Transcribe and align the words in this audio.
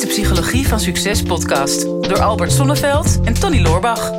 is 0.00 0.06
de 0.06 0.22
Psychologie 0.22 0.68
van 0.68 0.80
Succes 0.80 1.22
podcast 1.22 1.82
door 1.82 2.20
Albert 2.20 2.52
Sonneveld 2.52 3.20
en 3.24 3.34
Tony 3.34 3.60
Loorbach. 3.60 4.10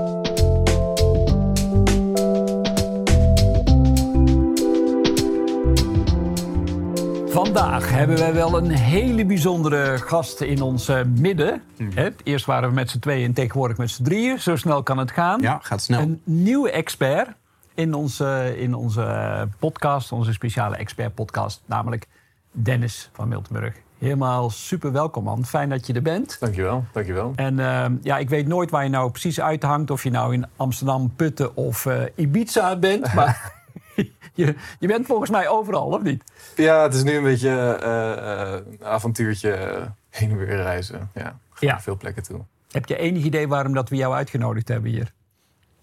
Vandaag 7.32 7.90
hebben 7.90 8.18
wij 8.18 8.34
wel 8.34 8.58
een 8.58 8.70
hele 8.70 9.26
bijzondere 9.26 9.98
gast 9.98 10.42
in 10.42 10.62
ons 10.62 10.88
eh, 10.88 11.04
midden. 11.04 11.62
Hè, 11.94 12.10
Eerst 12.24 12.46
waren 12.46 12.70
we 12.70 12.76
met 12.76 12.90
z'n 12.90 13.00
tweeën 13.00 13.26
en 13.26 13.34
tegenwoordig 13.34 13.78
met 13.78 13.90
z'n 13.90 14.04
drieën. 14.04 14.40
Zo 14.40 14.56
snel 14.56 14.84
kan 14.84 14.98
het 14.98 15.12
gaan. 15.12 15.42
Ja, 15.42 15.60
gaat 15.62 15.82
snel. 15.82 16.00
Een 16.00 16.22
nieuwe 16.24 16.72
expert 16.72 17.30
in 17.74 17.94
onze, 17.94 18.56
in 18.58 18.74
onze 18.74 19.48
podcast, 19.60 20.12
onze 20.12 20.34
speciale 20.34 20.76
expert-podcast, 20.76 21.62
namelijk 21.66 22.08
Dennis 22.52 23.10
van 23.14 23.28
Miltenburg. 23.28 23.76
Helemaal 24.06 24.50
super 24.50 24.92
welkom, 24.92 25.24
man. 25.24 25.46
Fijn 25.46 25.70
dat 25.70 25.88
je 25.88 25.94
er 25.94 26.02
bent. 26.02 26.38
Dankjewel, 26.40 26.86
dankjewel. 26.92 27.34
En 27.36 27.60
eh, 27.60 27.86
ja, 28.02 28.18
ik 28.18 28.30
weet 28.30 28.48
nooit 28.48 28.70
waar 28.70 28.84
je 28.84 28.90
nou 28.90 29.12
precies 29.12 29.42
uithangt. 29.42 29.92
Of 29.92 30.04
je 30.04 30.10
nou 30.10 30.34
in 30.34 30.46
Amsterdam, 30.56 31.14
Putten 31.16 31.56
of 31.56 31.86
eh, 31.86 32.02
Ibiza 32.16 32.76
bent. 32.76 33.14
Maar 33.16 33.54
je, 34.34 34.56
je 34.80 34.88
bent 34.88 35.06
volgens 35.06 35.30
mij 35.30 35.48
overal, 35.48 35.86
of 35.86 36.02
niet? 36.02 36.24
Ja, 36.56 36.82
het 36.84 36.94
is 36.94 37.04
nu 37.04 37.12
een 37.16 37.24
beetje 37.24 37.50
eh, 37.82 38.52
eh, 38.52 38.62
een 38.80 38.86
avontuurtje 38.86 39.52
eh, 39.52 39.82
heen 40.10 40.30
en 40.30 40.38
weer 40.38 40.48
reizen. 40.56 41.10
Ja, 41.14 41.24
ga 41.24 41.66
Ja. 41.66 41.72
naar 41.72 41.82
veel 41.82 41.98
plekken 41.98 42.24
toe. 42.24 42.40
Heb 42.72 42.86
je 42.86 42.98
enig 42.98 43.24
idee 43.24 43.48
waarom 43.48 43.74
dat 43.74 43.90
we 43.90 43.96
jou 43.96 44.14
uitgenodigd 44.14 44.68
hebben 44.68 44.92
hier? 44.92 45.14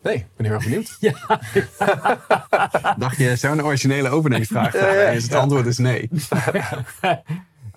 Nee, 0.03 0.14
ik 0.14 0.27
ben 0.37 0.47
heel 0.47 0.55
erg 0.55 0.64
benieuwd. 0.64 0.98
Dacht 2.98 3.16
je, 3.16 3.37
zo'n 3.37 3.62
originele 3.62 4.09
openingsvraag? 4.09 4.70
Dus 5.12 5.23
het 5.23 5.34
antwoord 5.34 5.66
is 5.66 5.78
nee. 5.78 6.11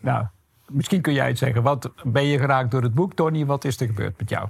Nou, 0.04 0.26
misschien 0.72 1.02
kun 1.02 1.14
jij 1.14 1.28
het 1.28 1.38
zeggen. 1.38 1.64
Wat 1.64 1.92
ben 2.04 2.26
je 2.26 2.38
geraakt 2.38 2.72
door 2.72 2.84
het 2.84 2.94
boek, 2.94 3.14
Tony? 3.14 3.46
Wat 3.46 3.66
is 3.66 3.80
er 3.80 3.88
gebeurd 3.88 4.18
met 4.20 4.30
jou? 4.30 4.48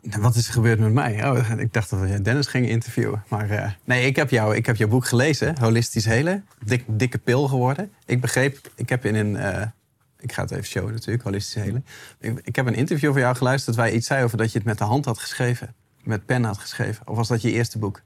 Wat 0.00 0.34
is 0.34 0.46
er 0.46 0.52
gebeurd 0.52 0.78
met 0.78 0.92
mij? 0.92 1.30
Oh, 1.30 1.50
ik 1.58 1.72
dacht 1.72 1.90
dat 1.90 2.00
we 2.00 2.22
Dennis 2.22 2.46
gingen 2.46 2.68
interviewen. 2.68 3.24
Maar 3.28 3.50
eh, 3.50 3.70
nee, 3.84 4.06
ik 4.06 4.16
heb, 4.16 4.30
jou, 4.30 4.56
ik 4.56 4.66
heb 4.66 4.76
jouw 4.76 4.88
boek 4.88 5.06
gelezen. 5.06 5.58
Holistisch 5.58 6.04
Helen. 6.04 6.46
Dik, 6.64 6.84
dikke 6.86 7.18
pil 7.18 7.48
geworden. 7.48 7.92
Ik 8.04 8.20
begreep, 8.20 8.70
ik 8.74 8.88
heb 8.88 9.04
in 9.04 9.14
een... 9.14 9.36
eh, 9.36 9.66
ik 10.18 10.32
ga 10.32 10.42
het 10.42 10.50
even 10.50 10.64
showen 10.64 10.92
natuurlijk, 10.92 11.24
Holistisch 11.24 11.62
Helen. 11.62 11.84
Ik, 12.42 12.56
heb 12.56 12.66
een 12.66 12.74
interview 12.74 13.12
van 13.12 13.20
jou 13.20 13.36
geluisterd... 13.36 13.76
waar 13.76 13.86
je 13.86 13.94
iets 13.94 14.06
zei 14.06 14.24
over 14.24 14.38
dat 14.38 14.52
je 14.52 14.58
het 14.58 14.66
met 14.66 14.78
de 14.78 14.84
hand 14.84 15.04
had 15.04 15.18
geschreven. 15.18 15.74
Met 16.02 16.26
pen 16.26 16.44
had 16.44 16.58
geschreven. 16.58 17.08
Of 17.08 17.16
was 17.16 17.28
dat 17.28 17.42
je 17.42 17.52
eerste 17.52 17.78
boek? 17.78 18.02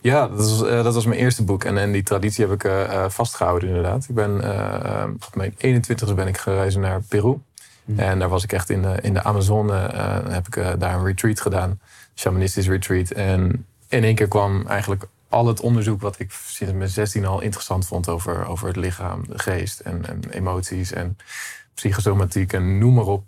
Ja, 0.00 0.28
dat 0.28 0.50
was, 0.50 0.62
eh, 0.62 0.82
dat 0.82 0.94
was 0.94 1.06
mijn 1.06 1.20
eerste 1.20 1.44
boek. 1.44 1.64
En, 1.64 1.78
en 1.78 1.92
die 1.92 2.02
traditie 2.02 2.44
heb 2.44 2.54
ik 2.54 2.64
eh, 2.64 2.82
eh, 2.82 3.10
vastgehouden 3.10 3.68
inderdaad. 3.68 4.06
Ik 4.08 4.14
ben 4.14 4.34
op 5.14 5.34
mijn 5.34 5.54
21ste 5.58 6.14
ben 6.14 6.26
ik 6.26 6.38
gereisd 6.38 6.78
naar 6.78 7.02
Peru. 7.02 7.38
En 7.96 8.18
daar 8.18 8.28
was 8.28 8.44
ik 8.44 8.52
echt 8.52 8.70
in 8.70 8.82
de, 8.82 8.98
in 9.02 9.14
de 9.14 9.22
Amazone. 9.22 9.74
heb 10.28 10.46
ik 10.46 10.80
daar 10.80 10.94
een 10.94 11.04
retreat 11.04 11.40
gedaan. 11.40 11.80
Shamanistisch 12.14 12.68
retreat. 12.68 13.10
En 13.10 13.66
in 13.88 14.04
één 14.04 14.14
keer 14.14 14.28
kwam 14.28 14.66
eigenlijk 14.66 15.06
al 15.28 15.46
het 15.46 15.60
onderzoek 15.60 16.00
wat 16.00 16.18
ik 16.18 16.32
sinds 16.46 16.72
mijn 16.72 16.88
16 16.88 17.26
al 17.26 17.40
interessant 17.40 17.86
vond 17.86 18.08
over, 18.08 18.46
over 18.46 18.66
het 18.66 18.76
lichaam, 18.76 19.24
de 19.28 19.38
geest 19.38 19.80
en, 19.80 20.06
en 20.08 20.20
emoties 20.30 20.92
en 20.92 21.16
psychosomatiek 21.74 22.52
en 22.52 22.78
noem 22.78 22.94
maar 22.94 23.06
op. 23.06 23.24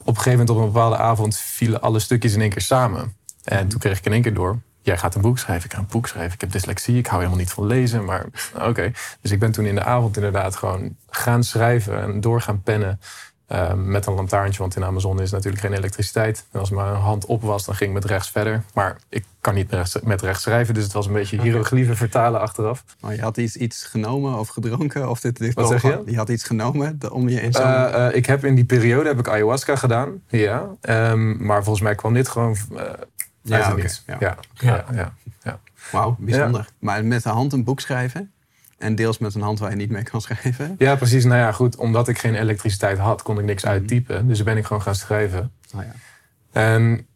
Op 0.00 0.06
een 0.06 0.16
gegeven 0.16 0.30
moment 0.30 0.50
op 0.50 0.56
een 0.56 0.72
bepaalde 0.72 0.96
avond 0.96 1.36
vielen 1.36 1.80
alle 1.80 1.98
stukjes 1.98 2.34
in 2.34 2.40
één 2.40 2.50
keer 2.50 2.62
samen. 2.62 3.16
En 3.44 3.68
toen 3.68 3.78
kreeg 3.78 3.98
ik 3.98 4.06
in 4.06 4.12
één 4.12 4.22
keer 4.22 4.34
door. 4.34 4.58
Jij 4.90 4.98
gaat 4.98 5.14
een 5.14 5.20
boek 5.20 5.38
schrijven, 5.38 5.64
ik 5.64 5.72
ga 5.72 5.78
een 5.78 5.86
boek 5.90 6.06
schrijven. 6.06 6.32
Ik 6.34 6.40
heb 6.40 6.52
dyslexie, 6.52 6.98
ik 6.98 7.06
hou 7.06 7.18
helemaal 7.18 7.40
niet 7.40 7.52
van 7.52 7.66
lezen. 7.66 8.04
Maar 8.04 8.26
oké. 8.68 8.92
Dus 9.20 9.30
ik 9.30 9.38
ben 9.38 9.52
toen 9.52 9.64
in 9.64 9.74
de 9.74 9.84
avond 9.84 10.16
inderdaad 10.16 10.56
gewoon 10.56 10.96
gaan 11.10 11.44
schrijven 11.44 12.02
en 12.02 12.20
door 12.20 12.40
gaan 12.40 12.62
pennen. 12.62 13.00
eh, 13.46 13.72
met 13.74 14.06
een 14.06 14.14
lantaarntje, 14.14 14.58
want 14.58 14.76
in 14.76 14.84
Amazon 14.84 15.20
is 15.20 15.30
natuurlijk 15.30 15.62
geen 15.62 15.72
elektriciteit. 15.72 16.44
En 16.52 16.60
als 16.60 16.70
mijn 16.70 16.94
hand 16.94 17.26
op 17.26 17.42
was, 17.42 17.64
dan 17.64 17.74
ging 17.74 17.90
ik 17.90 17.94
met 17.94 18.04
rechts 18.04 18.30
verder. 18.30 18.62
Maar 18.74 18.96
ik 19.08 19.24
kan 19.40 19.54
niet 19.54 19.70
met 19.70 19.78
rechts, 19.78 19.98
met 20.02 20.22
rechts 20.22 20.42
schrijven, 20.42 20.74
dus 20.74 20.82
het 20.82 20.92
was 20.92 21.06
een 21.06 21.12
beetje 21.12 21.40
hieroglyphen 21.40 21.96
vertalen 21.96 22.40
achteraf. 22.40 22.84
Maar 23.00 23.14
je 23.14 23.20
had 23.20 23.36
iets, 23.36 23.56
iets 23.56 23.84
genomen 23.84 24.38
of 24.38 24.48
gedronken? 24.48 25.08
Of 25.10 25.20
dit, 25.20 25.38
dit 25.38 25.54
Wat 25.54 25.68
zeg 25.68 25.82
je? 25.82 26.02
Je 26.06 26.16
had 26.16 26.28
iets 26.28 26.44
genomen 26.44 26.98
om 27.10 27.28
je 27.28 27.40
in 27.40 27.52
zo'n... 27.52 27.62
Eh, 27.62 28.06
eh, 28.06 28.14
ik 28.14 28.26
heb 28.26 28.44
in 28.44 28.54
die 28.54 28.64
periode 28.64 29.08
heb 29.08 29.18
ik 29.18 29.28
ayahuasca 29.28 29.76
gedaan, 29.76 30.22
ja. 30.28 30.66
Ehm, 30.80 31.44
maar 31.44 31.62
volgens 31.62 31.84
mij 31.84 31.94
kwam 31.94 32.14
dit 32.14 32.28
gewoon 32.28 32.56
Ja, 33.42 33.58
ja. 33.58 33.76
Ja. 34.06 34.16
Ja. 34.20 34.36
Ja, 34.92 35.14
ja, 35.42 35.60
Wauw, 35.92 36.16
bijzonder. 36.18 36.68
Maar 36.78 37.04
met 37.04 37.22
de 37.22 37.28
hand 37.28 37.52
een 37.52 37.64
boek 37.64 37.80
schrijven... 37.80 38.32
en 38.78 38.94
deels 38.94 39.18
met 39.18 39.34
een 39.34 39.40
hand 39.40 39.58
waar 39.58 39.70
je 39.70 39.76
niet 39.76 39.90
mee 39.90 40.02
kan 40.02 40.20
schrijven... 40.20 40.74
Ja, 40.78 40.96
precies. 40.96 41.24
Nou 41.24 41.38
ja, 41.38 41.52
goed. 41.52 41.76
Omdat 41.76 42.08
ik 42.08 42.18
geen 42.18 42.34
elektriciteit 42.34 42.98
had, 42.98 43.22
kon 43.22 43.38
ik 43.38 43.44
niks 43.44 43.66
uittypen. 43.66 44.28
Dus 44.28 44.42
ben 44.42 44.56
ik 44.56 44.66
gewoon 44.66 44.82
gaan 44.82 44.94
schrijven. 44.94 45.52
Nou 45.72 45.84
ja. 45.84 45.92
En 46.52 47.06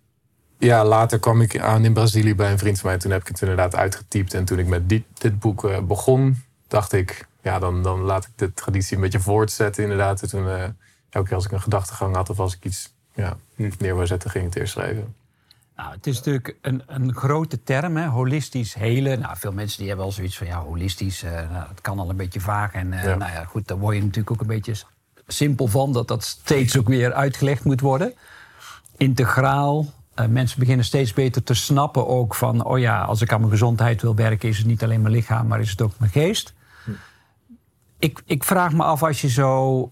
ja, 0.58 0.84
later 0.84 1.18
kwam 1.18 1.40
ik 1.40 1.58
aan 1.58 1.84
in 1.84 1.92
Brazilië 1.92 2.34
bij 2.34 2.50
een 2.52 2.58
vriend 2.58 2.80
van 2.80 2.90
mij. 2.90 2.98
Toen 2.98 3.10
heb 3.10 3.20
ik 3.20 3.28
het 3.28 3.40
inderdaad 3.40 3.76
uitgetypt. 3.76 4.34
En 4.34 4.44
toen 4.44 4.58
ik 4.58 4.66
met 4.66 4.88
dit, 4.88 5.02
dit 5.12 5.38
boek 5.38 5.64
eh, 5.64 5.80
begon, 5.80 6.42
dacht 6.68 6.92
ik... 6.92 7.26
Ja, 7.42 7.58
dan, 7.58 7.82
dan 7.82 8.00
laat 8.00 8.24
ik 8.24 8.30
de 8.36 8.54
traditie 8.54 8.96
een 8.96 9.02
beetje 9.02 9.20
voortzetten 9.20 9.82
inderdaad. 9.82 10.22
En 10.22 10.28
toen, 10.28 10.48
eh, 10.48 10.62
elke 11.10 11.26
keer 11.26 11.36
als 11.36 11.44
ik 11.44 11.52
een 11.52 11.60
gedachtegang 11.60 12.14
had 12.14 12.30
of 12.30 12.38
als 12.38 12.54
ik 12.54 12.64
iets 12.64 12.94
ja, 13.14 13.36
neer 13.56 13.96
wil 13.96 14.06
zetten, 14.06 14.30
ging 14.30 14.44
ik 14.44 14.50
het 14.52 14.60
eerst 14.60 14.72
schrijven. 14.72 15.14
Nou, 15.76 15.92
het 15.92 16.06
is 16.06 16.16
natuurlijk 16.16 16.56
een, 16.60 16.82
een 16.86 17.14
grote 17.14 17.62
term, 17.62 17.96
hè? 17.96 18.06
holistisch, 18.06 18.74
hele. 18.74 19.16
Nou, 19.16 19.36
veel 19.36 19.52
mensen 19.52 19.78
die 19.78 19.86
hebben 19.86 20.04
wel 20.06 20.14
zoiets 20.14 20.38
van, 20.38 20.46
ja, 20.46 20.60
holistisch, 20.60 21.22
eh, 21.22 21.32
nou, 21.32 21.66
dat 21.68 21.80
kan 21.80 21.98
al 21.98 22.10
een 22.10 22.16
beetje 22.16 22.40
vaag. 22.40 22.72
En 22.72 22.92
eh, 22.92 23.04
Ja. 23.04 23.14
nou 23.14 23.32
ja, 23.32 23.44
goed, 23.44 23.68
daar 23.68 23.78
word 23.78 23.94
je 23.96 24.00
natuurlijk 24.00 24.30
ook 24.30 24.40
een 24.40 24.46
beetje 24.46 24.74
simpel 25.26 25.66
van... 25.66 25.92
dat 25.92 26.08
dat 26.08 26.24
steeds 26.24 26.78
ook 26.78 26.86
weer 26.88 27.12
uitgelegd 27.12 27.64
moet 27.64 27.80
worden. 27.80 28.14
Integraal. 28.96 29.86
eh, 30.14 30.26
mensen 30.26 30.58
beginnen 30.58 30.84
steeds 30.84 31.12
beter 31.12 31.42
te 31.42 31.54
snappen 31.54 32.06
ook 32.06 32.34
van... 32.34 32.64
oh 32.64 32.78
ja, 32.78 33.02
als 33.02 33.20
ik 33.20 33.32
aan 33.32 33.38
mijn 33.40 33.52
gezondheid 33.52 34.02
wil 34.02 34.14
werken... 34.14 34.48
is 34.48 34.58
het 34.58 34.66
niet 34.66 34.82
alleen 34.82 35.02
mijn 35.02 35.14
lichaam, 35.14 35.46
maar 35.46 35.60
is 35.60 35.70
het 35.70 35.82
ook 35.82 35.98
mijn 35.98 36.10
geest. 36.12 36.54
Ik, 37.98 38.22
ik 38.26 38.44
vraag 38.44 38.72
me 38.72 38.82
af, 38.82 39.02
als 39.02 39.20
je 39.20 39.28
zo, 39.28 39.90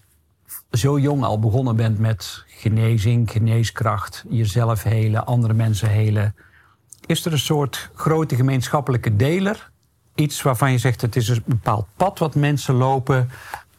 zo 0.71 0.99
jong 0.99 1.23
al 1.23 1.39
begonnen 1.39 1.75
bent 1.75 1.99
met 1.99 2.43
genezing, 2.47 3.31
geneeskracht, 3.31 4.23
jezelf 4.29 4.83
helen, 4.83 5.25
andere 5.25 5.53
mensen 5.53 5.89
helen. 5.89 6.35
Is 7.05 7.25
er 7.25 7.31
een 7.31 7.39
soort 7.39 7.89
grote 7.95 8.35
gemeenschappelijke 8.35 9.15
deler? 9.15 9.71
Iets 10.15 10.41
waarvan 10.41 10.71
je 10.71 10.77
zegt 10.77 11.01
het 11.01 11.15
is 11.15 11.27
een 11.27 11.43
bepaald 11.45 11.87
pad 11.95 12.19
wat 12.19 12.35
mensen 12.35 12.75
lopen 12.75 13.29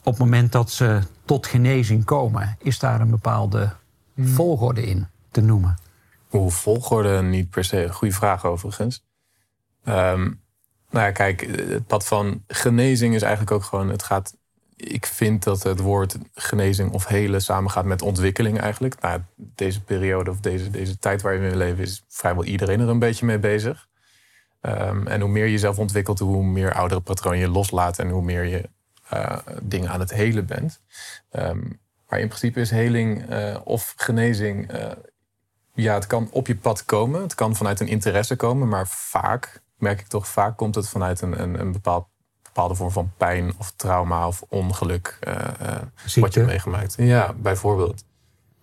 op 0.02 0.12
het 0.12 0.18
moment 0.18 0.52
dat 0.52 0.70
ze 0.70 1.00
tot 1.24 1.46
genezing 1.46 2.04
komen. 2.04 2.56
Is 2.58 2.78
daar 2.78 3.00
een 3.00 3.10
bepaalde 3.10 3.72
volgorde 4.16 4.86
in 4.86 5.06
te 5.30 5.40
noemen? 5.40 5.78
Hoe 6.28 6.50
volgorde 6.50 7.22
niet 7.22 7.50
per 7.50 7.64
se. 7.64 7.88
Goede 7.92 8.14
vraag 8.14 8.44
overigens. 8.44 9.04
Ehm, 9.84 10.22
nou 10.90 11.06
ja, 11.06 11.10
kijk, 11.10 11.40
het 11.68 11.86
pad 11.86 12.06
van 12.06 12.42
genezing 12.46 13.14
is 13.14 13.22
eigenlijk 13.22 13.52
ook 13.52 13.64
gewoon... 13.64 13.88
Het 13.88 14.02
gaat, 14.02 14.36
ik 14.76 15.06
vind 15.06 15.42
dat 15.42 15.62
het 15.62 15.80
woord 15.80 16.16
genezing 16.34 16.92
of 16.92 17.06
helen 17.06 17.42
samengaat 17.42 17.84
met 17.84 18.02
ontwikkeling 18.02 18.60
eigenlijk. 18.60 19.00
Nou, 19.00 19.20
deze 19.36 19.82
periode 19.82 20.30
of 20.30 20.40
deze, 20.40 20.70
deze 20.70 20.98
tijd 20.98 21.22
waarin 21.22 21.50
we 21.50 21.56
leven 21.56 21.82
is 21.82 22.04
vrijwel 22.08 22.44
iedereen 22.44 22.80
er 22.80 22.88
een 22.88 22.98
beetje 22.98 23.26
mee 23.26 23.38
bezig. 23.38 23.88
Ehm, 24.60 25.06
en 25.06 25.20
hoe 25.20 25.30
meer 25.30 25.44
je 25.44 25.50
jezelf 25.50 25.78
ontwikkelt, 25.78 26.18
hoe 26.18 26.44
meer 26.44 26.74
oudere 26.74 27.00
patronen 27.00 27.38
je 27.38 27.48
loslaat... 27.48 27.98
en 27.98 28.08
hoe 28.08 28.22
meer 28.22 28.44
je 28.44 28.68
eh, 29.08 29.38
dingen 29.62 29.90
aan 29.90 30.00
het 30.00 30.10
helen 30.10 30.46
bent. 30.46 30.80
Ehm, 31.30 31.60
maar 32.08 32.20
in 32.20 32.28
principe 32.28 32.60
is 32.60 32.70
heling 32.70 33.28
eh, 33.28 33.56
of 33.64 33.94
genezing... 33.96 34.70
eh, 34.70 34.90
ja, 35.74 35.94
het 35.94 36.06
kan 36.06 36.28
op 36.30 36.46
je 36.46 36.56
pad 36.56 36.84
komen. 36.84 37.22
Het 37.22 37.34
kan 37.34 37.56
vanuit 37.56 37.80
een 37.80 37.88
interesse 37.88 38.36
komen. 38.36 38.68
Maar 38.68 38.86
vaak, 38.88 39.62
merk 39.76 40.00
ik 40.00 40.06
toch, 40.06 40.28
vaak 40.28 40.56
komt 40.56 40.74
het 40.74 40.88
vanuit 40.88 41.20
een, 41.20 41.40
een, 41.42 41.60
een 41.60 41.72
bepaald, 41.72 42.06
bepaalde 42.54 42.74
vorm 42.74 42.90
van 42.90 43.12
pijn 43.16 43.52
of 43.58 43.72
trauma 43.76 44.26
of 44.26 44.42
ongeluk. 44.48 45.16
eh, 45.20 45.34
eh, 45.60 45.82
wat 46.14 46.34
je 46.34 46.40
hebt 46.40 46.52
meegemaakt. 46.52 46.94
Ja, 46.96 47.32
bijvoorbeeld. 47.32 48.04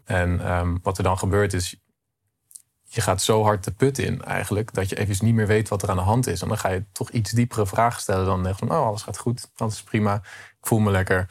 En 0.04 0.42
ehm, 0.42 0.78
wat 0.82 0.98
er 0.98 1.04
dan 1.04 1.18
gebeurt 1.18 1.54
is, 1.54 1.76
je 2.84 3.02
gaat 3.02 3.22
zo 3.22 3.44
hard 3.44 3.64
de 3.64 3.72
put 3.72 3.98
in 3.98 4.24
eigenlijk, 4.24 4.74
dat 4.74 4.90
je 4.90 4.96
even 4.96 5.26
niet 5.26 5.36
meer 5.36 5.48
weet 5.48 5.70
wat 5.70 5.84
er 5.84 5.90
aan 5.90 5.96
de 5.96 6.02
hand 6.02 6.28
is. 6.28 6.42
En 6.42 6.48
dan 6.48 6.58
ga 6.58 6.70
je 6.70 6.84
toch 6.92 7.10
iets 7.10 7.32
diepere 7.32 7.68
vragen 7.68 8.02
stellen 8.02 8.26
dan 8.26 8.48
echt 8.48 8.60
van, 8.60 8.72
oh, 8.72 8.86
alles 8.86 9.02
gaat 9.02 9.18
goed, 9.18 9.52
alles 9.56 9.74
is 9.74 9.84
prima, 9.84 10.16
ik 10.60 10.68
voel 10.68 10.80
me 10.80 10.92
lekker. 10.92 11.28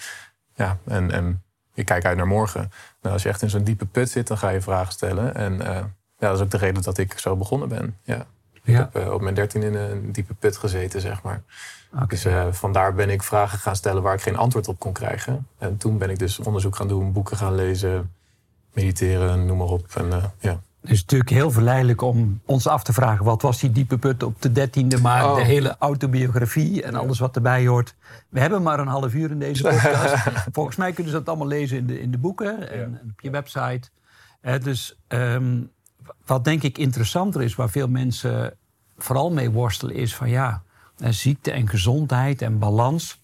Ja, 0.55 0.79
en, 0.85 1.11
en 1.11 1.43
ik 1.75 1.85
kijk 1.85 2.05
uit 2.05 2.17
naar 2.17 2.27
morgen. 2.27 2.71
Nou, 3.01 3.15
als 3.15 3.23
je 3.23 3.29
echt 3.29 3.43
in 3.43 3.51
zo'n 3.51 3.65
diepe 3.65 3.87
put 3.87 4.11
zit, 4.11 4.27
dan 4.27 4.39
ga 4.39 4.49
je 4.49 4.61
vragen 4.61 4.93
stellen. 4.93 5.35
En 5.35 5.61
eh, 5.61 5.85
ja, 6.19 6.29
dat 6.29 6.37
is 6.37 6.43
ook 6.43 6.51
de 6.51 6.57
reden 6.57 6.83
dat 6.83 6.99
ik 6.99 7.19
zo 7.19 7.37
begonnen 7.37 7.69
ben. 7.69 7.99
Ja. 8.03 8.27
Ik 8.71 8.77
heb 8.77 8.97
eh, 8.97 9.13
op 9.13 9.21
mijn 9.21 9.35
dertien 9.35 9.63
in 9.63 9.75
een 9.75 10.13
diepe 10.13 10.35
put 10.35 10.57
gezeten, 10.57 11.01
zeg 11.01 11.23
maar. 11.23 11.43
Dus 12.07 12.25
eh, 12.25 12.47
vandaar 12.51 12.95
ben 12.95 13.11
ik 13.11 13.23
vragen 13.23 13.59
gaan 13.59 13.77
stellen 13.77 14.03
waar 14.03 14.15
ik 14.15 14.21
geen 14.21 14.37
antwoord 14.37 14.69
op 14.69 14.79
kon 14.79 14.93
krijgen. 14.93 15.47
En 15.59 15.77
toen 15.77 15.99
ben 15.99 16.11
ik 16.11 16.19
dus 16.19 16.39
onderzoek 16.39 16.77
gaan 16.77 16.89
doen, 16.89 17.13
boeken 17.13 17.37
gaan 17.37 17.55
lezen, 17.55 18.13
mediteren, 18.73 19.47
noem 19.47 19.57
maar 19.59 19.67
op. 19.67 19.87
En 19.95 20.13
eh, 20.13 20.25
ja, 20.39 20.61
Het 20.81 20.91
is 20.91 21.01
natuurlijk 21.01 21.31
heel 21.31 21.51
verleidelijk 21.51 22.03
om 22.03 22.41
ons 22.45 22.67
af 22.67 22.83
te 22.83 22.93
vragen... 22.93 23.25
wat 23.25 23.43
was 23.43 23.61
die 23.61 23.73
diepe 23.73 23.99
put 23.99 24.23
op 24.23 24.43
de 24.43 24.53
dertiende 24.53 25.01
maar 25.01 25.31
Oh. 25.31 25.37
de 25.37 25.43
hele 25.45 25.77
autobiografie 25.79 26.83
en 26.83 26.95
alles 26.95 27.19
wat 27.19 27.37
erbij 27.37 27.67
hoort. 27.67 27.95
We 28.29 28.41
hebben 28.41 28.63
maar 28.63 28.81
een 28.81 28.87
half 28.87 29.15
uur 29.15 29.31
in 29.31 29.39
deze 29.39 29.63
podcast. 29.69 30.15
Volgens 30.53 30.77
mij 30.77 30.93
kunnen 30.93 31.13
ze 31.13 31.19
dat 31.19 31.29
allemaal 31.29 31.47
lezen 31.47 31.77
in 31.77 31.87
de, 31.87 32.01
in 32.01 32.11
de 32.11 32.19
boeken 32.19 32.71
en, 32.71 32.81
en 32.81 33.11
op 33.11 33.21
je 33.21 33.31
website. 33.31 33.89
Dus 34.63 34.99
ehm, 35.09 35.63
wat 36.27 36.45
denk 36.45 36.63
ik 36.63 36.79
interessanter 36.79 37.43
is, 37.43 37.55
waar 37.55 37.71
veel 37.71 37.89
mensen 37.89 38.55
vooral 39.02 39.31
mee 39.31 39.50
worstelen... 39.50 39.94
is 39.94 40.17
van 40.17 40.29
ja, 40.29 40.62
eh, 40.99 41.11
ziekte 41.11 41.50
en 41.50 41.69
gezondheid 41.69 42.43
en 42.43 42.58
balans. 42.58 43.23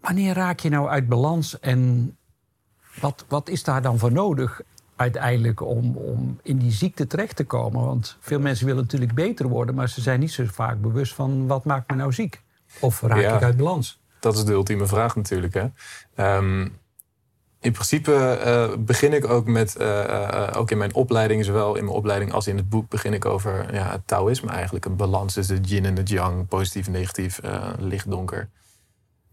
Wanneer 0.00 0.34
raak 0.34 0.60
je 0.60 0.68
nou 0.68 0.88
uit 0.88 1.08
balans 1.08 1.60
en 1.60 2.10
wat, 3.00 3.24
wat 3.28 3.48
is 3.48 3.62
daar 3.64 3.82
dan 3.82 3.98
voor 3.98 4.12
nodig 4.12 4.60
uiteindelijk 4.96 5.60
om, 5.60 5.96
om 5.96 6.38
in 6.42 6.58
die 6.58 6.72
ziekte 6.72 7.06
terecht 7.06 7.36
te 7.36 7.44
komen? 7.44 7.84
Want 7.84 8.16
veel 8.20 8.40
mensen 8.40 8.66
willen 8.66 8.82
natuurlijk 8.82 9.14
beter 9.14 9.48
worden, 9.48 9.74
maar 9.74 9.88
ze 9.88 10.00
zijn 10.00 10.20
niet 10.20 10.32
zo 10.32 10.44
vaak 10.46 10.80
bewust 10.80 11.14
van 11.14 11.46
wat 11.46 11.64
maakt 11.64 11.90
me 11.90 11.96
nou 11.96 12.12
ziek? 12.12 12.42
Of 12.80 13.00
raak 13.00 13.20
Ja. 13.20 13.36
ik 13.36 13.42
uit 13.42 13.56
balans? 13.56 14.00
Dat 14.20 14.36
is 14.36 14.44
de 14.44 14.52
ultieme 14.52 14.86
vraag 14.86 15.16
natuurlijk. 15.16 15.54
Hè? 15.54 15.66
Ehm, 16.14 16.68
in 17.66 17.72
principe 17.72 18.14
eh, 18.14 18.76
begin 18.78 19.12
ik 19.12 19.28
ook 19.28 19.46
met, 19.46 19.76
eh, 19.76 20.02
eh, 20.02 20.56
ook 20.56 20.70
in 20.70 20.78
mijn 20.78 20.94
opleiding, 20.94 21.44
zowel 21.44 21.74
in 21.74 21.84
mijn 21.84 21.96
opleiding 21.96 22.32
als 22.32 22.46
in 22.46 22.56
het 22.56 22.68
boek, 22.68 22.88
begin 22.88 23.12
ik 23.14 23.24
over 23.24 23.74
ja, 23.74 23.90
het 23.90 24.06
Taoïsme 24.06 24.50
eigenlijk. 24.50 24.84
Een 24.84 24.96
balans 24.96 25.34
tussen 25.34 25.62
de 25.62 25.68
yin 25.68 25.84
en 25.84 25.94
de 25.94 26.02
yang, 26.02 26.48
positief 26.48 26.86
en 26.86 26.92
negatief, 26.92 27.40
licht, 27.78 28.10
donker. 28.10 28.48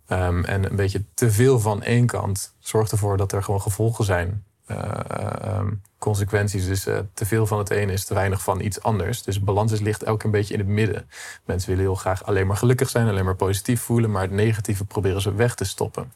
Ehm, 0.07 0.44
en 0.44 0.69
een 0.69 0.75
beetje 0.75 1.03
te 1.13 1.31
veel 1.31 1.59
van 1.59 1.83
één 1.83 2.06
kant 2.06 2.53
zorgt 2.59 2.91
ervoor 2.91 3.18
dat 3.18 3.31
er 3.31 3.44
gewoon 3.44 3.62
gevolgen 3.62 4.06
zijn. 4.06 4.44
Eh, 4.65 4.77
eh, 5.07 5.47
ehm, 5.47 5.71
consequenties. 5.97 6.65
Dus 6.65 6.83
te 7.13 7.25
veel 7.25 7.47
van 7.47 7.57
het 7.57 7.71
een 7.71 7.89
is 7.89 8.06
te 8.06 8.13
weinig 8.13 8.44
van 8.44 8.62
iets 8.62 8.81
anders. 8.81 9.24
Dus 9.24 9.39
balans 9.39 9.71
is 9.71 9.80
ligt 9.80 10.03
elk 10.03 10.24
een 10.24 10.31
beetje 10.31 10.53
in 10.53 10.59
het 10.59 10.69
midden. 10.69 11.09
Mensen 11.45 11.69
willen 11.69 11.83
heel 11.83 11.95
graag 11.95 12.25
alleen 12.25 12.47
maar 12.47 12.57
gelukkig 12.57 12.89
zijn, 12.89 13.07
alleen 13.07 13.25
maar 13.25 13.35
positief 13.35 13.81
voelen, 13.81 14.12
maar 14.12 14.21
het 14.21 14.31
negatieve 14.31 14.85
proberen 14.85 15.21
ze 15.21 15.35
weg 15.35 15.56
te 15.56 15.65
stoppen. 15.65 16.12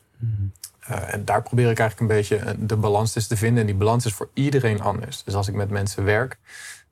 Eh, 0.88 1.14
en 1.14 1.26
daar 1.26 1.42
probeer 1.42 1.70
ik 1.70 1.80
eigenlijk 1.80 2.12
een 2.12 2.18
beetje 2.18 2.36
eh, 2.36 2.54
de 2.58 2.76
balans 2.76 3.12
tussen 3.12 3.36
te 3.36 3.38
vinden. 3.38 3.60
En 3.60 3.66
die 3.66 3.76
balans 3.76 4.06
is 4.06 4.14
voor 4.14 4.30
iedereen 4.34 4.82
anders. 4.82 5.24
Dus 5.24 5.34
als 5.34 5.48
ik 5.48 5.54
met 5.54 5.70
mensen 5.70 6.04
werk, 6.04 6.38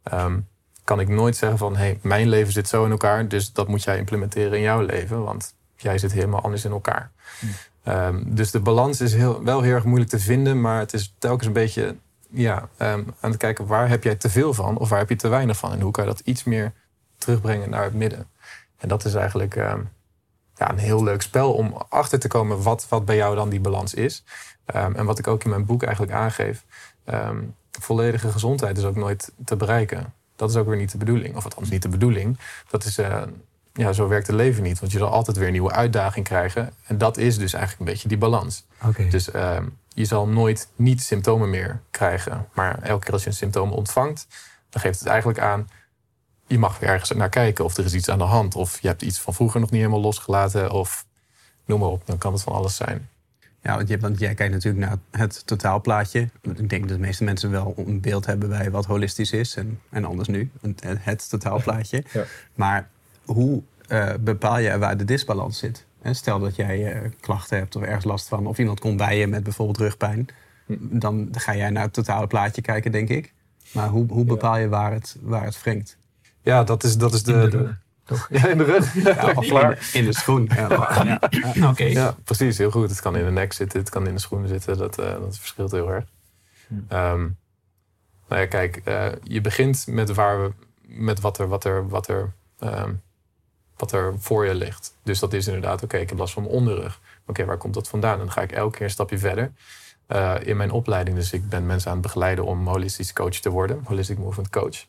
ehm, 0.03 0.39
kan 0.83 0.99
ik 0.99 1.07
nooit 1.07 1.35
zeggen 1.35 1.57
van... 1.57 1.75
hey, 1.75 1.99
mijn 2.01 2.29
leven 2.29 2.53
zit 2.53 2.67
zo 2.67 2.85
in 2.85 2.91
elkaar, 2.91 3.27
dus 3.27 3.53
dat 3.53 3.67
moet 3.67 3.83
jij 3.83 3.97
implementeren 3.97 4.57
in 4.57 4.61
jouw 4.61 4.81
leven. 4.81 5.23
Want 5.23 5.53
jij 5.75 5.97
zit 5.97 6.11
helemaal 6.11 6.41
anders 6.41 6.65
in 6.65 6.71
elkaar. 6.71 7.11
Ehm, 7.83 8.23
dus 8.25 8.51
de 8.51 8.59
balans 8.59 9.01
is 9.01 9.13
heel, 9.13 9.43
wel 9.43 9.61
heel 9.61 9.73
erg 9.73 9.83
moeilijk 9.83 10.09
te 10.09 10.19
vinden... 10.19 10.61
maar 10.61 10.79
het 10.79 10.93
is 10.93 11.13
telkens 11.17 11.47
een 11.47 11.53
beetje 11.53 11.95
ja, 12.29 12.69
ehm, 12.77 13.03
aan 13.19 13.29
het 13.29 13.37
kijken... 13.37 13.65
waar 13.65 13.89
heb 13.89 14.03
jij 14.03 14.15
te 14.15 14.29
veel 14.29 14.53
van 14.53 14.77
of 14.77 14.89
waar 14.89 14.99
heb 14.99 15.09
je 15.09 15.15
te 15.15 15.27
weinig 15.27 15.57
van? 15.57 15.71
En 15.71 15.81
hoe 15.81 15.91
kan 15.91 16.03
je 16.03 16.09
dat 16.09 16.19
iets 16.19 16.43
meer 16.43 16.73
terugbrengen 17.17 17.69
naar 17.69 17.83
het 17.83 17.93
midden? 17.93 18.27
En 18.77 18.87
dat 18.87 19.05
is 19.05 19.13
eigenlijk... 19.13 19.55
ja, 20.55 20.69
een 20.69 20.77
heel 20.77 21.03
leuk 21.03 21.21
spel 21.21 21.53
om 21.53 21.77
achter 21.89 22.19
te 22.19 22.27
komen 22.27 22.61
wat, 22.61 22.85
wat 22.89 23.05
bij 23.05 23.15
jou 23.15 23.35
dan 23.35 23.49
die 23.49 23.59
balans 23.59 23.93
is. 23.93 24.23
Ehm, 24.65 24.93
en 24.95 25.05
wat 25.05 25.19
ik 25.19 25.27
ook 25.27 25.43
in 25.43 25.49
mijn 25.49 25.65
boek 25.65 25.83
eigenlijk 25.83 26.13
aangeef. 26.13 26.63
ehm, 27.05 27.43
volledige 27.79 28.31
gezondheid 28.31 28.77
is 28.77 28.83
ook 28.83 28.95
nooit 28.95 29.31
te 29.45 29.55
bereiken. 29.55 30.13
Dat 30.35 30.49
is 30.49 30.55
ook 30.55 30.67
weer 30.67 30.77
niet 30.77 30.91
de 30.91 30.97
bedoeling. 30.97 31.35
Of 31.35 31.43
althans 31.43 31.69
niet 31.69 31.81
de 31.81 31.89
bedoeling. 31.89 32.39
Dat 32.69 32.83
is, 32.83 32.97
eh, 32.97 33.21
ja, 33.73 33.93
zo 33.93 34.07
werkt 34.07 34.27
het 34.27 34.35
leven 34.35 34.63
niet. 34.63 34.79
Want 34.79 34.91
je 34.91 34.97
zal 34.97 35.09
altijd 35.09 35.37
weer 35.37 35.45
een 35.45 35.51
nieuwe 35.51 35.71
uitdaging 35.71 36.25
krijgen. 36.25 36.73
En 36.85 36.97
dat 36.97 37.17
is 37.17 37.37
dus 37.37 37.53
eigenlijk 37.53 37.79
een 37.79 37.93
beetje 37.93 38.07
die 38.07 38.17
balans. 38.17 38.65
Dus 39.11 39.31
ehm, 39.31 39.65
je 39.89 40.05
zal 40.05 40.27
nooit 40.27 40.67
niet 40.75 41.01
symptomen 41.03 41.49
meer 41.49 41.81
krijgen. 41.91 42.47
Maar 42.53 42.81
elke 42.81 43.03
keer 43.03 43.13
als 43.13 43.23
je 43.23 43.29
een 43.29 43.35
symptoom 43.35 43.71
ontvangt, 43.71 44.27
dan 44.69 44.81
geeft 44.81 44.99
het 44.99 45.07
eigenlijk 45.07 45.39
aan. 45.39 45.69
Je 46.47 46.59
mag 46.59 46.79
weer 46.79 46.89
ergens 46.89 47.11
naar 47.11 47.29
kijken 47.29 47.65
of 47.65 47.77
er 47.77 47.85
is 47.85 47.93
iets 47.93 48.09
aan 48.09 48.17
de 48.17 48.23
hand. 48.23 48.55
Of 48.55 48.81
je 48.81 48.87
hebt 48.87 49.01
iets 49.01 49.19
van 49.19 49.33
vroeger 49.33 49.59
nog 49.59 49.71
niet 49.71 49.79
helemaal 49.79 50.01
losgelaten. 50.01 50.71
Of 50.71 51.05
noem 51.65 51.79
maar 51.79 51.89
op, 51.89 52.01
dan 52.05 52.17
kan 52.17 52.33
het 52.33 52.41
van 52.41 52.53
alles 52.53 52.75
zijn. 52.75 53.09
Ja, 53.61 53.75
want, 53.75 53.87
je, 53.87 53.99
want 53.99 54.19
jij 54.19 54.33
kijkt 54.33 54.53
natuurlijk 54.53 54.85
naar 54.85 54.97
het 55.21 55.45
totaalplaatje. 55.45 56.29
Ik 56.41 56.69
denk 56.69 56.81
dat 56.87 56.97
de 56.97 57.03
meeste 57.03 57.23
mensen 57.23 57.51
wel 57.51 57.73
een 57.77 58.01
beeld 58.01 58.25
hebben 58.25 58.49
bij 58.49 58.71
wat 58.71 58.85
holistisch 58.85 59.31
is. 59.31 59.55
En, 59.55 59.79
en 59.89 60.05
anders 60.05 60.27
nu, 60.27 60.51
het, 60.61 60.81
het 60.99 61.29
totaalplaatje. 61.29 62.03
Ja. 62.13 62.23
Maar 62.53 62.89
hoe 63.25 63.63
eh, 63.87 64.13
bepaal 64.19 64.59
je 64.59 64.77
waar 64.77 64.97
de 64.97 65.05
disbalans 65.05 65.57
zit? 65.57 65.85
Hè, 66.01 66.13
Stel 66.13 66.39
dat 66.39 66.55
jij 66.55 66.93
eh, 66.93 67.09
klachten 67.19 67.57
hebt 67.57 67.75
of 67.75 67.81
ergens 67.81 68.05
last 68.05 68.27
van. 68.27 68.47
Of 68.47 68.57
iemand 68.57 68.79
komt 68.79 68.97
bij 68.97 69.17
je 69.17 69.27
met 69.27 69.43
bijvoorbeeld 69.43 69.77
rugpijn. 69.77 70.27
Dan 70.77 71.29
ga 71.31 71.55
jij 71.55 71.69
naar 71.69 71.83
het 71.83 71.93
totale 71.93 72.27
plaatje 72.27 72.61
kijken, 72.61 72.91
denk 72.91 73.09
ik. 73.09 73.33
Maar 73.71 73.89
hoe, 73.89 74.05
hoe 74.07 74.25
bepaal 74.25 74.57
je 74.57 74.67
waar 74.67 74.91
het, 74.91 75.17
waar 75.21 75.43
het 75.43 75.61
wringt? 75.61 75.97
Ja, 76.45 76.63
dat 76.63 76.83
is, 76.83 76.97
dat 76.97 77.13
is 77.13 77.23
de. 77.23 77.33
In 77.33 77.49
de 77.49 77.75
toch? 78.03 78.27
Ja, 78.41 78.47
in 78.47 78.57
de 78.57 78.63
rug. 78.63 79.03
Ja, 79.03 79.31
of 79.35 79.43
in 79.43 79.49
klaar. 79.49 79.69
de, 79.69 79.97
in 79.97 80.05
de 80.05 80.13
schoen. 80.13 80.49
Ja. 80.55 80.67
Ja. 81.03 81.19
Oké. 81.69 81.83
Ja, 81.83 82.15
precies. 82.23 82.57
Heel 82.57 82.71
goed. 82.71 82.89
Het 82.89 83.01
kan 83.01 83.15
in 83.15 83.25
de 83.25 83.31
nek 83.31 83.53
zitten, 83.53 83.79
het 83.79 83.89
kan 83.89 84.07
in 84.07 84.13
de 84.13 84.19
schoenen 84.19 84.47
zitten. 84.47 84.77
Dat, 84.77 84.99
eh, 84.99 85.11
dat 85.19 85.37
verschilt 85.37 85.71
heel 85.71 85.89
erg. 85.91 86.05
Ehm, 86.87 87.21
nou 88.27 88.41
ja, 88.41 88.45
kijk, 88.45 88.81
eh, 88.83 89.07
je 89.23 89.41
begint 89.41 89.85
met, 89.87 90.13
waar 90.13 90.43
we, 90.43 90.51
met 90.81 91.19
wat, 91.19 91.37
er, 91.37 91.47
wat, 91.47 91.63
er, 91.63 91.87
wat, 91.87 92.07
er, 92.07 92.31
ehm, 92.59 92.93
wat 93.77 93.91
er 93.91 94.13
voor 94.17 94.45
je 94.45 94.55
ligt. 94.55 94.93
Dus 95.03 95.19
dat 95.19 95.33
is 95.33 95.47
inderdaad, 95.47 95.83
oké, 95.83 95.97
ik 95.97 96.09
heb 96.09 96.17
last 96.17 96.33
van 96.33 96.43
mijn 96.43 96.55
onderrug. 96.55 96.99
Oké, 97.25 97.45
waar 97.45 97.57
komt 97.57 97.73
dat 97.73 97.87
vandaan? 97.87 98.13
En 98.13 98.19
dan 98.19 98.31
ga 98.31 98.41
ik 98.41 98.51
elke 98.51 98.77
keer 98.77 98.85
een 98.85 98.91
stapje 98.91 99.17
verder. 99.17 99.51
Eh, 100.07 100.35
in 100.41 100.57
mijn 100.57 100.71
opleiding, 100.71 101.17
dus 101.17 101.31
ik 101.33 101.49
ben 101.49 101.65
mensen 101.65 101.89
aan 101.89 101.97
het 101.97 102.05
begeleiden 102.05 102.45
om 102.45 102.67
holistisch 102.67 103.13
coach 103.13 103.35
te 103.35 103.49
worden. 103.49 103.81
Holistic 103.83 104.17
Movement 104.17 104.49
Coach. 104.49 104.85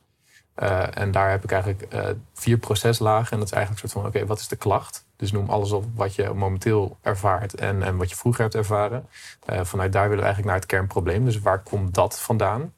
Eh, 0.56 0.97
en 0.97 1.11
daar 1.11 1.31
heb 1.31 1.44
ik 1.44 1.53
eigenlijk 1.53 1.82
eh, 1.82 2.08
vier 2.35 2.58
proceslagen. 2.58 3.32
En 3.32 3.38
dat 3.38 3.47
is 3.47 3.53
eigenlijk 3.53 3.82
een 3.82 3.91
soort 3.91 4.05
van, 4.05 4.14
oké, 4.14 4.26
wat 4.26 4.38
is 4.38 4.49
de 4.49 4.56
klacht? 4.56 5.05
Dus 5.17 5.32
noem 5.32 5.50
alles 5.50 5.73
op 5.73 5.85
wat 5.94 6.14
je 6.14 6.32
momenteel 6.32 6.97
ervaart 7.03 7.55
en, 7.55 7.82
en 7.82 7.97
wat 7.97 8.11
je 8.11 8.17
vroeger 8.17 8.43
hebt 8.43 8.55
ervaren. 8.55 9.08
Eh, 9.47 9.64
vanuit 9.64 9.93
daar 9.93 10.08
willen 10.08 10.19
we 10.19 10.25
eigenlijk 10.25 10.53
naar 10.53 10.62
het 10.62 10.70
kernprobleem. 10.70 11.25
Dus 11.25 11.41
waar 11.41 11.62
komt 11.62 11.94
dat 11.94 12.20
vandaan? 12.20 12.75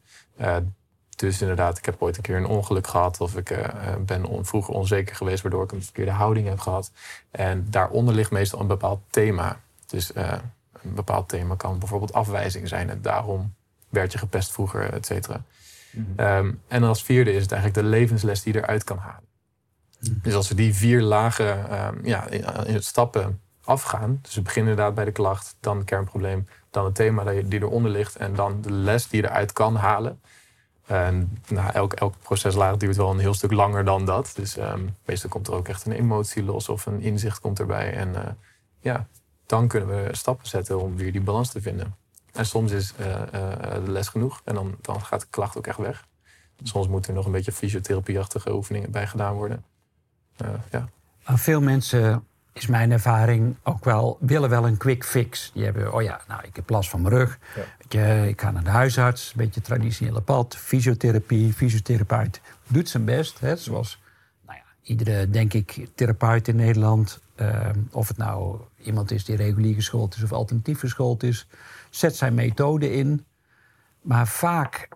Dus 1.17 1.41
inderdaad, 1.41 1.79
ik 1.79 1.85
heb 1.85 2.03
ooit 2.03 2.17
een 2.17 2.23
keer 2.23 2.37
een 2.37 2.47
ongeluk 2.47 2.87
gehad. 2.87 3.21
Of 3.21 3.37
ik 3.37 3.59
ben 4.07 4.47
vroeger 4.47 4.75
onzeker 4.75 5.17
geweest, 5.17 5.43
waardoor 5.43 5.65
ik 5.65 5.73
een 5.73 5.83
verkeerde 5.83 6.11
houding 6.11 6.49
heb 6.49 6.59
gehad. 6.59 6.91
En 7.31 7.67
daaronder 7.71 8.15
ligt 8.15 8.31
meestal 8.31 8.61
een 8.61 8.67
bepaald 8.67 9.01
thema. 9.11 9.61
Dus 9.87 10.15
een 10.15 10.95
bepaald 10.95 11.29
thema 11.29 11.55
kan 11.55 11.79
bijvoorbeeld 11.79 12.13
afwijzing 12.13 12.69
zijn. 12.69 12.91
En 12.91 13.03
daarom 13.03 13.55
werd 13.89 14.13
je 14.13 14.19
gepest 14.19 14.53
vroeger, 14.53 14.93
et 14.93 15.07
cetera. 15.07 15.43
Ehm, 16.17 16.53
en 16.69 16.83
als 16.83 17.03
vierde 17.03 17.33
is 17.33 17.43
het 17.43 17.53
eigenlijk 17.53 17.83
de 17.83 17.89
levensles 17.91 18.43
die 18.43 18.53
je 18.53 18.59
eruit 18.59 18.85
kan 18.85 18.99
halen. 18.99 19.27
Dus 20.23 20.35
als 20.35 20.49
we 20.49 20.55
die 20.55 20.75
vier 20.75 21.03
lagen 21.03 21.71
ehm, 21.71 22.07
ja, 22.07 22.27
in, 22.27 22.45
in 22.67 22.83
stappen 22.83 23.41
afgaan. 23.69 24.19
Dus 24.23 24.35
we 24.35 24.43
beginnen 24.43 24.71
inderdaad 24.71 24.95
bij 24.95 25.05
de 25.05 25.13
klacht, 25.13 25.57
dan 25.61 25.77
het 25.77 25.87
kernprobleem, 25.87 26.47
dan 26.71 26.85
het 26.85 26.95
thema 26.95 27.25
die 27.25 27.49
die 27.49 27.61
eronder 27.61 27.91
ligt 27.91 28.17
en 28.17 28.35
dan 28.35 28.61
de 28.61 28.73
les 28.73 29.09
die 29.09 29.23
je 29.23 29.29
eruit 29.29 29.53
kan 29.53 29.77
halen. 29.77 30.21
En 30.87 31.39
nou, 31.49 31.73
elk, 31.73 31.93
elk 31.93 32.15
proceslaag 32.23 32.77
duurt 32.77 32.97
wel 32.97 33.11
een 33.11 33.19
heel 33.19 33.35
stuk 33.35 33.53
langer 33.53 33.85
dan 33.85 34.05
dat. 34.05 34.33
Dus 34.35 34.57
ehm, 34.57 34.87
meestal 35.05 35.31
komt 35.31 35.47
er 35.47 35.55
ook 35.55 35.69
echt 35.69 35.87
een 35.87 35.93
emotie 35.93 36.43
los 36.43 36.69
of 36.69 36.87
een 36.87 37.01
inzicht 37.01 37.41
komt 37.41 37.59
erbij. 37.59 37.93
En 37.93 38.15
eh, 38.15 38.31
ja, 38.81 39.07
dan 39.47 39.69
kunnen 39.69 39.89
we 39.89 40.17
stappen 40.17 40.49
zetten 40.49 40.81
om 40.81 40.97
weer 40.97 41.13
die 41.13 41.21
balans 41.21 41.51
te 41.51 41.61
vinden. 41.61 41.95
En 42.39 42.47
soms 42.47 42.73
is 42.73 42.93
eh, 42.97 43.23
eh, 43.23 43.85
de 43.85 43.91
les 43.91 44.09
genoeg 44.09 44.41
en 44.45 44.55
dan, 44.55 44.77
dan 44.81 45.05
gaat 45.05 45.21
de 45.21 45.27
klacht 45.31 45.57
ook 45.57 45.67
echt 45.67 45.79
weg. 45.79 46.07
Soms 46.63 46.89
moeten 46.89 47.11
er 47.11 47.17
nog 47.17 47.27
een 47.27 47.33
beetje 47.33 47.53
fysiotherapieachtige 47.53 48.53
oefeningen 48.53 48.91
bij 48.91 49.07
gedaan 49.07 49.35
worden. 49.35 49.65
Eh, 50.37 50.49
ja. 50.71 50.89
Maar 51.27 51.39
veel 51.39 51.61
mensen, 51.61 52.25
is 52.53 52.67
mijn 52.67 52.91
ervaring, 52.91 53.57
ook 53.63 53.85
wel 53.85 54.17
willen 54.21 54.51
wel 54.51 54.67
een 54.67 54.77
quick 54.77 55.05
fix. 55.05 55.51
Die 55.55 55.65
hebben, 55.65 55.93
oh 55.93 56.03
ja, 56.03 56.21
nou, 56.29 56.43
ik 56.45 56.57
heb 56.57 56.71
last 56.71 56.91
van 56.91 57.03
mijn 57.03 57.15
rug. 57.15 57.39
Ja. 57.57 57.63
Je, 57.89 58.29
ik 58.29 58.41
ga 58.41 58.51
naar 58.51 58.65
de 58.65 58.71
huisarts, 58.71 59.29
een 59.31 59.45
beetje 59.45 59.61
traditionele 59.61 60.21
pad. 60.21 60.57
Fysiotherapie, 60.57 61.53
fysiotherapeut 61.53 62.41
doet 62.67 62.89
zijn 62.89 63.05
best. 63.05 63.41
Hè, 63.41 63.57
zoals 63.57 64.01
nou 64.47 64.59
ja, 64.59 64.65
iedere, 64.83 65.31
denk 65.31 65.53
ik, 65.53 65.87
therapeut 65.95 66.49
in 66.49 66.57
Nederland. 66.57 67.21
eh, 67.35 67.71
of 67.91 68.09
het 68.09 68.17
nou 68.17 68.61
iemand 68.83 69.11
is 69.11 69.25
die 69.25 69.37
regulier 69.37 69.75
geschoold 69.75 70.15
is 70.15 70.23
of 70.23 70.33
alternatief 70.33 70.81
geschoold 70.81 71.23
is. 71.23 71.47
Zet 71.91 72.17
zijn 72.17 72.35
methode 72.35 72.93
in. 72.93 73.25
Maar 74.01 74.29
vaak 74.29 74.89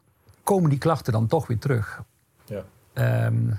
komen 0.43 0.71
die 0.71 0.79
klachten 0.79 1.13
dan 1.13 1.27
toch 1.27 1.47
weer 1.47 1.59
terug. 1.59 2.03
Ja. 2.45 2.65
Ehm, 2.93 3.51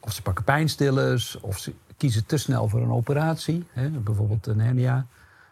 of 0.00 0.12
ze 0.12 0.22
pakken 0.22 0.44
pijnstillers, 0.44 1.40
of 1.40 1.58
ze 1.58 1.74
kiezen 1.96 2.26
te 2.26 2.36
snel 2.36 2.68
voor 2.68 2.80
een 2.80 2.92
operatie, 2.92 3.66
hè, 3.72 3.88
bijvoorbeeld 3.88 4.46
een 4.46 4.60
hernia. 4.60 5.06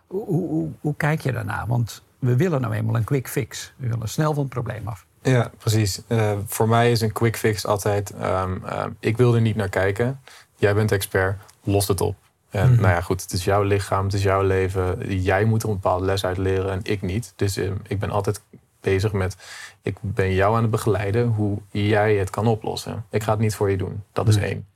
Hoe, 0.06 0.24
hoe, 0.24 0.48
hoe, 0.48 0.70
hoe 0.80 0.94
kijk 0.96 1.20
je 1.20 1.32
daarna? 1.32 1.66
Want 1.66 2.02
we 2.18 2.36
willen 2.36 2.60
nou 2.60 2.74
eenmaal 2.74 2.96
een 2.96 3.04
quick 3.04 3.28
fix. 3.28 3.72
We 3.76 3.88
willen 3.88 4.08
snel 4.08 4.34
van 4.34 4.42
het 4.42 4.52
probleem 4.52 4.88
af. 4.88 5.06
Ja, 5.22 5.50
precies. 5.58 6.02
Eh, 6.06 6.38
voor 6.46 6.68
mij 6.68 6.90
is 6.90 7.00
een 7.00 7.12
quick 7.12 7.36
fix 7.36 7.66
altijd... 7.66 8.10
ehm, 8.10 8.64
ehm, 8.64 8.90
ik 9.00 9.16
wil 9.16 9.34
er 9.34 9.40
niet 9.40 9.56
naar 9.56 9.68
kijken. 9.68 10.20
Jij 10.56 10.74
bent 10.74 10.92
expert, 10.92 11.40
los 11.62 11.88
het 11.88 12.00
op. 12.00 12.16
En 12.50 12.72
Mhm. 12.72 12.80
nou 12.80 12.94
ja, 12.94 13.00
goed, 13.00 13.22
het 13.22 13.32
is 13.32 13.44
jouw 13.44 13.62
lichaam, 13.62 14.04
het 14.04 14.14
is 14.14 14.22
jouw 14.22 14.42
leven. 14.42 15.20
Jij 15.22 15.44
moet 15.44 15.62
er 15.62 15.68
een 15.68 15.74
bepaalde 15.74 16.04
les 16.04 16.24
uit 16.24 16.38
leren 16.38 16.70
en 16.70 16.80
ik 16.82 17.02
niet. 17.02 17.32
Dus 17.36 17.56
ehm, 17.56 17.74
ik 17.86 17.98
ben 17.98 18.10
altijd 18.10 18.40
bezig 18.80 19.12
met, 19.12 19.36
ik 19.82 19.96
ben 20.00 20.34
jou 20.34 20.56
aan 20.56 20.62
het 20.62 20.70
begeleiden 20.70 21.26
hoe 21.26 21.58
jij 21.70 22.14
het 22.14 22.30
kan 22.30 22.46
oplossen. 22.46 23.04
Ik 23.10 23.22
ga 23.22 23.30
het 23.30 23.40
niet 23.40 23.54
voor 23.54 23.70
je 23.70 23.76
doen. 23.76 24.02
Dat 24.12 24.28
is 24.28 24.36
één. 24.36 24.66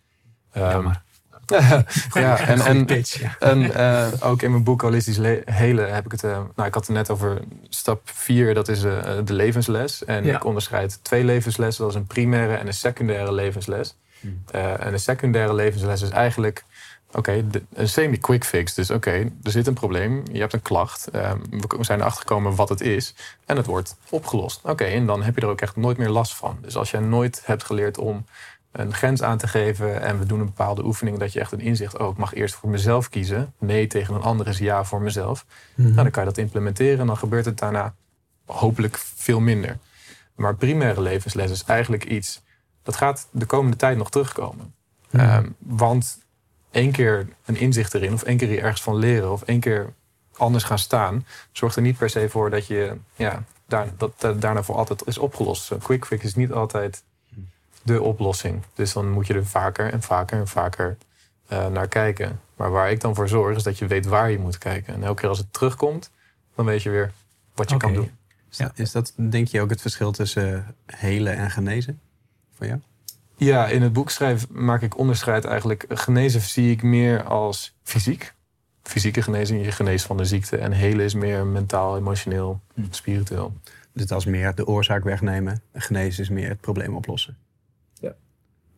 Ehm, 0.53 0.89
ja, 2.13 2.39
en, 2.39 2.61
en, 2.61 2.87
en 3.39 3.61
uh, 3.63 4.07
ook 4.21 4.43
in 4.43 4.51
mijn 4.51 4.65
boek 4.65 4.81
Holistisch 4.81 5.17
Le 5.17 5.43
Hele 5.45 5.83
heb 5.83 6.05
ik 6.05 6.13
het... 6.13 6.23
Uh, 6.23 6.31
nou, 6.31 6.69
ik 6.69 6.75
had 6.75 6.87
het 6.87 6.97
net 6.97 7.11
over 7.11 7.41
stap 7.69 8.01
4, 8.05 8.55
dat 8.55 8.69
is 8.69 8.85
uh, 8.85 9.03
de 9.25 9.33
levensles. 9.33 10.05
En 10.05 10.25
ik 10.25 10.45
onderscheid 10.45 10.99
twee 11.03 11.25
levenslessen. 11.25 11.85
Dat 11.85 11.93
is 11.93 11.99
een 12.01 12.07
primaire 12.07 12.55
en 12.55 12.67
een 12.67 12.75
secundaire 12.75 13.33
levensles. 13.33 13.97
Hmm. 14.21 14.43
en 14.53 14.93
een 14.93 15.01
secundaire 15.01 15.55
levensles 15.55 16.03
is 16.03 16.11
eigenlijk... 16.11 16.65
Oké, 17.13 17.45
een 17.73 17.89
semi-quick 17.89 18.45
fix. 18.45 18.75
Dus 18.75 18.91
oké, 18.91 19.31
er 19.43 19.51
zit 19.51 19.67
een 19.67 19.75
probleem. 19.75 20.23
Je 20.33 20.41
hebt 20.41 20.53
een 20.53 20.63
klacht. 20.63 21.09
Ehm, 21.09 21.39
we 21.51 21.85
zijn 21.85 22.01
erachter 22.01 22.21
gekomen 22.21 22.55
wat 22.55 22.69
het 22.69 22.81
is. 22.81 23.15
En 23.47 23.57
het 23.57 23.67
wordt 23.67 23.97
opgelost. 24.09 24.61
Oké, 24.63 24.85
en 24.85 25.07
dan 25.07 25.23
heb 25.23 25.35
je 25.35 25.41
er 25.41 25.49
ook 25.49 25.61
echt 25.61 25.77
nooit 25.77 25.97
meer 25.97 26.09
last 26.09 26.35
van. 26.35 26.59
Dus 26.61 26.77
als 26.77 26.91
jij 26.91 27.01
nooit 27.01 27.43
hebt 27.45 27.65
geleerd 27.65 27.99
om 27.99 28.25
een 28.73 28.95
grens 28.95 29.23
aan 29.23 29.39
te 29.39 29.49
geven 29.49 30.03
en 30.03 30.19
we 30.19 30.27
doen 30.27 30.41
een 30.41 30.47
bepaalde 30.47 30.85
oefening 30.85 31.19
dat 31.19 31.33
je 31.33 31.41
echt 31.41 31.53
een 31.53 31.61
inzicht 31.61 31.99
oh, 31.99 32.17
mag 32.17 32.35
eerst 32.35 32.55
voor 32.55 32.69
mezelf 32.69 33.09
kiezen. 33.09 33.53
Nee 33.59 33.87
tegen 33.87 34.15
een 34.15 34.23
ander 34.23 34.49
is 34.49 34.59
ja 34.59 34.85
voor 34.85 35.03
mezelf. 35.03 35.47
Mm 35.75 35.85
Nou, 35.85 35.97
dan 35.97 36.11
kan 36.11 36.23
je 36.23 36.29
dat 36.29 36.39
implementeren 36.39 37.01
en 37.01 37.07
dan 37.07 37.17
gebeurt 37.17 37.45
het 37.45 37.59
daarna 37.59 37.95
hopelijk 38.47 38.99
veel 38.99 39.41
minder. 39.41 39.79
Maar 40.35 40.55
primaire 40.55 41.01
levensles 41.01 41.51
is 41.51 41.65
eigenlijk 41.65 42.05
iets 42.05 42.43
dat 42.83 42.97
gaat 42.97 43.29
de 43.31 43.47
komende 43.47 43.77
tijd 43.77 43.97
nog 43.97 44.11
terugkomen. 44.11 44.75
Mhm. 45.11 45.25
Ehm, 45.25 45.49
want 45.59 46.19
één 46.73 46.93
keer 46.93 47.29
een 47.45 47.57
inzicht 47.57 47.95
erin 47.95 48.13
of 48.13 48.23
één 48.23 48.37
keer 48.37 48.63
ergens 48.63 48.83
van 48.83 48.97
leren 48.97 49.33
of 49.33 49.43
één 49.43 49.61
keer 49.61 49.93
anders 50.37 50.65
gaan 50.65 50.79
staan, 50.79 51.27
zorgt 51.53 51.77
er 51.77 51.83
niet 51.83 51.99
per 51.99 52.11
se 52.11 52.29
voor 52.29 52.51
dat 52.51 52.67
je 52.67 52.97
ja, 53.17 53.45
daar, 53.67 53.89
dat, 53.97 54.21
dat 54.21 54.41
daarna 54.41 54.63
voor 54.63 54.77
altijd 54.77 55.07
is 55.07 55.19
opgelost. 55.19 55.71
Een 55.71 55.79
quick 55.79 56.05
fix 56.05 56.25
is 56.25 56.35
niet 56.35 56.53
altijd 56.53 57.03
de 57.83 58.03
oplossing. 58.03 58.63
Dus 58.75 58.93
dan 58.93 59.11
moet 59.11 59.27
je 59.27 59.35
er 59.35 59.47
vaker 59.47 59.93
en 59.93 60.03
vaker 60.03 60.39
en 60.39 60.49
vaker 60.49 60.97
uh, 61.53 61.67
naar 61.67 61.89
kijken. 61.89 62.41
Maar 62.57 62.71
waar 62.71 62.91
ik 62.91 63.01
dan 63.01 63.15
voor 63.15 63.29
zorg 63.29 63.57
is 63.57 63.63
dat 63.63 63.79
je 63.79 63.87
weet 63.87 64.07
waar 64.07 64.31
je 64.31 64.39
moet 64.39 64.59
kijken. 64.59 64.95
En 64.95 65.03
elke 65.03 65.21
keer 65.21 65.29
als 65.29 65.39
het 65.39 65.53
terugkomt, 65.53 66.11
dan 66.55 66.65
weet 66.65 66.83
je 66.83 66.91
weer 66.91 67.13
wat 67.55 67.71
je 67.71 67.77
kan 67.77 67.93
doen. 67.93 68.11
Ja, 68.49 68.73
is 68.75 68.93
dat 68.93 69.13
denk 69.17 69.49
je 69.49 69.61
ook 69.61 69.71
het 69.71 69.81
verschil 69.81 70.13
tussen 70.13 70.53
uh, 70.53 70.97
helen 70.97 71.37
en 71.37 71.51
genezen 71.51 72.01
voor 72.57 72.67
jou? 72.67 72.81
Ja, 73.43 73.67
in 73.67 73.83
het 73.83 73.93
boek 73.93 74.11
schrijf 74.11 74.49
maak 74.49 74.83
ik 74.83 74.99
onderscheid 74.99 75.45
eigenlijk. 75.45 75.85
Genezen 75.89 76.41
zie 76.41 76.71
ik 76.71 76.83
meer 76.83 77.23
als 77.23 77.75
fysiek. 77.83 78.35
Fysieke 78.83 79.23
genezing, 79.23 79.65
je 79.65 79.73
geneest 79.73 80.07
van 80.07 80.17
de 80.17 80.25
ziekte. 80.25 80.57
En 80.57 80.73
helen 80.73 81.05
is 81.05 81.15
meer 81.15 81.47
mentaal, 81.47 81.97
emotioneel, 81.97 82.61
hm. 82.75 82.83
spiritueel. 82.91 83.53
Dus 83.93 84.07
dat 84.07 84.19
is 84.19 84.25
meer 84.25 84.55
de 84.55 84.67
oorzaak 84.67 85.05
wegnemen. 85.05 85.63
Genezen 85.73 86.23
is 86.23 86.29
meer 86.29 86.49
het 86.49 86.61
probleem 86.61 86.97
oplossen. 86.97 87.37
Ja. 88.01 88.15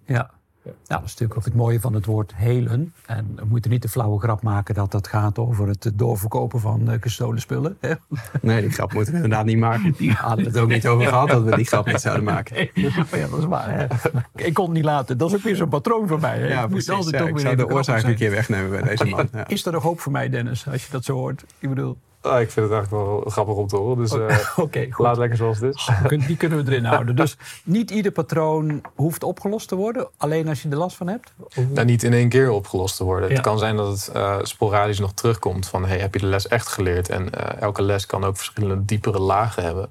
Ja. 0.05 0.31
Dat 0.65 1.03
is 1.05 1.11
natuurlijk 1.11 1.39
ook 1.39 1.45
het 1.45 1.55
mooie 1.55 1.81
van 1.81 1.95
het 1.95 2.07
woord 2.07 2.35
helen. 2.35 2.95
En 3.07 3.33
we 3.37 3.45
moeten 3.45 3.71
niet 3.71 3.83
de 3.83 3.89
flauwe 3.89 4.21
grap 4.21 4.43
maken 4.43 4.75
dat 4.75 4.91
dat 4.91 5.07
gaat 5.07 5.39
over 5.39 5.69
het 5.69 5.93
doorverkopen 5.95 6.61
van 6.61 6.91
uh, 6.91 6.97
gestolen 7.01 7.41
spullen. 7.41 7.77
Hè? 7.81 7.93
Nee, 8.41 8.61
die 8.61 8.71
grap 8.71 8.93
moeten 8.93 9.13
we 9.13 9.19
inderdaad 9.19 9.47
niet 9.47 9.59
maken. 9.59 9.95
Die 9.99 10.13
hadden 10.13 10.45
het 10.45 10.59
ook 10.59 10.69
niet 10.69 10.87
over 10.87 11.07
gehad 11.07 11.29
dat 11.29 11.43
we 11.43 11.57
die 11.57 11.65
grap 11.65 11.87
niet 11.87 12.01
zouden 12.01 12.25
maken. 12.25 12.57
ja, 13.11 13.27
dat 13.31 13.39
is 13.39 13.45
waar. 13.45 13.75
Hè? 13.75 13.87
Ik 14.35 14.55
kon 14.55 14.65
het 14.65 14.75
niet 14.75 14.85
laten. 14.85 15.19
Dat 15.19 15.29
is 15.29 15.37
ook 15.37 15.43
weer 15.43 15.57
zo'n 15.57 15.69
patroon 15.69 16.09
van 16.09 16.21
mij. 16.21 16.39
Hè? 16.39 16.47
Ja, 16.47 16.67
precies. 16.67 17.07
Ik, 17.07 17.19
ja, 17.19 17.27
ik 17.27 17.39
zou 17.39 17.57
de 17.57 17.69
oorzaak 17.69 18.03
een 18.03 18.15
keer 18.15 18.31
wegnemen 18.31 18.71
bij 18.71 18.83
deze 18.83 19.05
man. 19.05 19.29
Ja. 19.33 19.49
Is 19.49 19.67
er 19.67 19.73
nog 19.73 19.83
hoop 19.83 20.01
voor 20.01 20.13
mij, 20.13 20.29
Dennis, 20.29 20.69
als 20.69 20.85
je 20.85 20.91
dat 20.91 21.05
zo 21.05 21.15
hoort? 21.15 21.45
Ik 21.59 21.69
bedoel... 21.69 21.97
Ah, 22.25 22.41
ik 22.41 22.51
vind 22.51 22.71
het 22.71 22.75
eigenlijk 22.75 22.91
wel 22.91 23.23
grappig 23.27 23.55
om 23.55 23.67
te 23.67 23.77
horen. 23.77 23.97
Dus 23.97 24.13
uh, 24.13 24.99
laat 24.99 25.17
lekker 25.17 25.37
zoals 25.37 25.59
het 25.59 25.75
is. 25.75 25.91
Die 26.27 26.37
kunnen 26.37 26.65
we 26.65 26.71
erin 26.71 26.85
houden. 26.85 27.17
Dus 27.25 27.37
niet 27.65 27.91
ieder 27.91 28.13
patroon 28.13 28.83
hoeft 28.95 29.23
opgelost 29.23 29.69
te 29.69 29.75
worden. 29.75 30.09
Alleen 30.17 30.49
als 30.49 30.63
je 30.63 30.69
er 30.69 30.77
last 30.77 30.97
van 30.97 31.09
hebt? 31.09 31.33
Nou, 31.69 31.87
niet 31.87 32.03
in 32.03 32.13
één 32.13 32.29
keer 32.29 32.51
opgelost 32.51 32.97
te 32.97 33.05
worden. 33.05 33.31
Het 33.31 33.41
kan 33.41 33.59
zijn 33.59 33.77
dat 33.77 33.89
het 33.89 34.17
uh, 34.17 34.39
sporadisch 34.43 34.99
nog 34.99 35.13
terugkomt. 35.13 35.67
Van 35.67 35.87
hey, 35.87 35.99
heb 35.99 36.15
je 36.15 36.21
de 36.21 36.27
les 36.27 36.49
echt 36.49 36.69
geleerd? 36.69 37.09
En 37.09 37.23
uh, 37.23 37.63
elke 37.63 37.83
les 37.83 38.07
kan 38.07 38.25
ook 38.25 38.37
verschillende 38.37 38.85
diepere 38.85 39.19
lagen 39.19 39.63
hebben. 39.63 39.91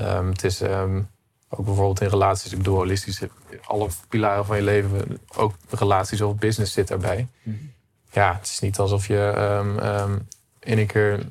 Um, 0.00 0.28
het 0.28 0.44
is 0.44 0.60
um, 0.60 1.08
ook 1.48 1.64
bijvoorbeeld 1.64 2.00
in 2.00 2.08
relaties. 2.08 2.52
Ik 2.52 2.58
bedoel, 2.58 2.76
holistisch. 2.76 3.22
Alle 3.64 3.88
pilaren 4.08 4.44
van 4.44 4.56
je 4.56 4.62
leven. 4.62 5.20
Ook 5.36 5.54
relaties 5.70 6.20
of 6.20 6.36
business 6.36 6.72
zit 6.72 6.88
daarbij. 6.88 7.28
Mhm. 7.42 7.56
Ja, 8.12 8.34
het 8.34 8.46
is 8.46 8.60
niet 8.60 8.78
alsof 8.78 9.06
je 9.06 9.34
um, 9.60 10.26
in 10.60 10.78
een 10.78 10.86
keer 10.86 11.26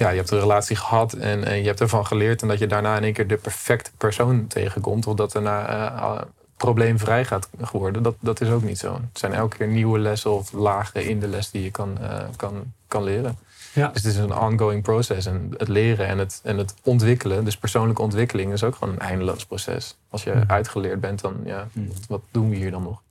ja, 0.00 0.08
je 0.10 0.16
hebt 0.16 0.30
een 0.30 0.40
relatie 0.40 0.76
gehad 0.76 1.12
en, 1.12 1.44
en, 1.44 1.58
je 1.58 1.66
hebt 1.66 1.80
ervan 1.80 2.06
geleerd. 2.06 2.42
En 2.42 2.48
dat 2.48 2.58
je 2.58 2.66
daarna 2.66 2.96
in 2.96 3.02
één 3.02 3.12
keer 3.12 3.26
de 3.26 3.36
perfecte 3.36 3.90
persoon 3.96 4.46
tegenkomt. 4.46 5.06
Of 5.06 5.14
dat 5.14 5.32
daarna 5.32 5.92
uh, 5.94 6.20
probleemvrij 6.56 7.24
gaat 7.24 7.48
worden. 7.72 8.02
Dat, 8.02 8.14
dat 8.20 8.40
is 8.40 8.50
ook 8.50 8.62
niet 8.62 8.78
zo. 8.78 8.92
Het 8.92 9.18
zijn 9.18 9.32
elke 9.32 9.56
keer 9.56 9.66
nieuwe 9.66 9.98
lessen 9.98 10.30
of 10.32 10.52
lagen 10.52 11.04
in 11.04 11.20
de 11.20 11.28
les 11.28 11.50
die 11.50 11.62
je 11.62 11.70
kan, 11.70 11.98
uh, 12.00 12.18
kan, 12.36 12.72
kan 12.88 13.02
leren. 13.02 13.38
Ja. 13.72 13.88
Dus 13.88 14.02
het 14.02 14.12
is 14.12 14.18
een 14.18 14.36
ongoing 14.36 14.82
proces. 14.82 15.26
En 15.26 15.54
het 15.56 15.68
leren 15.68 16.06
en 16.06 16.18
het, 16.18 16.40
en 16.42 16.58
het 16.58 16.74
ontwikkelen, 16.82 17.44
dus 17.44 17.56
persoonlijke 17.56 18.02
ontwikkeling, 18.02 18.52
is 18.52 18.64
ook 18.64 18.74
gewoon 18.74 18.94
een 18.94 19.00
eindeloos 19.00 19.46
proces. 19.46 19.96
Als 20.08 20.24
je 20.24 20.42
uitgeleerd 20.46 21.00
bent, 21.00 21.20
dan 21.20 21.40
ja, 21.44 21.68
wat, 21.72 22.06
wat 22.08 22.22
doen 22.30 22.50
we 22.50 22.56
hier 22.56 22.70
dan 22.70 22.82
nog? 22.82 23.02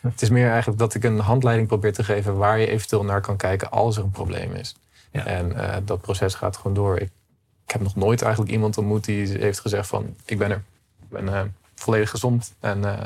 het 0.00 0.22
is 0.22 0.30
meer 0.30 0.48
eigenlijk 0.48 0.78
dat 0.78 0.94
ik 0.94 1.04
een 1.04 1.18
handleiding 1.18 1.68
probeer 1.68 1.92
te 1.92 2.04
geven 2.04 2.36
waar 2.36 2.58
je 2.58 2.66
eventueel 2.66 3.04
naar 3.04 3.20
kan 3.20 3.36
kijken 3.36 3.70
als 3.70 3.96
er 3.96 4.02
een 4.02 4.10
probleem 4.10 4.52
is. 4.52 4.76
En 5.26 5.52
uh, 5.52 5.76
dat 5.84 6.00
proces 6.00 6.34
gaat 6.34 6.56
gewoon 6.56 6.74
door. 6.74 6.96
Ik, 6.96 7.10
ik, 7.66 7.72
heb 7.72 7.82
nog 7.82 7.96
nooit 7.96 8.22
eigenlijk 8.22 8.52
iemand 8.52 8.78
ontmoet 8.78 9.04
die 9.04 9.38
heeft 9.38 9.60
gezegd 9.60 9.88
van... 9.88 10.16
ik 10.24 10.38
ben 10.38 10.50
er, 10.50 10.62
ik 11.02 11.08
ben 11.08 11.24
uh, 11.24 11.40
volledig 11.74 12.10
gezond 12.10 12.54
en 12.60 12.78
uh, 12.78 12.98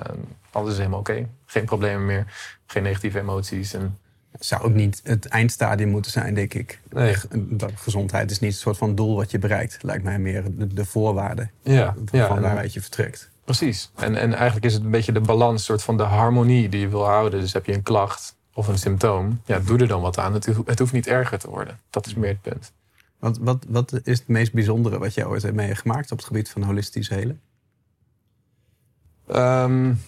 alles 0.50 0.70
is 0.70 0.76
helemaal 0.76 0.98
oké. 0.98 1.10
Okay. 1.10 1.28
Geen 1.46 1.64
problemen 1.64 2.06
meer, 2.06 2.26
geen 2.66 2.82
negatieve 2.82 3.18
emoties. 3.18 3.74
En, 3.74 3.96
het 4.32 4.46
zou 4.46 4.62
ook 4.62 4.74
niet 4.74 5.00
het 5.04 5.26
eindstadium 5.26 5.88
moeten 5.88 6.10
zijn, 6.10 6.34
denk 6.34 6.54
ik. 6.54 6.80
Nee. 6.90 7.16
Dat 7.32 7.72
gezondheid 7.74 8.30
is 8.30 8.40
niet 8.40 8.52
een 8.52 8.58
soort 8.58 8.76
van 8.76 8.94
doel 8.94 9.16
wat 9.16 9.30
je 9.30 9.38
bereikt. 9.38 9.82
Lijkt 9.82 10.04
mij 10.04 10.18
meer 10.18 10.44
de, 10.56 10.66
de 10.66 10.84
voorwaarde 10.84 11.48
ja, 11.62 11.94
van 12.04 12.18
ja, 12.18 12.40
waaruit 12.40 12.72
je 12.72 12.80
vertrekt. 12.80 13.30
Precies. 13.44 13.90
En, 13.96 14.16
en 14.16 14.34
eigenlijk 14.34 14.64
is 14.64 14.74
het 14.74 14.82
een 14.82 14.90
beetje 14.90 15.12
de 15.12 15.20
balans, 15.20 15.64
soort 15.64 15.82
van 15.82 15.96
de 15.96 16.02
harmonie 16.02 16.68
die 16.68 16.80
je 16.80 16.88
wil 16.88 17.04
houden. 17.04 17.40
Dus 17.40 17.52
heb 17.52 17.66
je 17.66 17.74
een 17.74 17.82
klacht, 17.82 18.36
of 18.54 18.68
een 18.68 18.78
symptoom, 18.78 19.40
ja, 19.44 19.58
doe 19.58 19.78
er 19.78 19.88
dan 19.88 20.00
wat 20.00 20.18
aan. 20.18 20.34
Het, 20.34 20.46
het 20.64 20.78
hoeft 20.78 20.92
niet 20.92 21.06
erger 21.06 21.38
te 21.38 21.50
worden. 21.50 21.80
Dat 21.90 22.06
is 22.06 22.14
meer 22.14 22.28
het 22.28 22.42
punt. 22.42 22.72
Wat, 23.18 23.38
wat, 23.38 23.64
wat 23.68 24.00
is 24.04 24.18
het 24.18 24.28
meest 24.28 24.52
bijzondere 24.52 24.98
wat 24.98 25.14
jij 25.14 25.26
ooit 25.26 25.42
hebt 25.42 25.54
meegemaakt 25.54 26.12
op 26.12 26.18
het 26.18 26.26
gebied 26.26 26.50
van 26.50 26.62
holistisch 26.62 27.08
helen? 27.08 27.40
Um, 29.28 30.00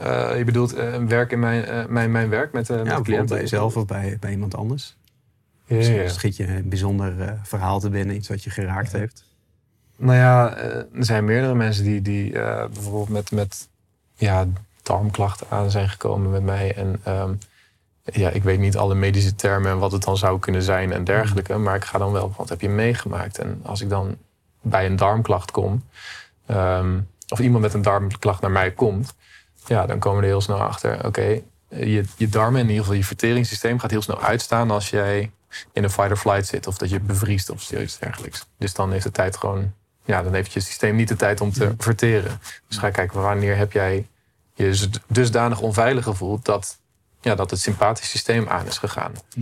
uh, 0.00 0.36
je 0.36 0.44
bedoelt 0.44 0.76
uh, 0.76 0.96
werk 0.96 1.32
in 1.32 1.38
mijn, 1.38 1.68
uh, 1.68 1.86
mijn, 1.86 2.10
mijn 2.10 2.28
werk 2.28 2.52
met, 2.52 2.66
ja, 2.66 2.82
met 2.82 3.00
cliënten? 3.02 3.26
bij 3.26 3.40
jezelf 3.40 3.76
of 3.76 3.86
bij, 3.86 4.16
bij 4.20 4.30
iemand 4.30 4.54
anders? 4.54 4.96
Ja, 5.66 5.76
ja. 5.76 6.08
Schiet 6.08 6.36
je 6.36 6.46
een 6.46 6.68
bijzonder 6.68 7.38
verhaal 7.42 7.80
te 7.80 7.90
binnen, 7.90 8.16
iets 8.16 8.28
wat 8.28 8.44
je 8.44 8.50
geraakt 8.50 8.92
heeft? 8.92 9.24
Nou 9.96 10.18
ja, 10.18 10.56
er 10.56 10.86
zijn 10.92 11.24
meerdere 11.24 11.54
mensen 11.54 11.84
die, 11.84 12.02
die 12.02 12.32
bijvoorbeeld 12.32 13.08
met, 13.08 13.30
met 13.30 13.68
ja, 14.14 14.46
darmklachten 14.84 15.46
aan 15.50 15.70
zijn 15.70 15.88
gekomen 15.88 16.30
met 16.30 16.42
mij. 16.42 16.74
En 16.74 17.00
um, 17.08 17.38
ja, 18.02 18.30
ik 18.30 18.42
weet 18.42 18.58
niet 18.58 18.76
alle 18.76 18.94
medische 18.94 19.34
termen 19.34 19.70
en 19.70 19.78
wat 19.78 19.92
het 19.92 20.02
dan 20.02 20.16
zou 20.16 20.38
kunnen 20.38 20.62
zijn 20.62 20.92
en 20.92 21.04
dergelijke. 21.04 21.56
Maar 21.56 21.76
ik 21.76 21.84
ga 21.84 21.98
dan 21.98 22.12
wel, 22.12 22.34
wat 22.36 22.48
heb 22.48 22.60
je 22.60 22.68
meegemaakt? 22.68 23.38
En 23.38 23.60
als 23.62 23.80
ik 23.80 23.88
dan 23.88 24.16
bij 24.60 24.86
een 24.86 24.96
darmklacht 24.96 25.50
kom, 25.50 25.84
um, 26.50 27.08
of 27.28 27.38
iemand 27.38 27.62
met 27.62 27.74
een 27.74 27.82
darmklacht 27.82 28.40
naar 28.40 28.50
mij 28.50 28.70
komt, 28.70 29.14
ja, 29.66 29.86
dan 29.86 29.98
komen 29.98 30.18
we 30.18 30.24
er 30.24 30.30
heel 30.30 30.40
snel 30.40 30.60
achter. 30.60 31.06
Oké, 31.06 31.40
je, 31.68 32.04
je 32.16 32.28
darmen, 32.28 32.60
in 32.60 32.66
ieder 32.66 32.82
geval 32.82 32.98
je 32.98 33.04
verteringssysteem, 33.04 33.78
gaat 33.78 33.90
heel 33.90 34.02
snel 34.02 34.20
uitstaan 34.20 34.70
als 34.70 34.90
jij 34.90 35.30
in 35.72 35.84
een 35.84 35.90
fight 35.90 36.10
or 36.10 36.16
flight 36.16 36.46
zit 36.46 36.66
of 36.66 36.78
dat 36.78 36.90
je 36.90 37.00
bevriest 37.00 37.50
of 37.50 37.62
zoiets 37.62 37.98
dergelijks. 37.98 38.46
Dus 38.58 38.74
dan 38.74 38.92
heeft 38.92 39.04
de 39.04 39.10
tijd 39.10 39.36
gewoon, 39.36 39.72
ja, 40.04 40.22
dan 40.22 40.34
heeft 40.34 40.52
je 40.52 40.60
systeem 40.60 40.96
niet 40.96 41.08
de 41.08 41.16
tijd 41.16 41.40
om 41.40 41.52
te 41.52 41.74
verteren. 41.78 42.40
Dus 42.68 42.78
ga 42.78 42.90
kijken 42.90 43.20
wanneer 43.20 43.56
heb 43.56 43.72
jij 43.72 44.06
je 44.54 44.64
dus 44.64 44.88
dusdanig 45.06 45.60
onveilig 45.60 46.04
gevoeld 46.04 46.44
dat, 46.44 46.78
ja, 47.20 47.34
dat 47.34 47.50
het 47.50 47.60
sympathisch 47.60 48.10
systeem 48.10 48.48
aan 48.48 48.66
is 48.66 48.78
gegaan. 48.78 49.12
Hm. 49.34 49.40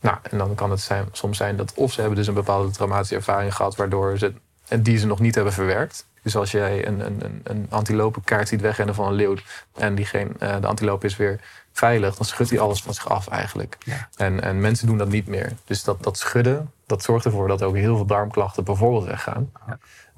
Nou, 0.00 0.16
en 0.22 0.38
dan 0.38 0.54
kan 0.54 0.70
het 0.70 0.80
zijn, 0.80 1.08
soms 1.12 1.36
zijn 1.36 1.56
dat 1.56 1.74
of 1.74 1.92
ze 1.92 2.00
hebben 2.00 2.18
dus 2.18 2.26
een 2.26 2.34
bepaalde 2.34 2.70
traumatische 2.70 3.14
ervaring 3.14 3.54
gehad, 3.54 3.76
waardoor 3.76 4.18
ze, 4.18 4.32
en 4.68 4.82
die 4.82 4.98
ze 4.98 5.06
nog 5.06 5.20
niet 5.20 5.34
hebben 5.34 5.52
verwerkt. 5.52 6.06
Dus 6.22 6.36
als 6.36 6.50
jij 6.50 6.86
een, 6.86 7.06
een, 7.06 7.40
een 7.42 7.66
antilopenkaart 7.70 8.48
ziet 8.48 8.60
wegrennen 8.60 8.94
van 8.94 9.06
een 9.06 9.14
leeuw 9.14 9.36
en 9.74 9.94
diegene, 9.94 10.30
uh, 10.40 10.60
de 10.60 10.66
antiloop 10.66 11.04
is 11.04 11.16
weer 11.16 11.40
veilig, 11.72 12.16
dan 12.16 12.26
schudt 12.26 12.50
hij 12.50 12.58
alles 12.58 12.82
van 12.82 12.94
zich 12.94 13.08
af 13.08 13.28
eigenlijk. 13.28 13.76
Ja. 13.84 14.08
En, 14.16 14.42
en 14.42 14.60
mensen 14.60 14.86
doen 14.86 14.98
dat 14.98 15.08
niet 15.08 15.26
meer. 15.26 15.52
Dus 15.64 15.84
dat, 15.84 16.02
dat 16.02 16.18
schudden, 16.18 16.72
dat 16.86 17.02
zorgt 17.02 17.24
ervoor 17.24 17.48
dat 17.48 17.62
ook 17.62 17.74
heel 17.74 17.96
veel 17.96 18.06
darmklachten 18.06 18.64
bijvoorbeeld 18.64 19.04
weggaan. 19.04 19.52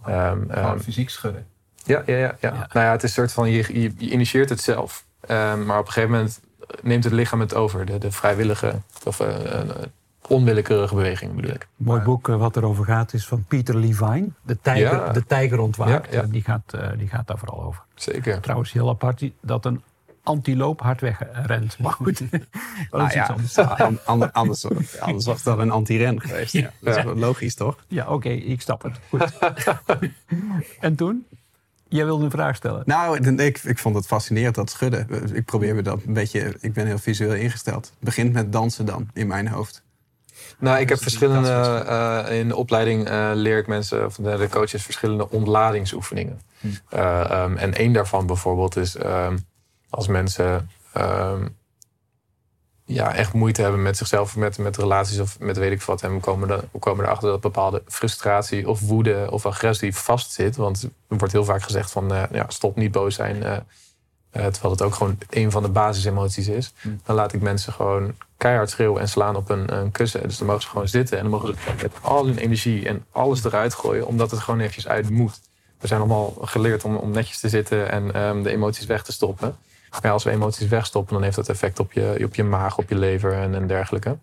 Ja. 0.07 0.31
Um, 0.31 0.81
fysiek 0.81 1.11
schudden. 1.11 1.47
Ja, 1.87 2.02
ja, 2.07 2.16
ja, 2.16 2.37
ja. 2.40 2.50
Nou 2.50 2.87
ja, 2.87 2.90
het 2.90 3.02
is 3.02 3.09
een 3.09 3.14
soort 3.14 3.33
van, 3.33 3.50
je, 3.50 3.81
je, 3.81 3.93
initieert 4.11 4.49
het 4.49 4.61
zelf. 4.61 5.05
Um, 5.31 5.64
maar 5.64 5.78
op 5.78 5.87
een 5.87 5.93
gegeven 5.93 6.11
moment 6.11 6.40
neemt 6.83 7.05
het 7.05 7.12
lichaam 7.12 7.40
het 7.40 7.55
over. 7.55 7.87
De, 7.87 7.99
de 7.99 8.11
vrijwillige 8.12 8.81
of, 9.05 9.21
uh, 9.21 9.26
onwillekeurige 10.28 10.95
bewegingen 10.95 11.37
bedoel 11.37 11.50
ik. 11.55 11.69
Mooi 11.76 12.00
boek 12.00 12.28
eh, 12.28 12.37
wat 12.37 12.57
erover 12.57 12.85
gaat 12.85 13.12
is 13.12 13.26
van 13.26 13.45
Peter 13.49 13.76
Levine. 13.76 14.28
De 14.43 14.61
tijger, 14.61 14.97
Ja. 14.97 15.12
de 15.12 15.25
tijger 15.26 15.59
ontwaakt. 15.59 16.07
Ja, 16.11 16.16
ja. 16.16 16.23
En 16.23 16.31
Die, 16.31 16.43
gaat, 16.43 16.73
eh, 16.73 16.88
die 16.99 17.09
gaat 17.09 17.26
daar 17.26 17.38
vooral 17.38 17.62
over. 17.62 17.83
Zeker. 17.95 18.40
Trouwens, 18.40 18.73
heel 18.73 18.88
apart 18.88 19.31
dat 19.40 19.64
een 19.64 19.83
antiloop 20.23 20.81
hard 20.81 21.00
wegrent. 21.00 21.78
Maar 21.78 21.93
goed, 22.02 22.19
dat 22.31 22.40
is 22.40 22.47
Nou 22.90 23.05
iets 23.05 23.14
ja, 23.14 23.26
anders. 23.26 23.59
an- 23.59 23.99
an- 24.05 24.33
anders, 24.33 24.66
anders 25.00 25.26
was 25.26 25.35
het 25.37 25.43
wel 25.43 25.61
een 25.61 25.71
anti-ren 25.71 26.21
geweest. 26.21 26.52
Ja. 26.52 26.71
Dat 26.81 26.97
is 26.97 27.05
wel 27.05 27.16
logisch, 27.16 27.55
toch? 27.55 27.76
Ja, 27.88 28.07
oké, 28.09 28.28
ik 28.28 28.61
snap 28.61 28.83
het. 28.83 28.99
Goed. 29.09 29.38
en 30.81 30.95
toen? 30.95 31.26
Jij 31.88 32.05
wilde 32.05 32.25
een 32.25 32.31
vraag 32.31 32.57
stellen. 32.57 32.83
Nou, 32.87 33.19
ik, 33.37 33.59
ik 33.64 33.78
vond 33.78 33.95
het 33.95 34.07
fascinerend, 34.07 34.55
dat 34.55 34.71
schudden. 34.71 35.07
Ik 35.35 35.45
probeer 35.45 35.75
me 35.75 35.83
dat 35.83 36.00
een 36.07 36.12
beetje... 36.12 36.55
Ik 36.61 36.73
ben 36.73 36.87
heel 36.87 36.99
visueel 36.99 37.35
ingesteld. 37.35 37.85
Het 37.85 37.95
begint 38.05 38.33
met 38.33 38.52
dansen 38.52 38.87
dan, 38.87 39.09
in 39.12 39.26
mijn 39.26 39.49
hoofd. 39.49 39.83
Nou, 40.59 40.78
ik 40.81 40.88
heb 40.88 40.99
Dus 40.99 41.07
verschillende. 41.07 41.50
eh, 42.28 42.38
in 42.38 42.49
de 42.49 42.57
opleiding 42.57 43.09
eh, 43.09 43.31
leer 43.35 43.59
ik 43.59 43.66
mensen, 43.66 44.05
of 44.07 44.14
de, 44.14 44.37
de 44.37 44.49
coaches, 44.49 44.83
verschillende 44.83 45.31
ontladingsoefeningen. 45.31 46.40
Eh, 46.88 47.31
ehm, 47.31 47.57
en 47.57 47.75
één 47.75 47.93
daarvan 47.93 48.26
bijvoorbeeld 48.26 48.76
is 48.76 48.97
ehm, 48.97 49.37
als 49.90 50.07
mensen 50.07 50.71
ehm, 50.93 51.47
ja, 52.87 53.14
echt 53.14 53.33
moeite 53.33 53.62
hebben 53.62 53.83
met 53.83 53.97
zichzelf, 53.97 54.37
met, 54.37 54.59
met 54.59 54.76
relaties 54.76 55.19
of 55.19 55.38
met 55.38 55.57
weet 55.57 55.73
ik 55.73 55.83
wat. 55.83 56.02
En 56.02 56.14
we 56.14 56.21
komen, 56.21 56.50
er, 56.50 56.64
we 56.73 56.78
komen 56.78 57.05
erachter 57.05 57.28
dat 57.28 57.40
bepaalde 57.40 57.83
frustratie 57.88 58.69
of 58.69 58.81
woede 58.81 59.26
of 59.31 59.47
agressie 59.47 59.95
vastzit. 59.95 60.57
Want 60.57 60.83
er 60.83 61.16
wordt 61.16 61.33
heel 61.33 61.45
vaak 61.45 61.62
gezegd 61.62 61.90
van 61.90 62.14
eh, 62.14 62.23
ja, 62.31 62.45
stop 62.49 62.76
niet 62.76 62.93
boos 62.93 63.14
zijn. 63.14 63.43
eh, 63.43 63.57
eh, 64.31 64.47
terwijl 64.47 64.73
het 64.73 64.83
ook 64.83 64.95
gewoon 64.95 65.19
een 65.31 65.50
van 65.50 65.62
de 65.62 65.69
basisemoties 65.69 66.49
is. 66.49 66.73
Dan 67.05 67.16
laat 67.16 67.33
ik 67.33 67.40
mensen 67.40 67.73
gewoon 67.73 68.14
keihard 68.37 68.71
schreeuwen 68.71 69.00
en 69.00 69.09
slaan 69.09 69.37
op 69.37 69.50
een, 69.50 69.76
een 69.76 69.90
kussen. 69.90 70.23
Dus 70.23 70.38
dan 70.38 70.47
mogen 70.47 70.62
ze 70.62 70.69
gewoon 70.69 70.88
zitten 70.88 71.16
en 71.16 71.23
dan 71.23 71.33
mogen 71.33 71.49
ze 71.49 71.73
met 71.83 71.93
al 72.00 72.26
hun 72.26 72.38
energie 72.38 72.88
en 72.88 73.05
alles 73.11 73.45
eruit 73.45 73.75
gooien. 73.75 74.07
Omdat 74.07 74.31
het 74.31 74.40
gewoon 74.40 74.61
eventjes 74.61 74.88
uit 74.88 75.11
moet. 75.11 75.40
We 75.78 75.87
zijn 75.87 76.00
allemaal 76.00 76.35
geleerd 76.40 76.85
om, 76.85 76.97
om 76.97 77.11
netjes 77.11 77.40
te 77.40 77.49
zitten 77.49 77.90
en 77.90 78.14
ehm, 78.14 78.43
de 78.43 78.50
emoties 78.50 78.87
weg 78.87 79.02
te 79.02 79.12
stoppen. 79.12 79.57
Maar 79.90 80.00
ja, 80.02 80.11
als 80.11 80.25
we 80.25 80.31
emoties 80.31 80.69
wegstoppen, 80.69 81.14
dan 81.14 81.23
heeft 81.23 81.37
dat 81.37 81.49
effect 81.49 81.81
op 81.81 81.93
je, 81.93 82.21
op 82.25 82.35
je 82.35 82.45
maag, 82.45 82.78
op 82.78 82.88
je 82.88 82.99
lever 82.99 83.33
en, 83.33 83.55
en 83.55 83.66
dergelijke. 83.66 84.16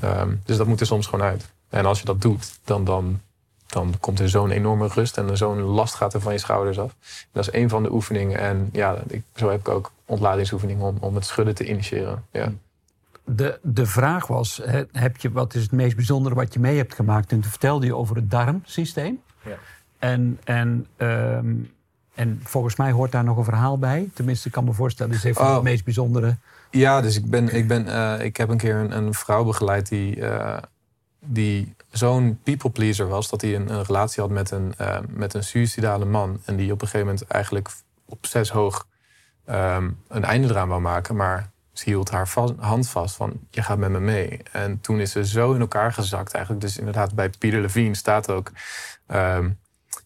Ehm, 0.00 0.34
dus 0.44 0.56
dat 0.56 0.66
moet 0.66 0.80
er 0.80 0.86
soms 0.86 1.06
gewoon 1.06 1.26
uit. 1.26 1.52
En 1.68 1.86
als 1.86 1.98
je 1.98 2.04
dat 2.04 2.20
doet, 2.20 2.58
dan, 2.64 2.84
dan, 2.84 3.20
dan 3.66 3.94
komt 4.00 4.20
er 4.20 4.28
zo'n 4.28 4.50
enorme 4.50 4.88
rust 4.88 5.18
en 5.18 5.36
zo'n 5.36 5.60
last 5.60 5.94
gaat 5.94 6.14
er 6.14 6.20
van 6.20 6.32
je 6.32 6.38
schouders 6.38 6.78
af. 6.78 6.94
dat 7.32 7.48
is 7.48 7.60
een 7.60 7.68
van 7.68 7.82
de 7.82 7.92
oefeningen. 7.92 8.38
En 8.38 8.68
ja, 8.72 8.96
ik, 9.06 9.22
zo 9.34 9.50
heb 9.50 9.60
ik 9.60 9.68
ook 9.68 9.92
ontladingsoefeningen 10.04 10.86
om, 10.86 10.96
om 11.00 11.14
het 11.14 11.26
schudden 11.26 11.54
te 11.54 11.66
initiëren. 11.66 12.24
Ja. 12.30 12.52
De, 13.24 13.58
de 13.62 13.86
vraag 13.86 14.26
was, 14.26 14.60
hè, 14.64 14.82
heb 14.92 15.16
je, 15.16 15.32
wat 15.32 15.54
is 15.54 15.62
het 15.62 15.72
meest 15.72 15.96
bijzondere 15.96 16.34
wat 16.34 16.54
je 16.54 16.60
mee 16.60 16.76
hebt 16.76 16.94
gemaakt? 16.94 17.32
En 17.32 17.40
toen 17.40 17.50
vertelde 17.50 17.86
je 17.86 17.96
over 17.96 18.16
het 18.16 18.30
darmsysteem. 18.30 19.22
Ja. 19.44 19.56
En, 19.98 20.40
en, 20.44 20.86
ehm, 20.96 21.54
en 22.14 22.40
volgens 22.44 22.76
mij 22.76 22.90
hoort 22.90 23.12
daar 23.12 23.24
nog 23.24 23.36
een 23.36 23.44
verhaal 23.44 23.78
bij. 23.78 24.08
Tenminste, 24.14 24.46
ik 24.46 24.52
kan 24.52 24.64
me 24.64 24.72
voorstellen, 24.72 25.14
is 25.14 25.24
even 25.24 25.42
Oh. 25.42 25.54
het 25.54 25.62
meest 25.62 25.84
bijzondere. 25.84 26.36
Ja, 26.70 27.00
dus 27.00 27.16
ik, 27.16 27.30
ben, 27.30 27.48
ik, 27.54 27.68
ben, 27.68 27.88
eh, 27.88 28.24
ik 28.24 28.36
heb 28.36 28.48
een 28.48 28.56
keer 28.56 28.74
een, 28.76 28.96
een 28.96 29.14
vrouw 29.14 29.44
begeleid 29.44 29.88
die, 29.88 30.26
eh, 30.28 30.62
die 31.20 31.74
zo'n 31.90 32.38
people 32.42 32.70
pleaser 32.70 33.08
was... 33.08 33.28
dat 33.30 33.40
hij 33.40 33.54
een, 33.54 33.72
een 33.72 33.82
relatie 33.84 34.22
had 34.22 34.30
met 34.30 34.50
een, 34.50 34.74
eh, 34.76 34.98
met 35.08 35.34
een 35.34 35.44
suïcidale 35.44 36.04
man. 36.04 36.40
En 36.44 36.56
die 36.56 36.72
op 36.72 36.80
een 36.82 36.86
gegeven 36.88 37.06
moment 37.06 37.26
eigenlijk 37.26 37.68
op 38.04 38.26
zes 38.26 38.50
hoog 38.50 38.86
ehm, 39.44 39.90
een 40.08 40.24
einde 40.24 40.48
eraan 40.48 40.68
wou 40.68 40.80
maken. 40.80 41.16
Maar 41.16 41.50
ze 41.72 41.84
hield 41.84 42.10
haar 42.10 42.28
vast- 42.28 42.54
hand 42.58 42.88
vast 42.88 43.16
van, 43.16 43.32
je 43.50 43.62
gaat 43.62 43.78
met 43.78 43.90
me 43.90 44.00
mee. 44.00 44.40
En 44.52 44.80
toen 44.80 45.00
is 45.00 45.10
ze 45.12 45.26
zo 45.26 45.52
in 45.52 45.60
elkaar 45.60 45.92
gezakt 45.92 46.32
eigenlijk. 46.32 46.64
Dus 46.64 46.78
inderdaad, 46.78 47.14
bij 47.14 47.30
Peter 47.38 47.60
Levine 47.60 47.94
staat 47.94 48.30
ook... 48.30 48.52
ehm, 49.06 49.50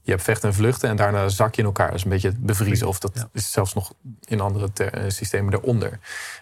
je 0.08 0.14
hebt 0.14 0.26
vechten 0.26 0.48
en 0.48 0.54
vluchten 0.54 0.88
en 0.88 0.96
daarna 0.96 1.28
zak 1.28 1.54
je 1.54 1.60
in 1.60 1.66
elkaar. 1.66 1.86
Dat 1.86 1.96
is 1.96 2.04
een 2.04 2.10
beetje 2.10 2.28
het 2.28 2.46
bevriezen. 2.46 2.88
Of 2.88 2.98
dat 2.98 3.10
Ja. 3.14 3.28
is 3.32 3.52
zelfs 3.52 3.74
nog 3.74 3.92
in 4.24 4.40
andere 4.40 4.72
ter- 4.72 4.92
eh, 4.92 5.10
systemen 5.10 5.54
eronder. 5.54 5.90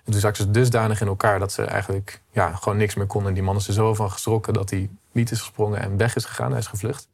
En 0.04 0.12
toen 0.12 0.20
zak 0.20 0.36
ze 0.36 0.50
dusdanig 0.50 1.00
in 1.00 1.06
elkaar 1.06 1.38
dat 1.38 1.52
ze 1.52 1.62
eigenlijk 1.64 2.20
ja, 2.30 2.52
gewoon 2.54 2.78
niks 2.78 2.94
meer 2.94 3.06
kon. 3.06 3.26
En 3.26 3.34
die 3.34 3.42
man 3.42 3.56
is 3.56 3.68
er 3.68 3.72
zo 3.74 3.94
van 3.94 4.10
geschrokken 4.10 4.52
dat 4.54 4.70
hij 4.70 4.88
niet 5.12 5.30
is 5.30 5.38
gesprongen 5.40 5.80
en 5.80 5.96
weg 5.96 6.16
is 6.16 6.24
gegaan. 6.24 6.50
Hij 6.50 6.60
is 6.60 6.66
gevlucht. 6.66 7.08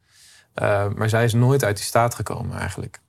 Uh, 0.61 0.87
maar 0.95 1.09
zij 1.09 1.23
is 1.23 1.33
nooit 1.33 1.63
uit 1.63 1.75
die 1.75 1.85
staat 1.85 2.15
gekomen 2.15 2.57
eigenlijk. 2.57 2.99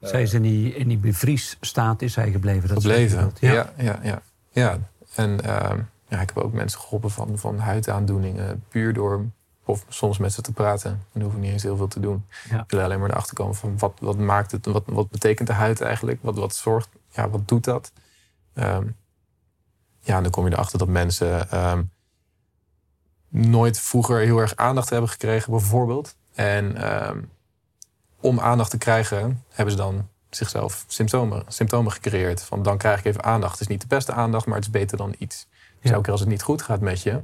Zij 0.00 0.22
is 0.22 0.32
in 0.34 0.42
die, 0.42 0.74
in 0.74 0.88
die 0.88 0.98
bevriesstaat 0.98 2.02
is 2.02 2.16
hij 2.16 2.30
gebleven. 2.30 2.68
Dat 2.68 2.76
Gebleven. 2.76 3.32
Ja, 3.40 3.72
ja, 3.76 3.98
ja. 4.02 4.22
ja. 4.50 4.78
En 5.14 5.30
uh, 5.44 5.70
ja, 6.08 6.20
ik 6.20 6.30
heb 6.34 6.38
ook 6.38 6.52
mensen 6.52 6.80
geholpen 6.80 7.10
van, 7.10 7.38
van 7.38 7.58
huidaandoeningen. 7.58 8.64
Puur 8.68 8.92
door 8.92 9.24
of 9.64 9.84
soms 9.88 10.18
met 10.18 10.32
ze 10.32 10.42
te 10.42 10.52
praten. 10.52 11.02
Dan 11.12 11.22
hoef 11.22 11.32
ik 11.32 11.38
niet 11.38 11.52
eens 11.52 11.62
heel 11.62 11.76
veel 11.76 11.88
te 11.88 12.00
doen. 12.00 12.26
Ja. 12.50 12.62
Ik 12.62 12.70
wil 12.70 12.80
alleen 12.80 13.00
maar 13.00 13.10
erachter 13.10 13.34
komen 13.34 13.54
van 13.54 13.78
wat, 13.78 13.92
wat 14.00 14.18
maakt 14.18 14.52
het, 14.52 14.66
wat, 14.66 14.82
wat 14.86 15.10
betekent 15.10 15.48
de 15.48 15.54
huid 15.54 15.80
eigenlijk? 15.80 16.18
Wat, 16.22 16.36
wat 16.36 16.54
zorgt, 16.54 16.88
ja, 17.10 17.28
wat 17.28 17.48
doet 17.48 17.64
dat? 17.64 17.92
Um, 18.54 18.96
ja, 20.00 20.16
en 20.16 20.22
dan 20.22 20.32
kom 20.32 20.44
je 20.46 20.52
erachter 20.52 20.78
dat 20.78 20.88
mensen 20.88 21.58
um, 21.70 21.90
nooit 23.28 23.80
vroeger 23.80 24.18
heel 24.18 24.38
erg 24.38 24.56
aandacht 24.56 24.90
hebben 24.90 25.10
gekregen, 25.10 25.50
bijvoorbeeld. 25.50 26.16
En 26.34 26.92
um, 27.08 27.30
om 28.20 28.40
aandacht 28.40 28.70
te 28.70 28.78
krijgen, 28.78 29.44
hebben 29.48 29.74
ze 29.74 29.80
dan 29.80 30.08
zichzelf 30.30 30.84
symptomen, 30.88 31.44
symptomen 31.48 31.92
gecreëerd. 31.92 32.42
Van 32.42 32.62
dan 32.62 32.78
krijg 32.78 32.98
ik 32.98 33.04
even 33.04 33.24
aandacht. 33.24 33.52
Het 33.52 33.60
is 33.60 33.66
niet 33.66 33.80
de 33.80 33.86
beste 33.86 34.12
aandacht, 34.12 34.46
maar 34.46 34.56
het 34.56 34.64
is 34.64 34.70
beter 34.70 34.96
dan 34.96 35.14
iets. 35.18 35.46
Dus 35.50 35.66
Ja. 35.80 35.90
elke 35.90 36.02
keer 36.02 36.12
als 36.12 36.20
het 36.20 36.28
niet 36.30 36.42
goed 36.42 36.62
gaat 36.62 36.80
met 36.80 37.02
je, 37.02 37.22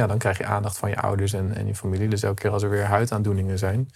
ja, 0.00 0.06
dan 0.06 0.18
krijg 0.18 0.38
je 0.38 0.44
aandacht 0.44 0.78
van 0.78 0.88
je 0.88 0.96
ouders 0.96 1.32
en, 1.32 1.54
en 1.54 1.66
je 1.66 1.74
familie. 1.74 2.08
Dus 2.08 2.22
elke 2.22 2.40
keer 2.40 2.50
als 2.50 2.62
er 2.62 2.70
weer 2.70 2.84
huidaandoeningen 2.84 3.58
zijn, 3.58 3.90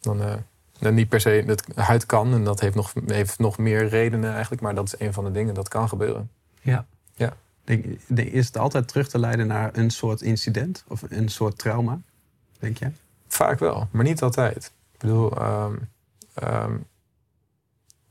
dan, 0.00 0.20
uh, 0.20 0.34
dan 0.78 0.94
niet 0.94 1.08
per 1.08 1.20
se, 1.20 1.42
dat 1.46 1.64
huid 1.74 2.06
kan 2.06 2.32
en 2.32 2.44
dat 2.44 2.60
heeft 2.60 2.74
nog, 2.74 2.92
heeft 3.06 3.38
nog 3.38 3.58
meer 3.58 3.88
redenen 3.88 4.32
eigenlijk, 4.32 4.62
maar 4.62 4.74
dat 4.74 4.86
is 4.86 5.06
een 5.06 5.12
van 5.12 5.24
de 5.24 5.30
dingen 5.30 5.54
dat 5.54 5.68
kan 5.68 5.88
gebeuren. 5.88 6.30
Ja. 6.60 6.86
Ja. 7.14 7.36
Denk, 7.64 7.84
denk- 8.06 8.30
is 8.32 8.46
het 8.46 8.58
altijd 8.58 8.88
terug 8.88 9.08
te 9.08 9.18
leiden 9.18 9.46
naar 9.46 9.70
een 9.72 9.90
soort 9.90 10.22
incident 10.22 10.84
of 10.88 11.02
een 11.08 11.28
soort 11.28 11.58
trauma, 11.58 12.00
denk 12.58 12.76
je? 12.76 12.90
Vaak 13.28 13.58
wel, 13.58 13.88
maar 13.90 14.04
niet 14.04 14.22
altijd. 14.22 14.72
Ik 14.92 14.98
bedoel, 14.98 15.42
um, 15.42 15.88
um, 16.42 16.86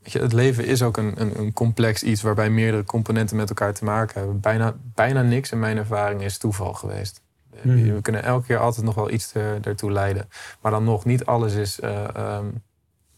weet 0.02 0.12
je, 0.12 0.18
het 0.18 0.32
leven 0.32 0.64
is 0.64 0.82
ook 0.82 0.96
een, 0.96 1.20
een, 1.20 1.38
een, 1.38 1.52
complex 1.52 2.02
iets 2.02 2.22
waarbij 2.22 2.50
meerdere 2.50 2.84
componenten 2.84 3.36
met 3.36 3.48
elkaar 3.48 3.74
te 3.74 3.84
maken 3.84 4.18
hebben. 4.18 4.40
Bijna, 4.40 4.74
bijna 4.94 5.22
niks 5.22 5.52
in 5.52 5.58
mijn 5.58 5.76
ervaring 5.76 6.22
is 6.22 6.38
toeval 6.38 6.72
geweest. 6.72 7.20
Mhm. 7.62 7.94
We 7.94 8.02
kunnen 8.02 8.22
elke 8.22 8.46
keer 8.46 8.58
altijd 8.58 8.84
nog 8.84 8.94
wel 8.94 9.10
iets 9.10 9.34
er, 9.34 9.58
ertoe 9.62 9.92
leiden. 9.92 10.28
Maar 10.60 10.72
dan 10.72 10.84
nog, 10.84 11.04
niet 11.04 11.24
alles 11.24 11.54
is 11.54 11.80
uh, 11.80 12.04
um, 12.16 12.62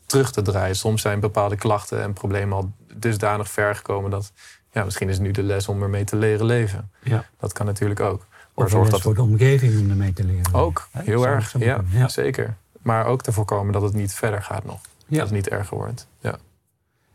terug 0.07 0.31
te 0.31 0.43
draaien. 0.43 0.77
Soms 0.77 1.03
zijn 1.03 1.21
bepaalde 1.21 1.57
klachten 1.57 2.03
en 2.03 2.13
problemen 2.13 2.57
al 2.57 2.73
dusdanig 2.95 3.51
ver 3.51 3.75
gekomen 3.75 4.11
dat 4.11 4.33
ja, 4.73 4.85
misschien 4.85 5.09
is 5.09 5.19
nu 5.19 5.31
de 5.31 5.43
les 5.43 5.69
om 5.69 5.83
ermee 5.83 6.05
te 6.05 6.17
leren 6.17 6.47
leven. 6.47 6.91
Ja. 7.03 7.25
Dat 7.39 7.53
kan 7.53 7.67
natuurlijk 7.67 8.01
ook. 8.01 8.27
Of 8.55 8.71
zorgt 8.71 8.91
dat 8.91 9.01
voor 9.01 9.15
de 9.15 9.23
omgeving 9.23 9.81
om 9.81 9.91
ermee 9.91 10.13
te 10.13 10.25
leren. 10.25 10.55
Ook, 10.55 10.89
heel 10.93 11.27
erg. 11.27 11.55
Ja, 11.59 12.09
zeker. 12.09 12.57
Maar 12.83 13.07
ook 13.07 13.23
te 13.23 13.33
voorkomen 13.33 13.73
dat 13.73 13.83
het 13.83 13.95
niet 13.95 14.15
verder 14.15 14.43
gaat 14.43 14.65
nog. 14.65 14.81
Ja. 15.07 15.17
Dat 15.17 15.27
het 15.27 15.35
niet 15.35 15.49
erger 15.49 15.77
wordt. 15.77 16.07
Ja. 16.21 16.39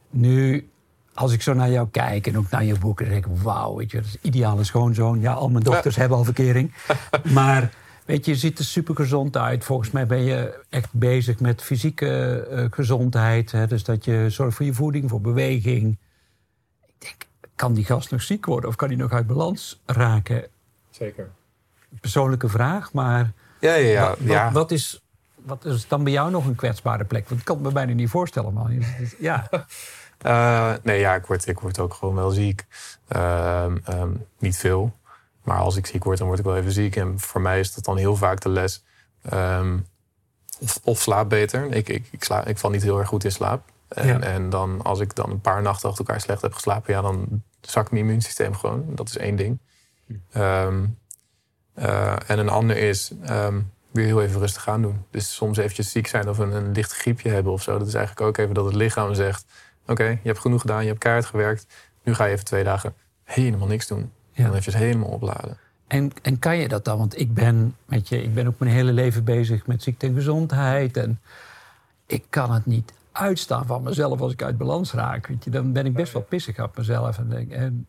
Nu, 0.10 0.70
als 1.13 1.32
ik 1.32 1.41
zo 1.41 1.54
naar 1.54 1.69
jou 1.69 1.88
kijk 1.91 2.28
en 2.28 2.38
ook 2.38 2.49
naar 2.49 2.63
je 2.63 2.78
boeken, 2.80 3.06
dan 3.06 3.13
denk 3.13 3.26
ik, 3.26 3.41
wauw, 3.41 3.76
weet 3.76 3.91
je, 3.91 3.97
dat 3.97 4.06
is 4.06 4.17
ideale 4.21 4.63
schoonzoon. 4.63 5.19
Ja, 5.19 5.34
al 5.34 5.49
mijn 5.49 5.63
dochters 5.63 5.95
hebben 5.95 6.17
al 6.17 6.23
verkering. 6.23 6.73
maar 7.34 7.73
weet 8.06 8.26
je, 8.26 8.32
je 8.32 8.38
ziet 8.38 8.60
er 8.60 8.65
super 8.65 8.95
gezond 8.95 9.38
uit. 9.38 9.63
Volgens 9.63 9.91
mij 9.91 10.06
ben 10.08 10.23
je 10.23 10.60
echt 10.69 10.93
bezig 10.93 11.39
met 11.39 11.62
fysieke 11.62 12.39
eh, 12.52 12.65
gezondheid. 12.69 13.52
Hè? 13.52 13.67
Dus 13.67 13.84
dat 13.84 14.06
je 14.06 14.26
zorgt 14.30 14.56
voor 14.56 14.65
je 14.65 14.73
voeding, 14.73 15.10
voor 15.10 15.21
beweging. 15.21 15.97
Ik 16.86 16.93
denk, 16.97 17.28
kan 17.56 17.73
die 17.73 17.86
gast 17.86 18.12
nog 18.12 18.21
ziek 18.21 18.45
worden 18.45 18.69
of 18.69 18.76
kan 18.76 18.88
die 18.88 18.97
nog 18.97 19.12
uit 19.12 19.28
balans 19.28 19.82
raken? 19.86 20.47
Zeker. 20.89 21.30
Persoonlijke 22.02 22.49
vraag, 22.49 22.93
maar 22.93 23.32
Ja, 23.60 23.73
ja, 23.73 23.89
ja. 23.89 24.08
wat, 24.10 24.17
wat, 24.17 24.28
ja. 24.28 24.52
wat 24.52 24.71
is, 24.71 25.04
wat 25.36 25.65
is 25.65 25.88
dan 25.88 26.04
bij 26.04 26.13
jou 26.13 26.32
nog 26.32 26.45
een 26.45 26.56
kwetsbare 26.56 27.06
plek? 27.06 27.30
Want 27.30 27.39
ik 27.39 27.45
kan 27.45 27.56
het 27.56 27.65
me 27.65 27.71
bijna 27.71 27.93
niet 27.93 28.10
voorstellen, 28.10 28.54
man. 28.54 28.84
Ja, 29.19 29.49
Uh, 30.26 30.74
nee, 30.84 31.00
ja, 31.00 31.16
ik 31.16 31.26
word, 31.26 31.48
ik 31.48 31.60
word 31.60 31.80
ook 31.80 31.94
gewoon 31.94 32.16
wel 32.16 32.30
ziek. 32.30 32.66
Um, 33.16 33.84
um, 33.90 34.26
niet 34.40 34.58
veel. 34.58 34.98
Maar 35.44 35.58
als 35.58 35.76
ik 35.76 35.86
ziek 35.86 36.04
word, 36.04 36.18
dan 36.18 36.28
word 36.28 36.40
ik 36.40 36.46
wel 36.46 36.58
even 36.58 36.72
ziek. 36.72 36.96
En 36.96 37.20
voor 37.20 37.42
mij 37.42 37.60
is 37.60 37.74
dat 37.74 37.84
dan 37.84 37.98
heel 37.98 38.16
vaak 38.16 38.42
de 38.42 38.50
les. 38.50 38.84
Um, 39.34 39.86
of, 40.60 40.80
of 40.84 41.02
slaap 41.02 41.30
beter. 41.30 41.72
Ik, 41.72 41.90
ik, 41.90 42.08
ik, 42.12 42.24
sla, 42.24 42.46
ik 42.46 42.58
val 42.58 42.70
niet 42.70 42.84
heel 42.84 43.00
erg 43.00 43.08
goed 43.08 43.24
in 43.24 43.32
slaap. 43.32 43.72
En, 43.88 44.08
Ja. 44.08 44.20
en 44.20 44.50
dan, 44.50 44.82
als 44.84 45.00
ik 45.00 45.16
dan 45.16 45.30
een 45.30 45.42
paar 45.42 45.62
nachten 45.62 45.90
achter 45.90 46.06
elkaar 46.06 46.22
slecht 46.22 46.42
heb 46.42 46.54
geslapen, 46.54 46.94
ja, 46.94 47.02
dan 47.02 47.44
zakt 47.62 47.92
mijn 47.92 48.04
immuunsysteem 48.04 48.56
gewoon. 48.56 48.86
Dat 48.88 49.10
is 49.10 49.18
één 49.18 49.36
ding. 49.36 49.60
Um, 50.38 50.98
uh, 51.76 52.30
en 52.30 52.40
een 52.40 52.50
ander 52.50 52.78
is 52.78 53.12
um, 53.30 53.72
weer 53.92 54.06
heel 54.06 54.22
even 54.22 54.40
rustig 54.40 54.68
aan 54.68 54.82
doen. 54.82 55.06
Dus 55.12 55.36
soms 55.36 55.58
eventjes 55.58 55.92
ziek 55.92 56.08
zijn 56.08 56.30
of 56.30 56.38
een, 56.38 56.52
een 56.52 56.72
licht 56.72 56.94
griepje 56.94 57.30
hebben 57.30 57.52
of 57.52 57.62
zo. 57.62 57.78
Dat 57.78 57.88
is 57.88 57.94
eigenlijk 57.94 58.28
ook 58.28 58.38
even 58.38 58.54
dat 58.54 58.66
het 58.66 58.76
lichaam 58.76 59.14
zegt: 59.14 59.46
Oké, 59.88 60.04
je 60.04 60.19
hebt 60.24 60.39
genoeg 60.39 60.62
gedaan, 60.62 60.82
je 60.82 60.88
hebt 60.88 61.00
keihard 61.00 61.26
gewerkt. 61.26 61.67
Nu 62.04 62.13
ga 62.13 62.26
je 62.26 62.32
even 62.34 62.46
twee 62.46 62.63
dagen 62.63 62.93
helemaal 63.24 63.67
niks 63.67 63.88
doen. 63.88 64.12
Ja. 64.32 64.41
Dan 64.43 64.50
eventjes 64.50 64.76
helemaal 64.76 65.10
opladen. 65.10 65.58
En, 65.88 66.12
en 66.22 66.39
kan 66.39 66.58
je 66.58 66.67
dat 66.67 66.86
dan? 66.86 66.98
Want 66.98 67.19
ik 67.19 67.34
ben, 67.34 67.76
met 67.86 68.10
je, 68.10 68.24
ik 68.24 68.34
ben 68.34 68.48
ook 68.48 68.60
mijn 68.60 68.72
hele 68.72 68.93
leven 68.93 69.24
bezig 69.24 69.67
met 69.67 69.84
ziekte 69.84 70.08
en 70.08 70.13
gezondheid. 70.13 70.98
En 70.98 71.19
ik 72.06 72.24
kan 72.30 72.52
het 72.52 72.65
niet 72.65 72.93
uitstaan 73.12 73.65
van 73.65 73.84
mezelf 73.84 74.22
als 74.22 74.32
ik 74.32 74.43
uit 74.43 74.58
balans 74.58 74.93
raak. 74.93 75.28
Weet 75.28 75.43
je, 75.43 75.50
dan 75.50 75.72
ben 75.72 75.86
ik 75.86 75.93
best 75.93 76.13
wel 76.13 76.22
pissig 76.22 76.60
op 76.60 76.78
mezelf. 76.78 77.17
En, 77.17 77.30
denk, 77.30 77.52
en 77.52 77.88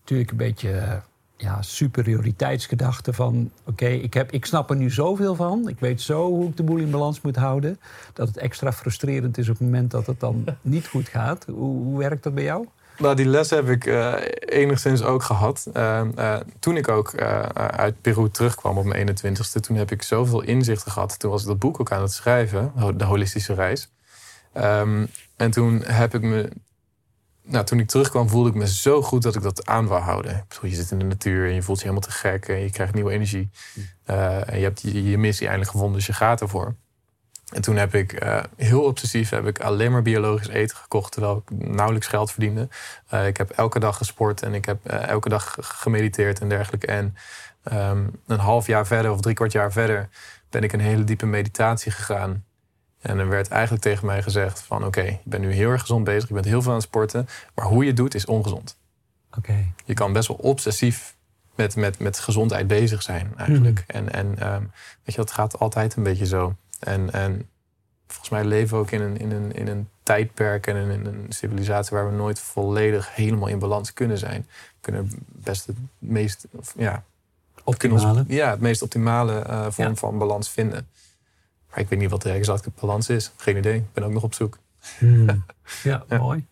natuurlijk 0.00 0.30
een 0.30 0.36
beetje 0.36 1.02
ja, 1.36 1.62
superioriteitsgedachte 1.62 3.12
van... 3.12 3.50
oké, 3.64 3.86
ik 3.86 4.14
ik, 4.14 4.32
ik 4.32 4.46
snap 4.46 4.70
er 4.70 4.76
nu 4.76 4.90
zoveel 4.90 5.34
van. 5.34 5.68
Ik 5.68 5.80
weet 5.80 6.00
zo 6.00 6.26
hoe 6.26 6.48
ik 6.48 6.56
de 6.56 6.62
boel 6.62 6.78
in 6.78 6.90
balans 6.90 7.20
moet 7.20 7.36
houden... 7.36 7.78
dat 8.12 8.28
het 8.28 8.36
extra 8.36 8.72
frustrerend 8.72 9.38
is 9.38 9.48
op 9.48 9.58
het 9.58 9.64
moment 9.64 9.90
dat 9.90 10.06
het 10.06 10.20
dan 10.20 10.44
niet 10.62 10.86
goed 10.86 11.08
gaat. 11.08 11.44
Hoe, 11.46 11.82
hoe 11.82 11.98
werkt 11.98 12.22
dat 12.22 12.34
bij 12.34 12.44
jou? 12.44 12.66
Nou, 12.98 13.16
die 13.16 13.26
les 13.26 13.50
heb 13.50 13.68
ik 13.68 13.86
uh, 13.86 14.14
enigszins 14.38 15.02
ook 15.02 15.22
gehad. 15.22 15.66
Uh, 15.74 16.00
uh, 16.18 16.36
toen 16.58 16.76
ik 16.76 16.88
ook 16.88 17.14
uit 17.54 18.00
Peru 18.00 18.30
terugkwam 18.30 18.78
op 18.78 18.84
mijn 18.84 19.08
21ste, 19.08 19.60
toen 19.60 19.76
heb 19.76 19.90
ik 19.90 20.02
zoveel 20.02 20.42
inzichten 20.42 20.92
gehad. 20.92 21.18
Toen 21.18 21.30
was 21.30 21.42
ik 21.42 21.48
dat 21.48 21.58
boek 21.58 21.80
ook 21.80 21.92
aan 21.92 22.02
het 22.02 22.12
schrijven, 22.12 22.72
De 22.96 23.04
Holistische 23.04 23.54
Reis. 23.54 23.90
Um, 24.54 25.08
en 25.36 25.50
toen 25.50 25.82
heb 25.84 26.14
ik 26.14 26.22
me. 26.22 26.48
Nou, 27.48 27.64
toen 27.64 27.78
ik 27.78 27.88
terugkwam, 27.88 28.28
voelde 28.28 28.48
ik 28.48 28.54
me 28.54 28.68
zo 28.68 29.02
goed 29.02 29.22
dat 29.22 29.34
ik 29.34 29.42
dat 29.42 29.66
aan 29.66 29.86
wou 29.86 30.02
houden. 30.02 30.46
je 30.62 30.74
zit 30.74 30.90
in 30.90 30.98
de 30.98 31.04
natuur 31.04 31.48
en 31.48 31.54
je 31.54 31.62
voelt 31.62 31.78
je 31.78 31.84
helemaal 31.88 32.08
te 32.08 32.16
gek 32.16 32.48
en 32.48 32.60
je 32.60 32.70
krijgt 32.70 32.94
nieuwe 32.94 33.12
energie. 33.12 33.50
en 34.04 34.58
je 34.58 34.62
hebt 34.62 34.80
je, 34.80 35.10
je 35.10 35.18
missie 35.18 35.46
eindelijk 35.46 35.70
gevonden, 35.70 35.96
dus 35.96 36.06
je 36.06 36.12
gaat 36.12 36.40
ervoor. 36.40 36.74
En 37.52 37.62
toen 37.62 37.76
heb 37.76 37.94
ik 37.94 38.24
uh, 38.24 38.42
heel 38.56 38.82
obsessief 38.82 39.30
heb 39.30 39.46
ik 39.46 39.60
alleen 39.60 39.92
maar 39.92 40.02
biologisch 40.02 40.48
eten 40.48 40.76
gekocht, 40.76 41.12
terwijl 41.12 41.42
ik 41.46 41.68
nauwelijks 41.68 42.06
geld 42.06 42.30
verdiende. 42.30 42.68
Uh, 43.14 43.26
ik 43.26 43.36
heb 43.36 43.50
elke 43.50 43.78
dag 43.78 43.96
gesport 43.96 44.42
en 44.42 44.54
ik 44.54 44.64
heb 44.64 44.86
elke 44.86 45.28
dag 45.28 45.56
gemediteerd 45.60 46.40
en 46.40 46.48
dergelijke. 46.48 46.86
En 46.86 47.16
um, 47.72 48.20
een 48.26 48.38
half 48.38 48.66
jaar 48.66 48.86
verder 48.86 49.10
of 49.10 49.20
drie 49.20 49.34
kwart 49.34 49.52
jaar 49.52 49.72
verder 49.72 50.08
ben 50.50 50.62
ik 50.62 50.72
een 50.72 50.80
hele 50.80 51.04
diepe 51.04 51.26
meditatie 51.26 51.92
gegaan. 51.92 52.44
En 53.06 53.18
er 53.18 53.28
werd 53.28 53.48
eigenlijk 53.48 53.82
tegen 53.82 54.06
mij 54.06 54.22
gezegd 54.22 54.60
van 54.60 54.76
oké, 54.76 54.86
okay, 54.86 55.06
je 55.06 55.30
bent 55.30 55.42
nu 55.42 55.52
heel 55.52 55.70
erg 55.70 55.80
gezond 55.80 56.04
bezig, 56.04 56.28
je 56.28 56.34
bent 56.34 56.46
heel 56.46 56.62
veel 56.62 56.70
aan 56.70 56.76
het 56.76 56.86
sporten, 56.86 57.28
maar 57.54 57.64
hoe 57.64 57.82
je 57.82 57.88
het 57.88 57.96
doet 57.96 58.14
is 58.14 58.24
ongezond. 58.24 58.76
Okay. 59.36 59.72
Je 59.84 59.94
kan 59.94 60.12
best 60.12 60.28
wel 60.28 60.36
obsessief 60.36 61.16
met, 61.54 61.76
met, 61.76 61.98
met 61.98 62.18
gezondheid 62.18 62.66
bezig 62.66 63.02
zijn 63.02 63.32
eigenlijk. 63.36 63.78
Mm. 63.78 63.94
En, 63.94 64.12
en 64.12 64.54
um, 64.54 64.70
weet 65.02 65.14
je, 65.14 65.16
dat 65.16 65.30
gaat 65.30 65.58
altijd 65.58 65.96
een 65.96 66.02
beetje 66.02 66.26
zo. 66.26 66.54
En, 66.78 67.12
en 67.12 67.48
volgens 68.06 68.30
mij 68.30 68.44
leven 68.44 68.76
we 68.76 68.82
ook 68.82 68.90
in 68.90 69.00
een, 69.00 69.18
in, 69.18 69.30
een, 69.30 69.52
in 69.52 69.68
een 69.68 69.88
tijdperk 70.02 70.66
en 70.66 70.90
in 70.90 71.06
een 71.06 71.26
civilisatie 71.28 71.96
waar 71.96 72.10
we 72.10 72.16
nooit 72.16 72.40
volledig 72.40 73.14
helemaal 73.14 73.48
in 73.48 73.58
balans 73.58 73.92
kunnen 73.92 74.18
zijn. 74.18 74.46
We 74.50 74.80
kunnen 74.80 75.10
best 75.26 75.66
het 75.66 75.76
meest, 75.98 76.46
ja, 76.76 77.02
optimale. 77.64 78.18
Ons, 78.18 78.28
ja, 78.28 78.50
het 78.50 78.60
meest 78.60 78.82
optimale 78.82 79.44
uh, 79.46 79.66
vorm 79.70 79.88
ja. 79.88 79.94
van 79.94 80.18
balans 80.18 80.50
vinden. 80.50 80.88
Maar 81.76 81.84
ik 81.84 81.90
weet 81.90 82.00
niet 82.00 82.10
wat 82.10 82.22
de 82.22 82.30
exacte 82.30 82.70
balans 82.80 83.08
is. 83.08 83.32
Geen 83.36 83.56
idee. 83.56 83.76
Ik 83.76 83.92
ben 83.92 84.04
ook 84.04 84.12
nog 84.12 84.22
op 84.22 84.34
zoek. 84.34 84.58
Hmm. 84.98 85.26
Ja, 85.82 86.04
ja, 86.08 86.18
mooi. 86.18 86.46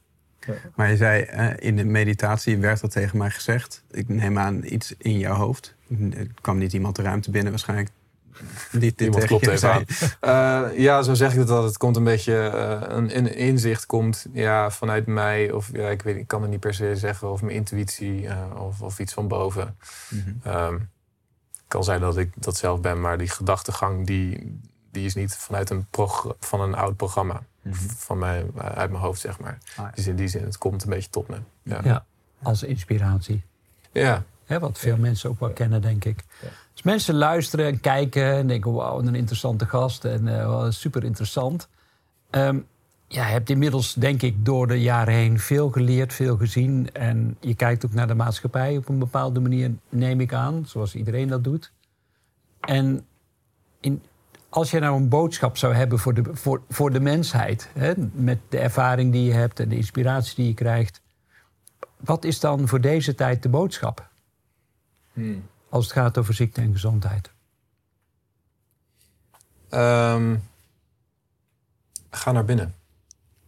Maar 0.75 0.91
je 0.91 0.97
zei, 0.97 1.27
uh, 1.35 1.51
in 1.59 1.77
de 1.77 1.85
meditatie 1.85 2.59
werd 2.59 2.81
dat 2.81 2.91
tegen 2.91 3.19
mij 3.19 3.31
gezegd. 3.31 3.83
Ik 3.91 4.09
neem 4.09 4.39
aan 4.39 4.65
iets 4.65 4.95
in 4.99 5.19
jouw 5.19 5.35
hoofd. 5.35 5.75
Er 6.11 6.29
kwam 6.41 6.59
niet 6.59 6.73
iemand 6.73 6.97
de 6.97 7.03
ruimte 7.03 7.31
binnen 7.31 7.51
waarschijnlijk 7.51 7.91
dit, 8.73 8.99
dit 8.99 9.25
klopt 9.25 9.47
even 9.47 9.73
aan. 9.73 9.85
Uh, 10.21 10.79
ja, 10.79 11.03
zo 11.03 11.15
zeg 11.15 11.33
ik 11.33 11.39
het 11.39 11.49
dat. 11.49 11.65
Het 11.65 11.77
komt 11.77 11.97
een 11.97 12.05
beetje, 12.05 12.51
uh, 12.55 12.97
een, 12.97 13.17
een, 13.17 13.35
inzicht 13.35 13.87
komt 13.87 14.27
ja, 14.33 14.71
vanuit 14.71 15.07
mij. 15.07 15.53
Of 15.53 15.71
ja, 15.73 15.89
ik, 15.89 16.03
weet, 16.03 16.17
ik 16.17 16.27
kan 16.27 16.43
het 16.43 16.51
niet 16.51 16.61
per 16.61 16.75
se 16.75 16.97
zeggen. 16.97 17.31
Of 17.31 17.43
mijn 17.43 17.57
intuïtie 17.57 18.23
uh, 18.23 18.37
of, 18.59 18.83
of 18.83 18.99
iets 18.99 19.13
van 19.13 19.29
boven. 19.29 19.77
Mm 20.11 20.41
-hmm. 20.43 20.53
um, 20.55 20.91
het 21.53 21.63
kan 21.69 21.85
zijn 21.85 22.01
dat 22.01 22.17
ik 22.17 22.33
dat 22.35 22.57
zelf 22.57 22.81
ben. 22.81 23.01
Maar 23.01 23.19
die 23.19 23.31
gedachtegang 23.31 24.07
die, 24.07 24.59
die 24.95 25.05
is 25.05 25.15
niet 25.15 25.37
vanuit 25.37 25.71
een, 25.71 25.87
van 26.41 26.61
een 26.61 26.75
oud 26.75 26.97
programma. 26.97 27.43
Mm 27.63 27.73
-hmm. 27.73 27.89
Van 27.91 28.19
mij, 28.19 28.47
uit 28.57 28.91
mijn 28.91 29.03
hoofd, 29.03 29.21
zeg 29.21 29.41
maar. 29.41 29.59
Ah, 29.77 29.85
ja. 29.85 29.93
Dus 29.95 30.07
in 30.07 30.17
die 30.17 30.29
zin, 30.29 30.45
het 30.45 30.59
komt 30.59 30.83
een 30.83 30.91
beetje 30.91 31.11
tot 31.11 31.29
me. 31.29 31.37
Ja, 31.63 31.81
ja 31.85 32.05
als 32.45 32.63
inspiratie. 32.63 33.43
Ja. 33.93 34.25
Wat 34.47 34.79
veel 34.79 34.97
mensen 34.97 35.31
ook 35.31 35.41
wel 35.41 35.51
kennen, 35.51 35.83
denk 35.83 36.05
ik. 36.05 36.25
Als 36.73 36.83
mensen 36.83 37.15
luisteren 37.15 37.67
en 37.67 37.81
kijken 37.81 38.33
en 38.33 38.47
denken: 38.47 38.73
wauw, 38.73 38.99
een 38.99 39.15
interessante 39.15 39.67
gast 39.67 40.05
en 40.05 40.27
uh, 40.27 40.67
super 40.71 41.05
interessant. 41.05 41.69
Um, 42.31 42.67
ja, 43.09 43.27
je 43.27 43.33
hebt 43.33 43.51
inmiddels, 43.51 43.95
denk 43.95 44.23
ik, 44.23 44.45
door 44.45 44.67
de 44.67 44.81
jaren 44.81 45.15
heen 45.15 45.39
veel 45.39 45.71
geleerd, 45.71 46.13
veel 46.13 46.37
gezien. 46.37 46.93
En 46.93 47.37
je 47.41 47.55
kijkt 47.55 47.87
ook 47.87 47.93
naar 47.93 48.07
de 48.07 48.15
maatschappij 48.15 48.77
op 48.77 48.89
een 48.89 48.99
bepaalde 48.99 49.41
manier, 49.41 49.71
neem 49.89 50.21
ik 50.21 50.33
aan, 50.33 50.65
zoals 50.67 50.95
iedereen 50.95 51.29
dat 51.29 51.45
doet. 51.45 51.73
En 52.61 53.07
in, 53.81 54.03
als 54.55 54.71
je 54.71 54.79
nou 54.79 54.97
een 54.97 55.09
boodschap 55.09 55.57
zou 55.57 55.75
hebben 55.75 55.99
voor 55.99 56.15
de, 56.15 56.23
voor, 56.33 56.63
voor 56.69 56.93
de 56.93 57.01
mensheid, 57.01 57.69
hè, 57.73 57.93
met 58.13 58.39
de 58.49 58.59
ervaring 58.59 59.13
die 59.13 59.25
je 59.25 59.33
hebt 59.33 59.61
en 59.61 59.69
de 59.69 59.77
inspiratie 59.77 60.35
die 60.35 60.47
je 60.47 60.55
krijgt, 60.55 61.01
wat 61.97 62.25
is 62.25 62.41
dan 62.41 62.69
voor 62.69 62.81
deze 62.81 63.15
tijd 63.15 63.43
de 63.43 63.49
boodschap? 63.49 64.09
Hmm 65.13 65.43
als 65.75 65.85
het 65.85 65.93
gaat 65.93 66.19
over 66.19 66.35
ziekte 66.35 66.61
en 66.61 66.73
gezondheid? 66.73 67.31
Um, 69.71 70.49
ga 72.11 72.33
naar 72.33 72.45
binnen. 72.45 72.75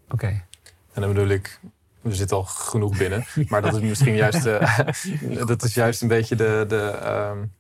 Oké. 0.04 0.14
Okay. 0.14 0.44
En 0.92 1.00
dan 1.00 1.12
bedoel 1.12 1.28
ik, 1.28 1.60
we 2.00 2.14
zitten 2.14 2.36
al 2.36 2.44
genoeg 2.44 2.98
binnen. 2.98 3.24
Maar 3.48 3.62
dat 3.62 3.74
is 3.74 3.80
misschien 3.80 4.14
juist, 4.14 4.46
uh, 4.46 4.78
dat 5.46 5.62
is 5.62 5.74
juist 5.74 6.02
een 6.02 6.08
beetje 6.08 6.36
de, 6.36 6.64
de 6.68 7.08
um, 7.32 7.52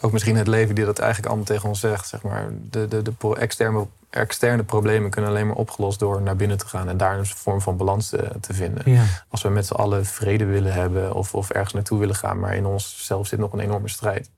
ook 0.00 0.12
misschien 0.12 0.36
het 0.36 0.46
leven 0.46 0.74
die 0.74 0.84
dat 0.84 0.98
eigenlijk 0.98 1.28
allemaal 1.28 1.46
tegen 1.46 1.68
ons 1.68 1.80
zegt. 1.80 2.08
Zeg 2.08 2.22
maar. 2.22 2.48
De, 2.70 2.88
de, 2.88 3.02
de 3.02 3.36
externe, 3.36 3.86
externe 4.10 4.62
problemen 4.62 5.10
kunnen 5.10 5.30
alleen 5.30 5.46
maar 5.46 5.56
opgelost 5.56 5.98
door 5.98 6.22
naar 6.22 6.36
binnen 6.36 6.58
te 6.58 6.66
gaan 6.66 6.88
en 6.88 6.96
daar 6.96 7.18
een 7.18 7.26
vorm 7.26 7.60
van 7.60 7.76
balans 7.76 8.08
te, 8.08 8.30
te 8.40 8.54
vinden. 8.54 8.92
Ja. 8.92 9.04
Als 9.28 9.42
we 9.42 9.48
met 9.48 9.66
z'n 9.66 9.74
allen 9.74 10.06
vrede 10.06 10.44
willen 10.44 10.72
hebben 10.72 11.14
of, 11.14 11.34
of 11.34 11.50
ergens 11.50 11.72
naartoe 11.72 11.98
willen 11.98 12.14
gaan, 12.14 12.38
maar 12.38 12.54
in 12.54 12.66
onszelf 12.66 13.26
zit 13.26 13.38
nog 13.38 13.52
een 13.52 13.60
enorme 13.60 13.88
strijd. 13.88 14.30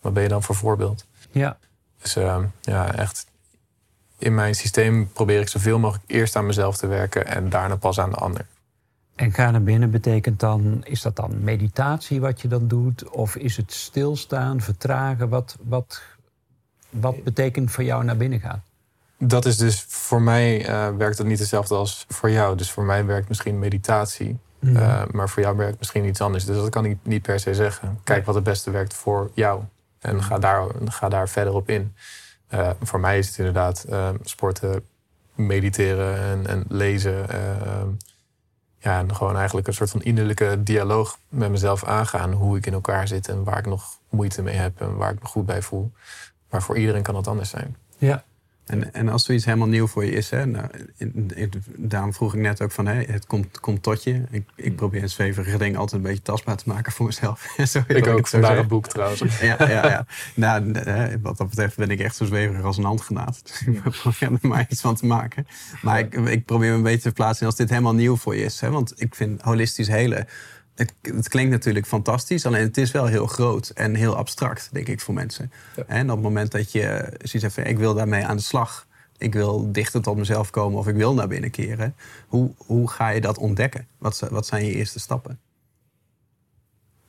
Wat 0.00 0.12
ben 0.12 0.22
je 0.22 0.28
dan 0.28 0.42
voor 0.42 0.54
voorbeeld? 0.54 1.06
Ja. 1.30 1.58
Dus 2.02 2.16
uh, 2.16 2.38
ja, 2.60 2.94
echt. 2.94 3.26
In 4.18 4.34
mijn 4.34 4.54
systeem 4.54 5.12
probeer 5.12 5.40
ik 5.40 5.48
zoveel 5.48 5.78
mogelijk 5.78 6.04
eerst 6.06 6.36
aan 6.36 6.46
mezelf 6.46 6.76
te 6.76 6.86
werken 6.86 7.26
en 7.26 7.48
daarna 7.48 7.76
pas 7.76 8.00
aan 8.00 8.10
de 8.10 8.16
ander. 8.16 8.46
En 9.18 9.32
ga 9.32 9.50
naar 9.50 9.62
binnen 9.62 9.90
betekent 9.90 10.40
dan, 10.40 10.80
is 10.84 11.02
dat 11.02 11.16
dan 11.16 11.44
meditatie 11.44 12.20
wat 12.20 12.40
je 12.40 12.48
dan 12.48 12.68
doet? 12.68 13.08
Of 13.08 13.36
is 13.36 13.56
het 13.56 13.72
stilstaan, 13.72 14.60
vertragen? 14.60 15.28
Wat, 15.28 15.56
wat, 15.62 16.02
wat 16.90 17.24
betekent 17.24 17.70
voor 17.70 17.84
jou 17.84 18.04
naar 18.04 18.16
binnen 18.16 18.40
gaan? 18.40 18.62
Dat 19.16 19.46
is 19.46 19.56
dus 19.56 19.84
voor 19.88 20.22
mij 20.22 20.68
uh, 20.68 20.96
werkt 20.96 21.16
dat 21.16 21.26
niet 21.26 21.38
hetzelfde 21.38 21.74
als 21.74 22.04
voor 22.08 22.30
jou. 22.30 22.56
Dus 22.56 22.70
voor 22.70 22.84
mij 22.84 23.04
werkt 23.04 23.28
misschien 23.28 23.58
meditatie. 23.58 24.38
Mm. 24.58 24.76
Uh, 24.76 25.02
maar 25.10 25.28
voor 25.28 25.42
jou 25.42 25.56
werkt 25.56 25.78
misschien 25.78 26.04
iets 26.04 26.20
anders. 26.20 26.44
Dus 26.44 26.56
dat 26.56 26.68
kan 26.68 26.84
ik 26.84 26.98
niet 27.02 27.22
per 27.22 27.40
se 27.40 27.54
zeggen. 27.54 27.98
Kijk 28.04 28.26
wat 28.26 28.34
het 28.34 28.44
beste 28.44 28.70
werkt 28.70 28.94
voor 28.94 29.30
jou. 29.34 29.62
En 29.98 30.22
ga 30.22 30.38
daar, 30.38 30.66
ga 30.84 31.08
daar 31.08 31.28
verder 31.28 31.54
op 31.54 31.68
in. 31.68 31.94
Uh, 32.54 32.70
voor 32.82 33.00
mij 33.00 33.18
is 33.18 33.26
het 33.28 33.38
inderdaad 33.38 33.86
sporten, 34.22 34.84
mediteren 35.34 36.16
en, 36.16 36.46
en 36.46 36.64
lezen 36.68 37.26
ja, 38.78 38.98
en 38.98 39.14
gewoon 39.14 39.36
eigenlijk 39.36 39.66
een 39.66 39.74
soort 39.74 39.90
van 39.90 40.02
innerlijke 40.02 40.62
dialoog 40.62 41.18
met 41.28 41.50
mezelf 41.50 41.84
aangaan. 41.84 42.32
Hoe 42.32 42.56
ik 42.56 42.66
in 42.66 42.72
elkaar 42.72 43.08
zit 43.08 43.28
en 43.28 43.44
waar 43.44 43.58
ik 43.58 43.66
nog 43.66 43.98
moeite 44.08 44.42
mee 44.42 44.56
heb 44.56 44.80
en 44.80 44.96
waar 44.96 45.12
ik 45.12 45.22
me 45.22 45.28
goed 45.28 45.46
bij 45.46 45.62
voel. 45.62 45.92
Maar 46.50 46.62
voor 46.62 46.78
iedereen 46.78 47.02
kan 47.02 47.14
dat 47.14 47.26
anders 47.26 47.50
zijn. 47.50 47.76
Ja. 47.98 48.24
En, 48.68 48.94
en 48.94 49.08
als 49.08 49.24
zoiets 49.24 49.44
helemaal 49.44 49.68
nieuw 49.68 49.86
voor 49.86 50.04
je 50.04 50.10
is, 50.10 50.30
hè, 50.30 50.46
nou, 50.46 50.66
in, 50.96 51.30
in, 51.34 51.50
daarom 51.76 52.12
vroeg 52.14 52.34
ik 52.34 52.40
net 52.40 52.62
ook 52.62 52.72
van, 52.72 52.86
hè, 52.86 53.02
het 53.02 53.26
komt, 53.26 53.60
komt 53.60 53.82
tot 53.82 54.02
je. 54.02 54.22
Ik, 54.30 54.44
ik 54.54 54.76
probeer 54.76 55.02
een 55.02 55.10
zweverige 55.10 55.58
ding 55.58 55.76
altijd 55.76 56.02
een 56.02 56.08
beetje 56.08 56.22
tastbaar 56.22 56.56
te 56.56 56.68
maken 56.68 56.92
voor 56.92 57.06
mezelf. 57.06 57.54
Sorry, 57.56 57.96
ik 57.96 58.06
ook, 58.06 58.26
vandaar 58.26 58.58
een 58.58 58.68
boek 58.68 58.88
trouwens. 58.88 59.20
ja, 59.40 59.56
ja, 59.58 59.88
ja. 59.88 60.06
Nou, 60.34 60.72
wat 61.22 61.36
dat 61.36 61.48
betreft 61.48 61.76
ben 61.76 61.90
ik 61.90 62.00
echt 62.00 62.16
zo 62.16 62.24
zweverig 62.24 62.64
als 62.64 62.76
een 62.76 62.84
handgenaad. 62.84 63.42
Dus 63.48 63.60
ik 63.66 63.82
probeer 63.90 64.38
er 64.42 64.48
maar 64.48 64.66
iets 64.68 64.80
van 64.80 64.94
te 64.94 65.06
maken. 65.06 65.46
Maar 65.82 65.98
ik, 65.98 66.14
ik 66.14 66.44
probeer 66.44 66.70
me 66.70 66.76
een 66.76 66.82
beetje 66.82 67.00
te 67.00 67.12
plaatsen 67.12 67.46
als 67.46 67.56
dit 67.56 67.68
helemaal 67.68 67.94
nieuw 67.94 68.16
voor 68.16 68.36
je 68.36 68.44
is. 68.44 68.60
Hè, 68.60 68.70
want 68.70 68.92
ik 68.96 69.14
vind 69.14 69.42
holistisch 69.42 69.88
hele 69.88 70.26
het, 70.78 70.94
het, 71.02 71.28
klinkt 71.28 71.50
natuurlijk 71.50 71.86
fantastisch, 71.86 72.46
alleen 72.46 72.62
het 72.62 72.76
is 72.76 72.90
wel 72.90 73.06
heel 73.06 73.26
groot 73.26 73.68
en 73.68 73.94
heel 73.94 74.16
abstract, 74.16 74.68
denk 74.72 74.88
ik, 74.88 75.00
voor 75.00 75.14
mensen. 75.14 75.52
Ja. 75.76 75.82
En 75.86 76.10
op 76.10 76.16
het 76.16 76.24
moment 76.24 76.52
dat 76.52 76.72
je 76.72 77.12
ziet 77.22 77.42
even, 77.42 77.66
ik 77.66 77.78
wil 77.78 77.94
daarmee 77.94 78.26
aan 78.26 78.36
de 78.36 78.42
slag, 78.42 78.86
ik 79.18 79.32
wil 79.32 79.72
dichter 79.72 80.02
tot 80.02 80.16
mezelf 80.16 80.50
komen 80.50 80.78
of 80.78 80.86
ik 80.86 80.96
wil 80.96 81.14
naar 81.14 81.28
binnen 81.28 81.50
keren, 81.50 81.94
hoe, 82.26 82.50
hoe 82.56 82.90
ga 82.90 83.08
je 83.08 83.20
dat 83.20 83.38
ontdekken? 83.38 83.86
Wat, 83.98 84.26
wat 84.30 84.46
zijn 84.46 84.64
je 84.64 84.74
eerste 84.74 85.00
stappen? 85.00 85.38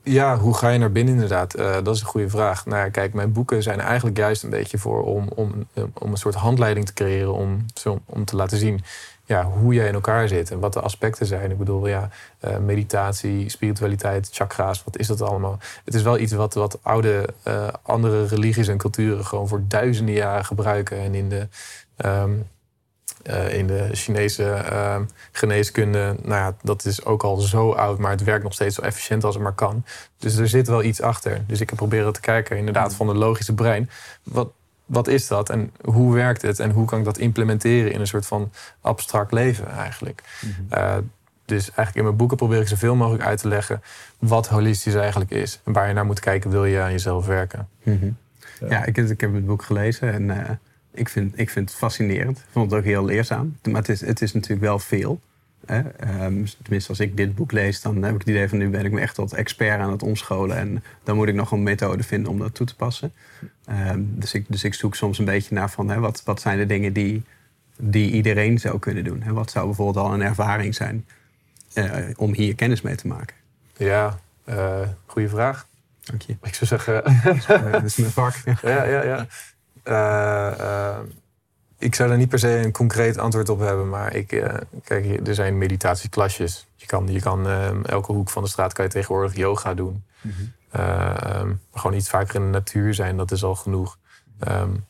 Ja, 0.04 0.38
hoe 0.38 0.54
ga 0.54 0.70
je 0.70 0.80
naar 0.80 0.92
binnen 0.92 1.14
inderdaad? 1.14 1.58
Uh, 1.58 1.74
dat 1.84 1.96
is 1.96 2.02
een 2.02 2.08
goede 2.08 2.30
vraag. 2.30 2.66
Nou 2.66 2.78
ja, 2.78 2.90
kijk, 2.90 3.14
mijn 3.14 3.32
boeken 3.32 3.64
zijn 3.64 3.80
eigenlijk 3.80 4.18
juist 4.18 4.44
een 4.44 4.50
beetje 4.50 4.78
voor 4.78 5.04
om, 5.04 5.28
om, 5.28 5.68
om 5.94 6.12
een 6.12 6.18
soort 6.18 6.36
handleiding 6.36 6.86
te 6.86 6.94
creëren 6.94 7.34
om, 7.34 7.66
om 8.06 8.26
te 8.26 8.36
laten 8.36 8.58
zien 8.58 8.82
ja, 9.30 9.44
hoe 9.44 9.74
jij 9.74 9.88
in 9.88 9.94
elkaar 9.94 10.28
zit 10.28 10.52
en 10.52 10.60
wat 10.60 10.74
de 10.74 10.80
aspecten 10.80 11.26
zijn. 11.26 11.52
Ik 11.52 11.58
bedoel, 11.58 11.88
ja, 11.88 12.10
uh, 12.46 12.58
meditatie, 12.58 13.50
spiritualiteit, 13.50 14.30
chakra's, 14.32 14.84
wat 14.84 14.98
is 14.98 15.08
dat 15.08 15.22
allemaal? 15.22 15.60
Het 15.86 15.94
is 15.94 16.02
wel 16.02 16.18
iets 16.18 16.34
wat, 16.34 16.54
wat 16.54 16.80
oude 16.82 17.30
uh, 17.48 17.68
andere 17.82 18.26
religies 18.26 18.68
en 18.68 18.78
culturen 18.78 19.26
gewoon 19.26 19.48
voor 19.48 19.62
duizenden 19.68 20.16
jaren 20.16 20.46
gebruiken. 20.46 20.98
En 20.98 21.16
in 21.16 21.30
de, 21.30 21.48
um, 22.06 22.48
uh, 23.30 23.54
in 23.54 23.68
de 23.68 23.90
Chinese 23.92 24.44
ehm, 24.44 25.04
geneeskunde, 25.32 26.16
nou 26.22 26.36
ja, 26.36 26.56
dat 26.62 26.86
is 26.86 27.06
ook 27.06 27.24
al 27.24 27.38
zo 27.38 27.72
oud, 27.72 27.98
maar 27.98 28.12
het 28.12 28.24
werkt 28.24 28.44
nog 28.44 28.54
steeds 28.54 28.76
zo 28.76 28.82
efficiënt 28.82 29.24
als 29.24 29.36
het 29.36 29.44
maar 29.44 29.54
kan. 29.54 29.86
Dus 30.18 30.36
er 30.36 30.48
zit 30.48 30.68
wel 30.68 30.84
iets 30.84 31.02
achter. 31.02 31.42
Dus 31.48 31.62
ik 31.62 31.70
heb 31.70 31.78
proberen 31.78 32.14
te 32.14 32.20
kijken, 32.20 32.58
inderdaad, 32.58 32.94
van 32.94 33.08
het 33.08 33.18
logische 33.18 33.54
brein. 33.54 33.90
Wat, 34.24 34.52
wat 34.90 35.08
is 35.08 35.28
dat 35.28 35.50
en 35.50 35.72
hoe 35.82 36.14
werkt 36.14 36.42
het 36.42 36.60
en 36.60 36.72
hoe 36.72 36.86
kan 36.86 37.00
ik 37.00 37.06
dat 37.06 37.18
implementeren 37.18 37.92
in 37.92 38.00
een 38.00 38.08
soort 38.08 38.26
van 38.26 38.52
abstract 38.82 39.32
leven 39.32 39.68
eigenlijk. 39.68 40.24
Mm 40.42 41.10
dus 41.50 41.64
eigenlijk 41.64 41.96
in 41.96 42.04
mijn 42.04 42.16
boeken 42.16 42.38
probeer 42.38 42.62
ik 42.62 42.68
zoveel 42.68 42.96
mogelijk 42.96 43.24
uit 43.24 43.40
te 43.40 43.48
leggen 43.48 43.82
wat 44.20 44.48
holistisch 44.48 44.96
eigenlijk 44.96 45.32
is. 45.32 45.62
En 45.66 45.74
waar 45.74 45.88
je 45.88 45.94
naar 45.94 46.06
moet 46.06 46.20
kijken, 46.20 46.50
wil 46.50 46.66
je 46.66 46.80
aan 46.80 46.92
jezelf 46.92 47.26
werken. 47.26 47.68
Mhm. 47.84 48.10
Ja, 48.70 48.86
ik, 48.86 48.98
ik, 48.98 49.22
heb 49.22 49.34
het 49.34 49.46
boek 49.46 49.64
gelezen 49.64 50.14
en 50.14 50.24
uh, 50.24 50.50
ik, 50.94 51.10
vind, 51.10 51.40
ik 51.40 51.50
vind 51.50 51.70
het 51.70 51.78
fascinerend. 51.78 52.38
Ik 52.38 52.46
vond 52.52 52.72
het 52.72 52.80
ook 52.80 52.86
heel 52.86 53.06
leerzaam. 53.06 53.58
Maar 53.64 53.76
het 53.76 53.90
is, 53.90 54.02
het 54.02 54.22
is 54.22 54.34
natuurlijk 54.34 54.62
wel 54.62 54.80
veel. 54.80 55.20
Hè? 55.66 55.78
Um, 56.26 56.46
tenminste, 56.62 56.90
als 56.90 57.00
ik 57.00 57.18
dit 57.18 57.36
boek 57.36 57.52
lees, 57.52 57.82
dan 57.82 58.04
heb 58.04 58.14
ik 58.14 58.20
het 58.20 58.30
idee 58.30 58.50
van 58.50 58.58
nu 58.58 58.70
ben 58.70 58.86
ik 58.86 58.92
me 58.92 59.00
echt 59.00 59.16
tot 59.16 59.34
expert 59.34 59.80
aan 59.80 59.92
het 59.92 60.04
omscholen. 60.04 60.58
En 60.58 60.84
dan 61.04 61.16
moet 61.16 61.28
ik 61.28 61.36
nog 61.36 61.52
een 61.52 61.64
methode 61.64 62.04
vinden 62.04 62.32
om 62.32 62.40
dat 62.40 62.56
toe 62.56 62.68
te 62.68 62.76
passen. 62.76 63.14
Um, 63.70 64.20
dus, 64.20 64.34
ik, 64.34 64.46
dus 64.48 64.64
ik 64.64 64.74
zoek 64.74 64.96
soms 64.96 65.20
een 65.20 65.26
beetje 65.26 65.56
naar 65.56 65.70
van 65.70 65.90
hè, 65.90 66.00
wat, 66.00 66.24
wat 66.24 66.42
zijn 66.42 66.58
de 66.58 66.66
dingen 66.66 66.94
die, 66.94 67.24
die 67.78 68.12
iedereen 68.12 68.60
zou 68.60 68.80
kunnen 68.80 69.04
doen. 69.04 69.22
Hè? 69.22 69.34
Wat 69.34 69.52
zou 69.52 69.66
bijvoorbeeld 69.66 70.06
al 70.06 70.14
een 70.14 70.22
ervaring 70.22 70.76
zijn 70.76 71.06
uh, 71.74 71.96
om 72.16 72.34
hier 72.34 72.56
kennis 72.56 72.82
mee 72.82 72.96
te 72.96 73.08
maken? 73.08 73.36
Ja, 73.78 74.20
uh, 74.50 74.80
goede 75.06 75.30
vraag. 75.30 75.68
Dank 76.04 76.22
je. 76.22 76.38
Ik 76.42 76.54
zou 76.54 76.66
zeggen. 76.66 77.04
dat 77.72 77.84
is 77.84 77.96
mijn 77.96 78.12
vak. 78.12 78.36
ja, 78.62 78.84
ja, 78.84 79.04
ja. 79.04 79.28
Uh, 79.84 81.00
ik 81.80 81.96
zou 81.96 82.12
er 82.12 82.18
niet 82.18 82.30
per 82.30 82.40
se 82.40 82.50
een 82.50 82.72
concreet 82.72 83.18
antwoord 83.18 83.50
op 83.50 83.60
hebben. 83.60 83.90
Maar 83.90 84.16
ik, 84.16 84.32
uh, 84.32 84.54
kijk, 84.84 85.28
er 85.28 85.36
zijn 85.36 85.58
meditatieklasjes. 85.58 86.68
Je 86.76 86.86
kan, 86.86 87.08
je 87.08 87.20
kan 87.20 87.48
uh, 87.48 87.86
elke 87.86 88.12
hoek 88.12 88.30
van 88.30 88.44
de 88.44 88.50
straat 88.50 88.74
kan 88.74 88.86
je 88.86 88.92
tegenwoordig 88.92 89.36
yoga 89.36 89.74
doen. 89.74 90.04
Mm 90.22 90.32
-hmm. 90.32 90.54
uh, 90.82 91.56
gewoon 91.74 91.98
iets 91.98 92.10
vaker 92.10 92.36
in 92.36 92.42
de 92.42 92.48
natuur 92.48 92.94
zijn, 92.94 93.18
dat 93.18 93.32
is 93.32 93.44
al 93.44 93.56
genoeg. 93.56 93.98
Um, 94.48 94.86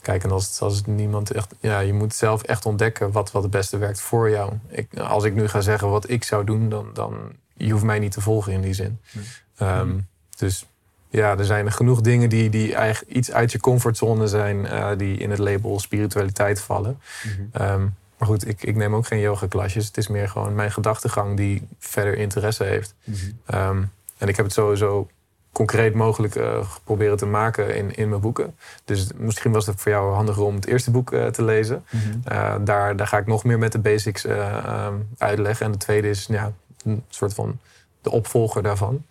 kijk, 0.00 0.24
en 0.24 0.30
als, 0.30 0.60
als 0.60 0.76
het 0.76 0.86
niemand 0.86 1.30
echt. 1.30 1.54
Ja, 1.60 1.78
je 1.78 1.92
moet 1.92 2.14
zelf 2.14 2.42
echt 2.42 2.66
ontdekken 2.66 3.12
wat, 3.12 3.30
wat 3.30 3.42
het 3.42 3.52
beste 3.52 3.78
werkt 3.78 4.00
voor 4.00 4.30
jou. 4.30 4.52
Ik, 4.68 4.98
als 4.98 5.24
ik 5.24 5.34
nu 5.34 5.48
ga 5.48 5.60
zeggen 5.60 5.88
wat 5.88 6.10
ik 6.10 6.24
zou 6.24 6.44
doen, 6.44 6.68
dan, 6.68 6.90
dan 6.92 7.32
je 7.54 7.72
hoeft 7.72 7.84
mij 7.84 7.98
niet 7.98 8.12
te 8.12 8.20
volgen 8.20 8.52
in 8.52 8.60
die 8.60 8.74
zin. 8.74 9.00
Mm 9.12 9.22
-hmm. 9.56 9.68
um, 9.68 10.08
dus 10.36 10.66
ja, 11.12 11.38
er 11.38 11.44
zijn 11.44 11.72
genoeg 11.72 12.00
dingen 12.00 12.28
die, 12.28 12.50
die 12.50 12.74
eigenlijk 12.74 13.14
iets 13.14 13.32
uit 13.32 13.52
je 13.52 13.60
comfortzone 13.60 14.26
zijn, 14.26 14.56
uh, 14.56 14.88
die 14.96 15.16
in 15.16 15.30
het 15.30 15.38
label 15.38 15.80
spiritualiteit 15.80 16.60
vallen. 16.60 17.00
Mm 17.24 17.50
-hmm. 17.52 17.70
um, 17.70 17.94
maar 18.18 18.28
goed, 18.28 18.48
ik, 18.48 18.62
ik 18.62 18.76
neem 18.76 18.94
ook 18.94 19.06
geen 19.06 19.20
yoga-klasjes. 19.20 19.86
Het 19.86 19.96
is 19.96 20.08
meer 20.08 20.28
gewoon 20.28 20.54
mijn 20.54 20.72
gedachtegang 20.72 21.36
die 21.36 21.68
verder 21.78 22.16
interesse 22.16 22.64
heeft. 22.64 22.94
Mm 23.04 23.14
-hmm. 23.14 23.60
um, 23.60 23.90
en 24.18 24.28
ik 24.28 24.36
heb 24.36 24.44
het 24.44 24.54
sowieso 24.54 25.08
concreet 25.52 25.94
mogelijk 25.94 26.34
uh, 26.34 26.70
geprobeerd 26.70 27.18
te 27.18 27.26
maken 27.26 27.76
in, 27.76 27.94
in 27.94 28.08
mijn 28.08 28.20
boeken. 28.20 28.54
Dus 28.84 29.06
misschien 29.16 29.52
was 29.52 29.66
het 29.66 29.80
voor 29.80 29.92
jou 29.92 30.14
handiger 30.14 30.42
om 30.42 30.54
het 30.54 30.66
eerste 30.66 30.90
boek 30.90 31.12
uh, 31.12 31.26
te 31.26 31.44
lezen. 31.44 31.84
Mm 31.90 32.00
-hmm. 32.00 32.22
uh, 32.32 32.54
daar, 32.60 32.96
daar 32.96 33.06
ga 33.06 33.18
ik 33.18 33.26
nog 33.26 33.44
meer 33.44 33.58
met 33.58 33.72
de 33.72 33.78
basics 33.78 34.24
um, 34.24 35.08
uitleggen. 35.18 35.66
En 35.66 35.72
de 35.72 35.78
tweede 35.78 36.08
is 36.08 36.26
ja, 36.26 36.52
een 36.84 37.04
soort 37.08 37.34
van 37.34 37.58
de 38.00 38.10
opvolger 38.10 38.62
daarvan. 38.62 39.04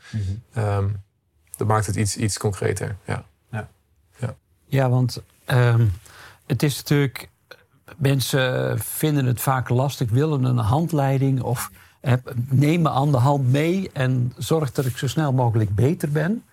Um, 0.57 1.01
dat 1.61 1.69
maakt 1.69 1.85
het 1.85 1.95
iets, 1.95 2.17
iets 2.17 2.37
concreter. 2.37 2.95
Ja, 3.05 3.23
ja. 3.51 3.69
ja. 4.19 4.35
ja 4.65 4.89
want 4.89 5.21
um, 5.47 5.91
het 6.45 6.63
is 6.63 6.77
natuurlijk. 6.77 7.29
Mensen 7.97 8.79
vinden 8.79 9.25
het 9.25 9.41
vaak 9.41 9.69
lastig, 9.69 10.09
willen 10.09 10.43
een 10.43 10.57
handleiding 10.57 11.41
of 11.41 11.71
heb, 12.01 12.33
neem 12.49 12.81
me 12.81 12.89
aan 12.89 13.11
de 13.11 13.17
hand 13.17 13.51
mee 13.51 13.89
en 13.93 14.33
zorg 14.37 14.71
dat 14.71 14.85
ik 14.85 14.97
zo 14.97 15.07
snel 15.07 15.33
mogelijk 15.33 15.75
beter 15.75 16.11
ben. 16.11 16.43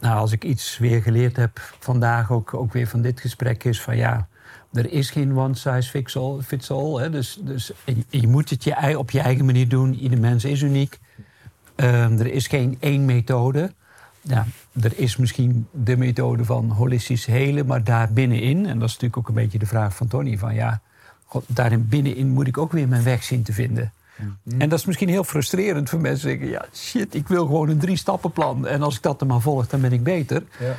Nou, 0.00 0.18
als 0.18 0.32
ik 0.32 0.44
iets 0.44 0.78
weer 0.78 1.02
geleerd 1.02 1.36
heb 1.36 1.60
vandaag, 1.78 2.30
ook, 2.30 2.54
ook 2.54 2.72
weer 2.72 2.86
van 2.86 3.02
dit 3.02 3.20
gesprek, 3.20 3.64
is 3.64 3.82
van 3.82 3.96
ja, 3.96 4.28
er 4.72 4.92
is 4.92 5.10
geen 5.10 5.38
one 5.38 5.54
size 5.54 5.90
fits 5.90 6.16
all. 6.16 6.40
Fits 6.40 6.70
all 6.70 7.00
hè? 7.00 7.10
Dus, 7.10 7.38
dus 7.40 7.72
je, 7.84 8.04
je 8.20 8.28
moet 8.28 8.50
het 8.50 8.64
je, 8.64 8.98
op 8.98 9.10
je 9.10 9.20
eigen 9.20 9.44
manier 9.44 9.68
doen. 9.68 9.94
Ieder 9.94 10.18
mens 10.18 10.44
is 10.44 10.62
uniek. 10.62 10.98
Um, 11.76 12.18
er 12.18 12.32
is 12.32 12.46
geen 12.46 12.76
één 12.80 13.04
methode 13.04 13.72
ja, 14.30 14.46
er 14.80 14.92
is 14.96 15.16
misschien 15.16 15.66
de 15.70 15.96
methode 15.96 16.44
van 16.44 16.70
holistisch 16.70 17.26
helen, 17.26 17.66
maar 17.66 17.84
daar 17.84 18.12
binnenin, 18.12 18.66
en 18.66 18.78
dat 18.78 18.88
is 18.88 18.94
natuurlijk 18.94 19.16
ook 19.16 19.28
een 19.28 19.42
beetje 19.42 19.58
de 19.58 19.66
vraag 19.66 19.96
van 19.96 20.06
Tony, 20.06 20.38
van 20.38 20.54
ja, 20.54 20.80
God, 21.24 21.44
daarin 21.46 21.88
binnenin 21.88 22.28
moet 22.28 22.46
ik 22.46 22.58
ook 22.58 22.72
weer 22.72 22.88
mijn 22.88 23.02
weg 23.02 23.22
zien 23.22 23.42
te 23.42 23.52
vinden. 23.52 23.92
Ja. 24.18 24.54
En 24.58 24.68
dat 24.68 24.78
is 24.78 24.84
misschien 24.84 25.08
heel 25.08 25.24
frustrerend 25.24 25.88
voor 25.88 26.00
mensen 26.00 26.30
zeggen, 26.30 26.48
ja 26.48 26.64
shit, 26.74 27.14
ik 27.14 27.28
wil 27.28 27.46
gewoon 27.46 27.68
een 27.68 27.78
drie 27.78 27.96
stappenplan 27.96 28.66
en 28.66 28.82
als 28.82 28.96
ik 28.96 29.02
dat 29.02 29.18
dan 29.18 29.28
maar 29.28 29.40
volg, 29.40 29.66
dan 29.66 29.80
ben 29.80 29.92
ik 29.92 30.02
beter. 30.02 30.42
Ja. 30.58 30.74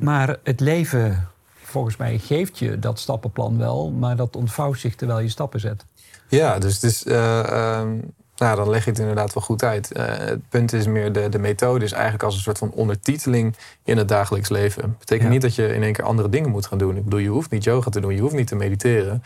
Maar 0.00 0.36
het 0.42 0.60
leven, 0.60 1.28
volgens 1.62 1.96
mij, 1.96 2.18
geeft 2.18 2.58
je 2.58 2.78
dat 2.78 2.98
stappenplan 2.98 3.58
wel, 3.58 3.90
maar 3.90 4.16
dat 4.16 4.36
ontvouwt 4.36 4.78
zich 4.78 4.94
terwijl 4.94 5.20
je 5.20 5.28
stappen 5.28 5.60
zet. 5.60 5.84
Ja, 6.28 6.58
dus 6.58 6.74
het 6.74 6.82
is... 6.82 7.06
Uh, 7.06 7.14
uh... 7.14 7.82
Nou, 8.36 8.56
dan 8.56 8.70
leg 8.70 8.84
je 8.84 8.90
het 8.90 8.98
inderdaad 8.98 9.34
wel 9.34 9.42
goed 9.42 9.62
uit. 9.62 9.96
Uh, 9.96 10.04
het 10.06 10.48
punt 10.48 10.72
is 10.72 10.86
meer, 10.86 11.12
de, 11.12 11.28
de 11.28 11.38
methode 11.38 11.84
is 11.84 11.92
eigenlijk 11.92 12.22
als 12.22 12.34
een 12.34 12.40
soort 12.40 12.58
van 12.58 12.70
ondertiteling 12.70 13.56
in 13.84 13.96
het 13.96 14.08
dagelijks 14.08 14.48
leven. 14.48 14.96
Betekent 14.98 15.26
ja. 15.26 15.32
niet 15.32 15.42
dat 15.42 15.54
je 15.54 15.74
in 15.74 15.82
één 15.82 15.92
keer 15.92 16.04
andere 16.04 16.28
dingen 16.28 16.50
moet 16.50 16.66
gaan 16.66 16.78
doen. 16.78 16.96
Ik 16.96 17.04
bedoel, 17.04 17.18
je 17.18 17.28
hoeft 17.28 17.50
niet 17.50 17.64
yoga 17.64 17.90
te 17.90 18.00
doen, 18.00 18.14
je 18.14 18.20
hoeft 18.20 18.34
niet 18.34 18.46
te 18.46 18.56
mediteren. 18.56 19.22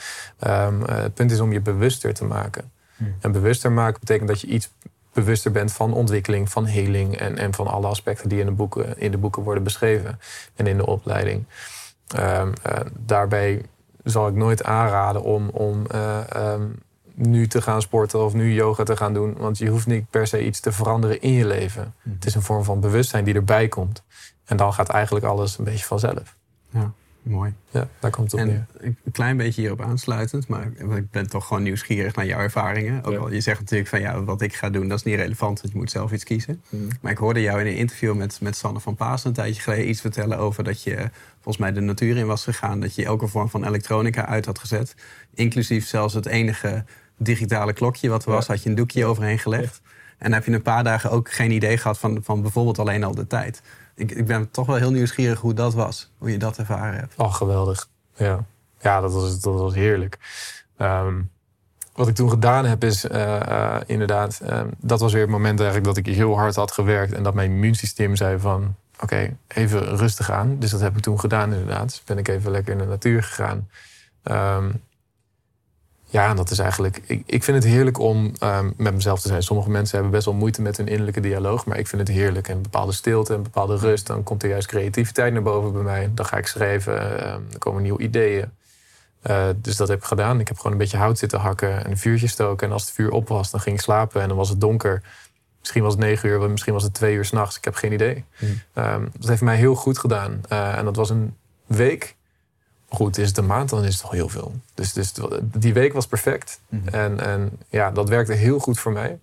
Um, 0.46 0.80
uh, 0.80 0.86
het 0.86 1.14
punt 1.14 1.30
is 1.30 1.40
om 1.40 1.52
je 1.52 1.60
bewuster 1.60 2.14
te 2.14 2.24
maken. 2.24 2.70
Hmm. 2.96 3.14
En 3.20 3.32
bewuster 3.32 3.72
maken 3.72 4.00
betekent 4.00 4.28
dat 4.28 4.40
je 4.40 4.46
iets 4.46 4.70
bewuster 5.12 5.50
bent 5.50 5.72
van 5.72 5.92
ontwikkeling, 5.92 6.50
van 6.50 6.64
heling 6.64 7.16
en, 7.16 7.38
en 7.38 7.54
van 7.54 7.66
alle 7.66 7.86
aspecten 7.86 8.28
die 8.28 8.40
in 8.40 8.46
de 8.46 8.52
boeken, 8.52 8.98
in 8.98 9.10
de 9.10 9.18
boeken 9.18 9.42
worden 9.42 9.62
beschreven 9.62 10.20
en 10.54 10.66
in 10.66 10.76
de 10.76 10.86
opleiding. 10.86 11.44
Um, 12.18 12.52
uh, 12.66 12.72
daarbij 12.98 13.62
zal 14.04 14.28
ik 14.28 14.34
nooit 14.34 14.64
aanraden 14.64 15.22
om, 15.22 15.48
om 15.48 15.86
um, 16.36 16.78
nu 17.20 17.46
te 17.46 17.62
gaan 17.62 17.82
sporten 17.82 18.24
of 18.24 18.34
nu 18.34 18.52
yoga 18.52 18.82
te 18.82 18.96
gaan 18.96 19.14
doen. 19.14 19.34
Want 19.36 19.58
je 19.58 19.68
hoeft 19.68 19.86
niet 19.86 20.10
per 20.10 20.26
se 20.26 20.44
iets 20.44 20.60
te 20.60 20.72
veranderen 20.72 21.20
in 21.20 21.32
je 21.32 21.46
leven. 21.46 21.94
Mm. 22.02 22.12
Het 22.12 22.26
is 22.26 22.34
een 22.34 22.42
vorm 22.42 22.64
van 22.64 22.80
bewustzijn 22.80 23.24
die 23.24 23.34
erbij 23.34 23.68
komt. 23.68 24.02
En 24.44 24.56
dan 24.56 24.72
gaat 24.72 24.88
eigenlijk 24.88 25.24
alles 25.24 25.58
een 25.58 25.64
beetje 25.64 25.84
vanzelf. 25.84 26.36
Ja, 26.70 26.92
mooi. 27.22 27.54
Ja, 27.70 27.88
daar 27.98 28.10
komt 28.10 28.32
het 28.32 28.40
op 28.40 28.46
neer. 28.46 28.66
Een 28.78 28.96
klein 29.12 29.36
beetje 29.36 29.60
hierop 29.60 29.80
aansluitend, 29.80 30.48
maar 30.48 30.66
ik 30.96 31.10
ben 31.10 31.28
toch 31.28 31.46
gewoon 31.46 31.62
nieuwsgierig 31.62 32.14
naar 32.14 32.26
jouw 32.26 32.38
ervaringen. 32.38 33.04
Ook 33.04 33.16
al, 33.16 33.32
je 33.32 33.40
zegt 33.40 33.60
natuurlijk 33.60 33.88
van 33.88 34.00
ja, 34.00 34.22
wat 34.22 34.40
ik 34.40 34.54
ga 34.54 34.70
doen, 34.70 34.88
dat 34.88 34.98
is 34.98 35.04
niet 35.04 35.14
relevant, 35.16 35.60
want 35.60 35.72
je 35.72 35.78
moet 35.78 35.90
zelf 35.90 36.12
iets 36.12 36.24
kiezen. 36.24 36.62
Mm. 36.68 36.88
Maar 37.00 37.12
ik 37.12 37.18
hoorde 37.18 37.40
jou 37.40 37.60
in 37.60 37.66
een 37.66 37.76
interview 37.76 38.14
met, 38.14 38.40
met 38.40 38.56
Sanne 38.56 38.80
van 38.80 38.94
Paas 38.94 39.24
een 39.24 39.32
tijdje 39.32 39.62
geleden 39.62 39.88
iets 39.88 40.00
vertellen 40.00 40.38
over 40.38 40.64
dat 40.64 40.82
je 40.82 41.10
volgens 41.34 41.56
mij 41.56 41.72
de 41.72 41.80
natuur 41.80 42.16
in 42.16 42.26
was 42.26 42.44
gegaan. 42.44 42.80
Dat 42.80 42.94
je 42.94 43.04
elke 43.04 43.26
vorm 43.26 43.48
van 43.48 43.64
elektronica 43.64 44.26
uit 44.26 44.46
had 44.46 44.58
gezet. 44.58 44.94
Inclusief 45.34 45.86
zelfs 45.86 46.14
het 46.14 46.26
enige 46.26 46.84
digitale 47.22 47.72
klokje 47.72 48.08
wat 48.08 48.24
er 48.24 48.30
was, 48.30 48.46
had 48.46 48.62
je 48.62 48.68
een 48.68 48.74
doekje 48.74 49.04
overheen 49.04 49.38
gelegd. 49.38 49.80
En 50.18 50.30
dan 50.30 50.32
heb 50.32 50.44
je 50.44 50.52
een 50.52 50.62
paar 50.62 50.84
dagen 50.84 51.10
ook 51.10 51.30
geen 51.30 51.50
idee 51.50 51.76
gehad 51.76 51.98
van, 51.98 52.20
van 52.22 52.42
bijvoorbeeld 52.42 52.78
alleen 52.78 53.04
al 53.04 53.14
de 53.14 53.26
tijd. 53.26 53.62
Ik, 53.94 54.10
ik 54.10 54.26
ben 54.26 54.50
toch 54.50 54.66
wel 54.66 54.76
heel 54.76 54.90
nieuwsgierig 54.90 55.40
hoe 55.40 55.54
dat 55.54 55.74
was, 55.74 56.12
hoe 56.18 56.30
je 56.30 56.38
dat 56.38 56.58
ervaren 56.58 56.98
hebt. 56.98 57.14
Oh, 57.16 57.34
geweldig. 57.34 57.88
Ja, 58.16 58.44
ja 58.80 59.00
dat, 59.00 59.12
was, 59.12 59.40
dat 59.40 59.58
was 59.58 59.74
heerlijk. 59.74 60.18
Um, 60.78 61.30
wat 61.94 62.08
ik 62.08 62.14
toen 62.14 62.30
gedaan 62.30 62.64
heb 62.64 62.84
is 62.84 63.04
uh, 63.04 63.40
uh, 63.48 63.76
inderdaad, 63.86 64.40
uh, 64.42 64.60
dat 64.78 65.00
was 65.00 65.12
weer 65.12 65.22
het 65.22 65.30
moment 65.30 65.60
eigenlijk 65.60 65.88
dat 65.94 65.96
ik 65.96 66.14
heel 66.14 66.38
hard 66.38 66.54
had 66.54 66.72
gewerkt 66.72 67.12
en 67.12 67.22
dat 67.22 67.34
mijn 67.34 67.50
immuunsysteem 67.50 68.16
zei 68.16 68.38
van 68.38 68.74
oké, 68.94 69.02
okay, 69.02 69.36
even 69.48 69.96
rustig 69.96 70.30
aan. 70.30 70.58
Dus 70.58 70.70
dat 70.70 70.80
heb 70.80 70.96
ik 70.96 71.02
toen 71.02 71.20
gedaan 71.20 71.52
inderdaad. 71.52 71.88
Dus 71.88 72.02
ben 72.04 72.18
ik 72.18 72.28
even 72.28 72.50
lekker 72.50 72.72
in 72.72 72.78
de 72.78 72.84
natuur 72.84 73.22
gegaan. 73.22 73.68
Um, 74.24 74.82
ja, 76.10 76.34
dat 76.34 76.50
is 76.50 76.58
eigenlijk. 76.58 77.00
Ik, 77.06 77.22
ik 77.26 77.44
vind 77.44 77.64
het 77.64 77.72
heerlijk 77.72 77.98
om 77.98 78.32
um, 78.42 78.74
met 78.76 78.94
mezelf 78.94 79.20
te 79.20 79.28
zijn. 79.28 79.42
Sommige 79.42 79.70
mensen 79.70 79.94
hebben 79.94 80.12
best 80.12 80.24
wel 80.24 80.34
moeite 80.34 80.62
met 80.62 80.76
hun 80.76 80.88
innerlijke 80.88 81.20
dialoog. 81.20 81.66
Maar 81.66 81.78
ik 81.78 81.86
vind 81.86 82.08
het 82.08 82.16
heerlijk. 82.16 82.48
En 82.48 82.56
een 82.56 82.62
bepaalde 82.62 82.92
stilte, 82.92 83.34
een 83.34 83.42
bepaalde 83.42 83.76
rust. 83.76 84.06
Dan 84.06 84.22
komt 84.22 84.42
er 84.42 84.48
juist 84.48 84.66
creativiteit 84.66 85.32
naar 85.32 85.42
boven 85.42 85.72
bij 85.72 85.82
mij. 85.82 86.10
Dan 86.14 86.26
ga 86.26 86.36
ik 86.36 86.46
schrijven. 86.46 86.94
Uh, 86.94 87.32
dan 87.32 87.58
komen 87.58 87.82
nieuwe 87.82 88.02
ideeën. 88.02 88.50
Uh, 89.30 89.44
dus 89.56 89.76
dat 89.76 89.88
heb 89.88 89.98
ik 89.98 90.04
gedaan. 90.04 90.40
Ik 90.40 90.48
heb 90.48 90.56
gewoon 90.56 90.72
een 90.72 90.78
beetje 90.78 90.96
hout 90.96 91.18
zitten 91.18 91.40
hakken 91.40 91.84
en 91.84 91.90
een 91.90 91.98
vuurtje 91.98 92.26
stoken. 92.26 92.66
En 92.66 92.72
als 92.72 92.82
het 92.82 92.94
vuur 92.94 93.10
op 93.10 93.28
was, 93.28 93.50
dan 93.50 93.60
ging 93.60 93.76
ik 93.76 93.82
slapen. 93.82 94.22
En 94.22 94.28
dan 94.28 94.36
was 94.36 94.48
het 94.48 94.60
donker. 94.60 95.02
Misschien 95.60 95.82
was 95.82 95.92
het 95.92 96.02
negen 96.02 96.28
uur, 96.28 96.50
misschien 96.50 96.72
was 96.72 96.82
het 96.82 96.94
twee 96.94 97.14
uur 97.14 97.24
s'nachts. 97.24 97.56
Ik 97.56 97.64
heb 97.64 97.74
geen 97.74 97.92
idee. 97.92 98.24
Mm. 98.38 98.60
Um, 98.74 99.10
dat 99.18 99.28
heeft 99.28 99.42
mij 99.42 99.56
heel 99.56 99.74
goed 99.74 99.98
gedaan. 99.98 100.40
Uh, 100.52 100.76
en 100.76 100.84
dat 100.84 100.96
was 100.96 101.10
een 101.10 101.36
week 101.66 102.16
goed, 102.90 103.18
is 103.18 103.28
het 103.28 103.36
een 103.36 103.46
maand, 103.46 103.68
dan 103.68 103.84
is 103.84 103.94
het 103.94 104.04
al 104.04 104.10
heel 104.10 104.28
veel. 104.28 104.54
Dus, 104.74 104.92
dus 104.92 105.12
die 105.42 105.72
week 105.72 105.92
was 105.92 106.06
perfect. 106.06 106.60
Mhm. 106.68 106.88
En, 106.88 107.20
en 107.20 107.50
ja, 107.68 107.90
dat 107.90 108.08
werkte 108.08 108.32
heel 108.32 108.58
goed 108.58 108.78
voor 108.78 108.92
mij. 108.92 109.18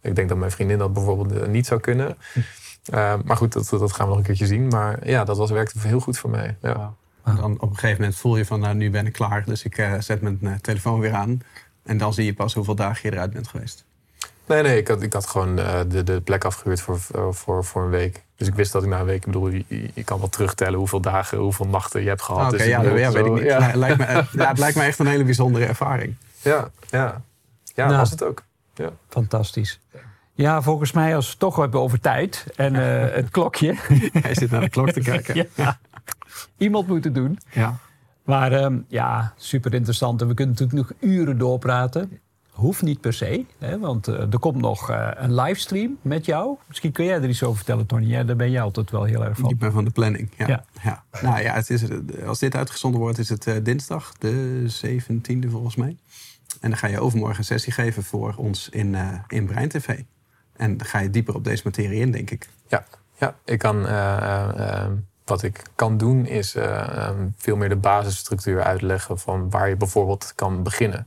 Ik 0.00 0.14
denk 0.14 0.28
dat 0.28 0.38
mijn 0.38 0.50
vriendin 0.50 0.78
dat 0.78 0.92
bijvoorbeeld 0.92 1.40
eh, 1.40 1.48
niet 1.48 1.66
zou 1.66 1.80
kunnen. 1.80 2.16
Eh, 2.86 3.14
maar 3.24 3.36
goed, 3.36 3.52
dat, 3.52 3.68
dat 3.68 3.92
gaan 3.92 4.04
we 4.04 4.10
nog 4.10 4.18
een 4.18 4.26
keertje 4.26 4.46
zien. 4.46 4.68
Maar 4.68 5.08
ja, 5.08 5.24
dat 5.24 5.36
was, 5.36 5.50
werkte 5.50 5.78
heel 5.78 6.00
goed 6.00 6.18
voor 6.18 6.30
mij. 6.30 6.56
Ja. 6.62 6.94
En 7.24 7.36
dan 7.36 7.52
op 7.52 7.70
een 7.70 7.74
gegeven 7.74 8.00
moment 8.00 8.18
voel 8.18 8.36
je 8.36 8.44
van, 8.44 8.60
nou, 8.60 8.74
nu 8.74 8.90
ben 8.90 9.06
ik 9.06 9.12
klaar. 9.12 9.44
Dus 9.44 9.64
ik 9.64 9.78
eh, 9.78 9.94
zet 9.98 10.20
mijn 10.20 10.60
telefoon 10.60 11.00
weer 11.00 11.14
aan. 11.14 11.40
En 11.82 11.98
dan 11.98 12.14
zie 12.14 12.24
je 12.24 12.34
pas 12.34 12.54
hoeveel 12.54 12.74
dagen 12.74 13.00
je 13.02 13.16
eruit 13.16 13.32
bent 13.32 13.48
geweest. 13.48 13.84
Nee, 14.46 14.62
nee, 14.62 14.78
ik 14.78 14.88
had, 14.88 15.02
ik 15.02 15.12
had 15.12 15.26
gewoon 15.26 15.58
eh, 15.58 15.80
de, 15.88 16.02
de 16.02 16.20
plek 16.20 16.44
afgehuurd 16.44 16.80
voor, 16.80 16.98
eh, 17.14 17.26
voor, 17.30 17.64
voor 17.64 17.82
een 17.82 17.90
week. 17.90 18.24
Dus 18.36 18.48
ik 18.48 18.54
wist 18.54 18.72
dat 18.72 18.82
ik 18.82 18.88
na 18.88 18.98
een 19.00 19.06
week, 19.06 19.16
ik 19.16 19.24
bedoel, 19.24 19.48
je, 19.48 19.64
je 19.94 20.04
kan 20.04 20.18
wel 20.18 20.28
terugtellen 20.28 20.78
hoeveel 20.78 21.00
dagen, 21.00 21.38
hoeveel 21.38 21.66
nachten 21.66 22.02
je 22.02 22.08
hebt 22.08 22.22
gehad. 22.22 22.46
Oké, 22.46 22.56
Dus 22.56 22.66
ja, 22.66 22.82
ja, 22.82 23.10
weet 23.10 23.26
ik 23.26 23.32
niet. 23.32 23.42
Ja, 23.42 23.58
Lij- 23.58 23.76
Lijkt 23.76 23.98
me, 23.98 24.04
ja, 24.42 24.48
het 24.48 24.58
lijkt 24.58 24.76
me 24.76 24.82
echt 24.82 24.98
een 24.98 25.06
hele 25.06 25.24
bijzondere 25.24 25.64
ervaring. 25.66 26.14
ja, 26.42 26.68
ja. 26.90 27.20
ja 27.74 27.86
Nou. 27.86 27.96
was 27.98 28.10
het 28.10 28.22
ook. 28.22 28.42
Fantastisch. 29.08 29.80
Ja, 30.34 30.62
volgens 30.62 30.92
mij 30.92 31.14
als 31.16 31.24
we 31.24 31.30
het 31.30 31.40
toch 31.40 31.56
hebben 31.56 31.80
over 31.80 32.00
tijd 32.00 32.46
en 32.56 32.74
eh, 32.74 33.14
het 33.20 33.30
klokje. 33.30 33.74
Hij 34.12 34.34
zit 34.34 34.50
naar 34.50 34.60
de 34.60 34.68
klok 34.68 34.90
te 34.90 35.00
kijken. 35.00 35.48
ja, 35.54 35.78
iemand 36.56 36.86
moet 36.88 37.04
het 37.04 37.14
doen. 37.14 37.38
Ja. 37.50 37.76
Maar 38.24 38.52
ehm, 38.52 38.78
ja, 38.88 39.32
super 39.36 39.74
interessant. 39.74 40.20
En 40.20 40.28
we 40.28 40.34
kunnen 40.34 40.54
natuurlijk 40.58 40.88
nog 40.88 40.98
uren 41.10 41.38
doorpraten. 41.38 42.20
Hoeft 42.56 42.82
niet 42.82 43.00
per 43.00 43.12
se, 43.12 43.44
hè, 43.58 43.78
want 43.78 44.08
eh, 44.08 44.32
er 44.32 44.38
komt 44.38 44.60
nog 44.60 44.90
eh, 44.90 45.10
een 45.14 45.34
livestream 45.34 45.98
met 46.02 46.26
jou. 46.26 46.56
Misschien 46.68 46.92
kun 46.92 47.04
jij 47.04 47.14
er 47.14 47.28
iets 47.28 47.42
over 47.42 47.56
vertellen, 47.56 47.86
Tony. 47.86 48.06
Ja, 48.06 48.24
daar 48.24 48.36
ben 48.36 48.50
jij 48.50 48.60
altijd 48.60 48.90
wel 48.90 49.04
heel 49.04 49.24
erg 49.24 49.38
van. 49.38 49.50
Ik 49.50 49.58
ben 49.58 49.72
van 49.72 49.84
de 49.84 49.90
planning. 49.90 50.30
Ja. 50.36 50.46
Ja. 50.46 50.64
Ja. 50.82 51.04
Nou 51.22 51.42
ja, 51.42 51.54
het 51.54 51.70
is, 51.70 51.82
als 52.26 52.38
dit 52.38 52.54
uitgezonden 52.54 53.00
wordt, 53.00 53.18
is 53.18 53.28
het 53.28 53.46
eh, 53.46 53.54
dinsdag, 53.62 54.12
de 54.18 54.64
17e 54.86 55.50
volgens 55.50 55.76
mij. 55.76 55.96
En 56.60 56.70
dan 56.70 56.78
ga 56.78 56.86
je 56.86 57.00
overmorgen 57.00 57.38
een 57.38 57.44
sessie 57.44 57.72
geven 57.72 58.02
voor 58.02 58.34
ons 58.36 58.68
in, 58.68 58.94
eh 58.94 59.18
in 59.28 59.46
Brein 59.46 59.68
TV. 59.68 60.00
En 60.56 60.76
dan 60.76 60.86
ga 60.86 60.98
je 60.98 61.10
dieper 61.10 61.34
op 61.34 61.44
deze 61.44 61.62
materie 61.64 62.00
in, 62.00 62.10
denk 62.10 62.30
ik. 62.30 62.48
Ja, 62.68 62.84
ja 63.18 63.36
ik 63.44 63.58
kan, 63.58 63.86
eh, 63.86 64.16
eh, 64.16 64.84
eh, 64.84 64.90
wat 65.26 65.42
ik 65.42 65.62
kan 65.74 65.96
doen 65.96 66.26
is 66.26 66.54
eh, 66.54 66.80
eh, 67.08 67.16
veel 67.36 67.56
meer 67.56 67.68
de 67.68 67.76
basisstructuur 67.76 68.62
uitleggen 68.62 69.18
van 69.18 69.50
waar 69.50 69.68
je 69.68 69.76
bijvoorbeeld 69.76 70.32
kan 70.34 70.62
beginnen 70.62 71.06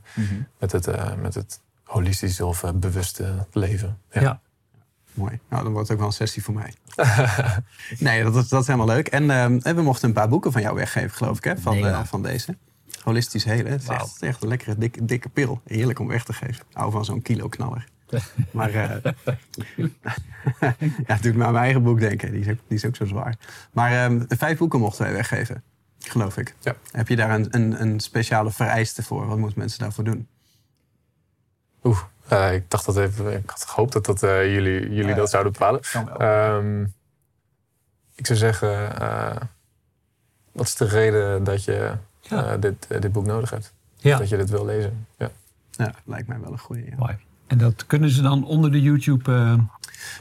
met 0.58 0.72
het, 0.72 0.86
eh, 0.86 1.14
met 1.14 1.34
het 1.34 1.60
holistische 1.84 2.46
of 2.46 2.62
eh, 2.62 2.70
bewuste 2.74 3.46
leven. 3.52 3.98
Ja. 4.10 4.20
Ja. 4.20 4.40
Mooi. 5.14 5.38
Nou, 5.48 5.62
dan 5.62 5.72
wordt 5.72 5.88
het 5.88 5.90
ook 5.96 6.02
wel 6.02 6.06
een 6.12 6.26
sessie 6.26 6.42
voor 6.42 6.54
mij. 6.54 6.74
nee, 7.98 8.22
dat, 8.22 8.36
is- 8.36 8.48
dat 8.48 8.60
is 8.60 8.66
helemaal 8.66 8.94
leuk. 8.94 9.08
En, 9.08 9.30
ehm, 9.30 9.58
en 9.62 9.76
we 9.76 9.82
mochten 9.82 10.08
een 10.08 10.14
paar 10.14 10.28
boeken 10.28 10.52
van 10.52 10.62
jou 10.62 10.74
weggeven, 10.74 11.10
geloof 11.16 11.36
ik, 11.36 11.44
hè? 11.44 11.56
Van, 11.58 11.72
Nee, 11.74 11.84
eh, 11.84 11.90
joh. 11.90 11.98
Holistisch 13.02 13.44
Helen. 13.44 13.72
Het 13.72 13.82
is 13.82 13.88
echt, 13.88 14.22
echt 14.22 14.42
een 14.42 14.48
lekkere, 14.48 14.78
dikke, 14.78 15.04
dikke 15.04 15.28
pil. 15.28 15.60
Heerlijk 15.66 15.98
om 15.98 16.06
weg 16.08 16.24
te 16.24 16.32
geven. 16.32 16.64
Hou 16.72 16.90
van 16.92 17.04
zo'n 17.04 17.22
kilo 17.22 17.48
knaller. 17.48 17.84
Maar 18.50 18.70
eh, 18.74 19.12
ja, 20.60 20.74
het 21.06 21.22
doet 21.22 21.34
me 21.34 21.44
aan 21.44 21.52
mijn 21.52 21.64
eigen 21.64 21.82
boek 21.82 22.00
denken. 22.00 22.32
Die 22.32 22.40
is 22.40 22.48
ook, 22.48 22.58
die 22.68 22.76
is 22.76 22.84
ook 22.84 22.96
zo 22.96 23.04
zwaar. 23.04 23.34
Maar 23.72 23.92
ehm, 23.92 24.22
vijf 24.28 24.58
boeken 24.58 24.80
mochten 24.80 25.04
wij 25.04 25.12
weggeven, 25.12 25.62
geloof 25.98 26.36
ik. 26.36 26.54
Ja. 26.60 26.74
Heb 26.90 27.08
je 27.08 27.16
daar 27.16 27.30
een, 27.30 27.46
een, 27.50 27.80
een 27.82 28.00
speciale 28.00 28.50
vereiste 28.50 29.02
voor? 29.02 29.26
Wat 29.26 29.38
moeten 29.38 29.58
mensen 29.58 29.78
daarvoor 29.78 30.04
doen? 30.04 30.28
Oeh, 31.84 31.98
eh, 32.28 32.54
ik 32.54 32.70
dacht 32.70 32.86
dat 32.86 32.96
even. 32.96 33.32
Ik 33.36 33.50
had 33.50 33.64
gehoopt 33.66 33.92
dat, 33.92 34.04
dat 34.06 34.22
eh, 34.22 34.52
jullie, 34.54 34.94
jullie 34.94 35.14
dat 35.14 35.30
zouden 35.30 35.52
bepalen. 35.52 35.80
Ehm, 36.18 36.82
ik 38.14 38.26
zou 38.26 38.38
zeggen, 38.38 39.00
eh, 39.00 39.36
wat 40.52 40.66
is 40.66 40.74
de 40.74 40.84
reden 40.84 41.44
dat 41.44 41.64
je 41.64 41.92
Ja. 42.20 42.52
eh, 42.52 42.60
dit, 42.60 42.86
dit 43.00 43.12
boek 43.12 43.24
nodig 43.26 43.50
hebt? 43.50 43.72
Ja. 43.96 44.18
Dat 44.18 44.28
je 44.28 44.36
dit 44.36 44.50
wil 44.50 44.64
lezen? 44.64 45.06
Ja. 45.18 45.30
Ja, 45.70 45.94
lijkt 46.04 46.28
mij 46.28 46.40
wel 46.40 46.52
een 46.52 46.58
goede. 46.58 46.84
Ja. 46.84 46.96
Mooi. 46.96 47.16
En 47.50 47.58
dat 47.58 47.86
kunnen 47.86 48.10
ze 48.10 48.22
dan 48.22 48.44
onder 48.44 48.72
de 48.72 48.80
YouTube... 48.80 49.32
eh, 49.32 49.54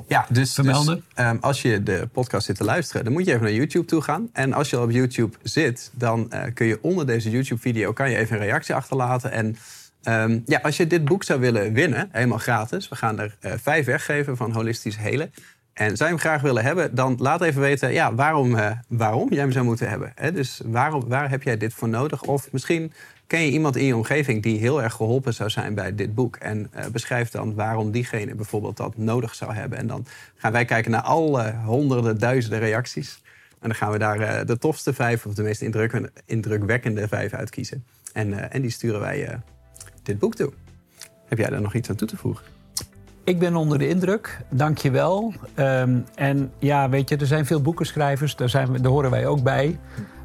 Ja, 0.07 0.25
dus, 0.29 0.53
Vermelden. 0.53 0.95
dus 0.95 1.03
ehm, 1.13 1.37
als 1.41 1.61
je 1.61 1.83
de 1.83 2.07
podcast 2.11 2.45
zit 2.45 2.55
te 2.55 2.63
luisteren, 2.63 3.03
dan 3.03 3.13
moet 3.13 3.25
je 3.25 3.31
even 3.31 3.43
naar 3.43 3.53
YouTube 3.53 3.85
toe 3.85 4.01
gaan. 4.01 4.29
En 4.33 4.53
als 4.53 4.69
je 4.69 4.75
al 4.77 4.83
op 4.83 4.91
YouTube 4.91 5.37
zit, 5.43 5.91
dan 5.93 6.31
eh, 6.31 6.53
kun 6.53 6.65
je 6.65 6.79
onder 6.81 7.05
deze 7.05 7.29
YouTube-video 7.29 7.93
kan 7.93 8.09
je 8.09 8.17
even 8.17 8.35
een 8.37 8.43
reactie 8.45 8.75
achterlaten. 8.75 9.31
En 9.31 9.55
ehm, 10.03 10.39
ja, 10.45 10.59
als 10.63 10.77
je 10.77 10.87
dit 10.87 11.05
boek 11.05 11.23
zou 11.23 11.39
willen 11.39 11.73
winnen, 11.73 12.09
helemaal 12.11 12.37
gratis, 12.37 12.89
we 12.89 12.95
gaan 12.95 13.19
er 13.19 13.35
eh, 13.39 13.53
vijf 13.61 13.85
weggeven 13.85 14.37
van 14.37 14.51
Holistisch 14.51 14.97
Helen. 14.97 15.31
En 15.73 15.97
zou 15.97 16.09
je 16.09 16.15
hem 16.15 16.23
graag 16.25 16.41
willen 16.41 16.63
hebben, 16.63 16.95
dan 16.95 17.15
laat 17.19 17.41
even 17.41 17.61
weten 17.61 17.91
ja, 17.93 18.13
waarom, 18.15 18.55
waarom 18.87 19.29
jij 19.29 19.39
hem 19.41 19.51
zou 19.51 19.65
moeten 19.65 19.89
hebben. 19.89 20.11
Hè? 20.15 20.31
Dus 20.31 20.61
waarom, 20.65 21.07
waar 21.07 21.29
heb 21.29 21.43
jij 21.43 21.57
dit 21.57 21.73
voor 21.73 21.89
nodig? 21.89 22.21
Of 22.21 22.51
misschien 22.51 22.91
ken 23.29 23.41
je 23.41 23.51
iemand 23.51 23.75
in 23.75 23.85
je 23.85 23.95
omgeving 23.95 24.43
die 24.43 24.59
heel 24.59 24.83
erg 24.83 24.93
geholpen 24.93 25.33
zou 25.33 25.49
zijn 25.49 25.73
bij 25.73 25.95
dit 25.95 26.15
boek. 26.15 26.35
En 26.35 26.67
eh, 26.71 26.85
beschrijf 26.87 27.29
dan 27.29 27.55
waarom 27.55 27.91
diegene 27.91 28.35
bijvoorbeeld 28.35 28.77
dat 28.77 28.97
nodig 28.97 29.35
zou 29.35 29.53
hebben. 29.53 29.77
En 29.77 29.87
dan 29.87 30.05
gaan 30.35 30.51
wij 30.51 30.65
kijken 30.65 30.91
naar 30.91 31.01
alle 31.01 31.53
honderden, 31.65 32.19
duizenden 32.19 32.59
reacties. 32.59 33.21
En 33.49 33.67
dan 33.67 33.75
gaan 33.75 33.91
we 33.91 33.97
daar 33.97 34.19
eh, 34.19 34.45
de 34.45 34.57
tofste 34.57 34.93
vijf, 34.93 35.25
of 35.25 35.33
de 35.33 35.43
meest 35.43 35.61
indrukwekkende 36.25 37.07
vijf 37.07 37.33
uitkiezen. 37.33 37.83
En, 38.13 38.39
eh, 38.39 38.55
en 38.55 38.61
die 38.61 38.71
sturen 38.71 38.99
wij 38.99 39.39
dit 40.03 40.19
boek 40.19 40.35
toe. 40.35 40.51
Heb 41.27 41.37
jij 41.37 41.49
daar 41.49 41.61
nog 41.61 41.73
iets 41.73 41.89
aan 41.89 41.95
toe 41.95 42.07
te 42.07 42.17
voegen? 42.17 42.45
Ik 43.23 43.39
ben 43.39 43.55
onder 43.55 43.77
de 43.77 43.87
indruk, 43.87 44.39
dank 44.49 44.77
je 44.77 44.91
wel. 44.91 45.33
Ehm, 45.53 45.97
en 46.15 46.51
ja, 46.59 46.89
weet 46.89 47.09
je, 47.09 47.17
er 47.17 47.27
zijn 47.27 47.45
veel 47.45 47.61
boekenschrijvers, 47.61 48.35
daar, 48.35 48.49
zijn 48.49 48.71
we, 48.71 48.81
daar 48.81 48.91
horen 48.91 49.11
wij 49.11 49.27
ook 49.27 49.43
bij. 49.43 49.79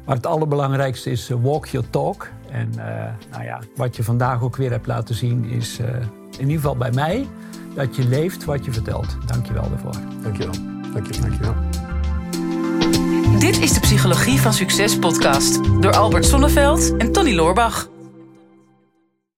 Maar 0.05 0.15
het 0.15 0.25
allerbelangrijkste 0.25 1.11
is 1.11 1.29
walk 1.29 1.65
your 1.65 1.89
talk. 1.89 2.29
En 2.55 2.71
eh, 2.77 3.11
nou 3.31 3.43
ja, 3.43 3.59
wat 3.75 3.95
je 3.95 4.03
vandaag 4.03 4.41
ook 4.41 4.55
weer 4.55 4.71
hebt 4.71 4.87
laten 4.87 5.15
zien 5.15 5.45
is, 5.45 5.79
eh, 5.79 5.87
in 6.31 6.39
ieder 6.39 6.55
geval 6.55 6.75
bij 6.75 6.91
mij, 6.91 7.27
dat 7.73 7.95
je 7.95 8.07
leeft 8.07 8.45
wat 8.45 8.65
je 8.65 8.71
vertelt. 8.71 9.17
Dank 9.25 9.45
je 9.45 9.53
wel 9.53 9.69
daarvoor. 9.69 9.95
Dankjewel. 10.21 10.53
Dankjewel. 10.93 11.29
Dankjewel. 11.29 11.55
Dit 13.39 13.61
is 13.61 13.73
de 13.73 13.79
Psychologie 13.79 14.39
van 14.39 14.53
Succes 14.53 14.99
podcast 14.99 15.81
door 15.81 15.95
Albert 15.95 16.25
Sonneveld 16.25 16.97
en 16.97 17.11
Tony 17.11 17.35
Loorbach. 17.35 17.94